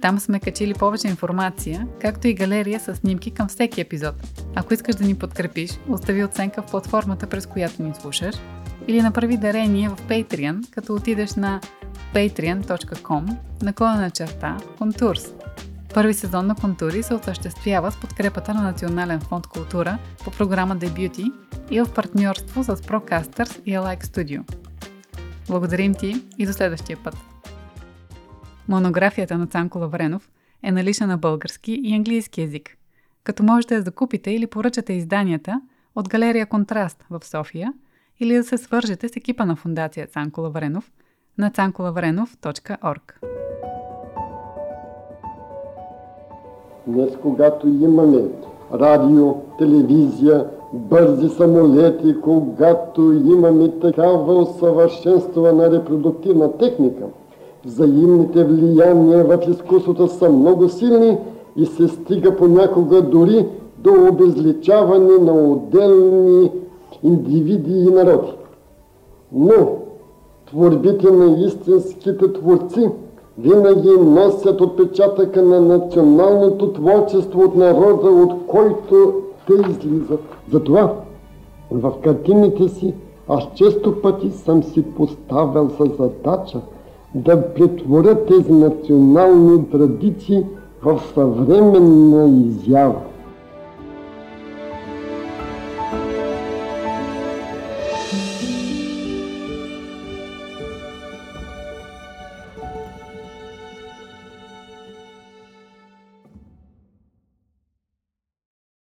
Там 0.00 0.20
сме 0.20 0.40
качили 0.40 0.74
повече 0.74 1.08
информация, 1.08 1.86
както 2.00 2.28
и 2.28 2.34
галерия 2.34 2.80
с 2.80 2.94
снимки 2.94 3.30
към 3.30 3.48
всеки 3.48 3.80
епизод. 3.80 4.14
Ако 4.54 4.74
искаш 4.74 4.94
да 4.94 5.04
ни 5.04 5.14
подкрепиш, 5.14 5.70
остави 5.88 6.24
оценка 6.24 6.62
в 6.62 6.70
платформата, 6.70 7.26
през 7.26 7.46
която 7.46 7.82
ни 7.82 7.94
слушаш, 8.00 8.34
или 8.88 9.02
направи 9.02 9.36
дарение 9.36 9.88
в 9.88 9.96
Patreon, 10.08 10.70
като 10.70 10.94
отидеш 10.94 11.34
на 11.34 11.60
patreon.com 12.14 13.36
наклона 13.62 14.10
черта 14.10 14.56
Contours. 14.78 15.32
Първи 15.96 16.14
сезон 16.14 16.46
на 16.46 16.54
Контури 16.54 17.02
се 17.02 17.14
осъществява 17.14 17.92
с 17.92 18.00
подкрепата 18.00 18.54
на 18.54 18.62
Национален 18.62 19.20
фонд 19.20 19.46
култура 19.46 19.98
по 20.24 20.30
програма 20.30 20.76
Debuty 20.76 21.32
и 21.70 21.80
в 21.80 21.94
партньорство 21.94 22.64
с 22.64 22.76
Procasters 22.76 23.62
и 23.64 23.72
Alike 23.72 24.02
Studio. 24.02 24.52
Благодарим 25.48 25.94
ти 25.94 26.24
и 26.38 26.46
до 26.46 26.52
следващия 26.52 26.98
път! 27.04 27.16
Монографията 28.68 29.38
на 29.38 29.46
Цанко 29.46 29.78
Лавренов 29.78 30.30
е 30.62 30.72
налична 30.72 31.06
на 31.06 31.18
български 31.18 31.80
и 31.84 31.94
английски 31.94 32.40
язик, 32.40 32.76
като 33.24 33.42
можете 33.42 33.76
да 33.76 33.82
закупите 33.82 34.30
или 34.30 34.46
поръчате 34.46 34.92
изданията 34.92 35.60
от 35.94 36.08
галерия 36.08 36.46
Контраст 36.46 37.04
в 37.10 37.20
София 37.24 37.72
или 38.20 38.34
да 38.34 38.44
се 38.44 38.58
свържете 38.58 39.08
с 39.08 39.16
екипа 39.16 39.44
на 39.44 39.56
фундация 39.56 40.06
Цанко 40.06 40.40
Лавренов 40.40 40.92
на 41.38 41.50
cancolavrenov.org. 41.50 43.12
Днес, 46.86 47.10
когато 47.22 47.68
имаме 47.68 48.22
радио, 48.74 49.34
телевизия, 49.58 50.44
бързи 50.72 51.28
самолети, 51.28 52.20
когато 52.20 53.12
имаме 53.12 53.68
такава 53.68 54.34
усъвършенствана 54.34 55.70
репродуктивна 55.70 56.52
техника, 56.52 57.04
взаимните 57.64 58.44
влияния 58.44 59.24
в 59.24 59.38
изкуството 59.48 60.08
са 60.08 60.30
много 60.30 60.68
силни 60.68 61.18
и 61.56 61.66
се 61.66 61.88
стига 61.88 62.36
понякога 62.36 63.02
дори 63.02 63.46
до 63.78 63.90
обезличаване 64.12 65.18
на 65.20 65.32
отделни 65.32 66.50
индивиди 67.02 67.78
и 67.78 67.90
народи. 67.90 68.32
Но 69.32 69.68
творбите 70.46 71.10
на 71.10 71.46
истинските 71.46 72.32
творци– 72.32 72.88
винаги 73.38 73.90
носят 74.00 74.60
отпечатъка 74.60 75.42
на 75.42 75.60
националното 75.60 76.72
творчество 76.72 77.40
от 77.40 77.56
народа, 77.56 78.10
от 78.10 78.46
който 78.46 79.14
те 79.46 79.52
излизат. 79.70 80.20
Затова 80.52 80.94
в 81.70 81.92
картините 82.04 82.68
си 82.68 82.94
аз 83.28 83.44
често 83.54 84.02
пъти 84.02 84.30
съм 84.30 84.62
си 84.62 84.82
поставил 84.82 85.70
за 85.80 85.84
задача 85.84 86.60
да 87.14 87.54
претворя 87.54 88.26
тези 88.26 88.52
национални 88.52 89.70
традиции 89.70 90.44
в 90.82 91.00
съвременна 91.14 92.28
изява. 92.46 93.00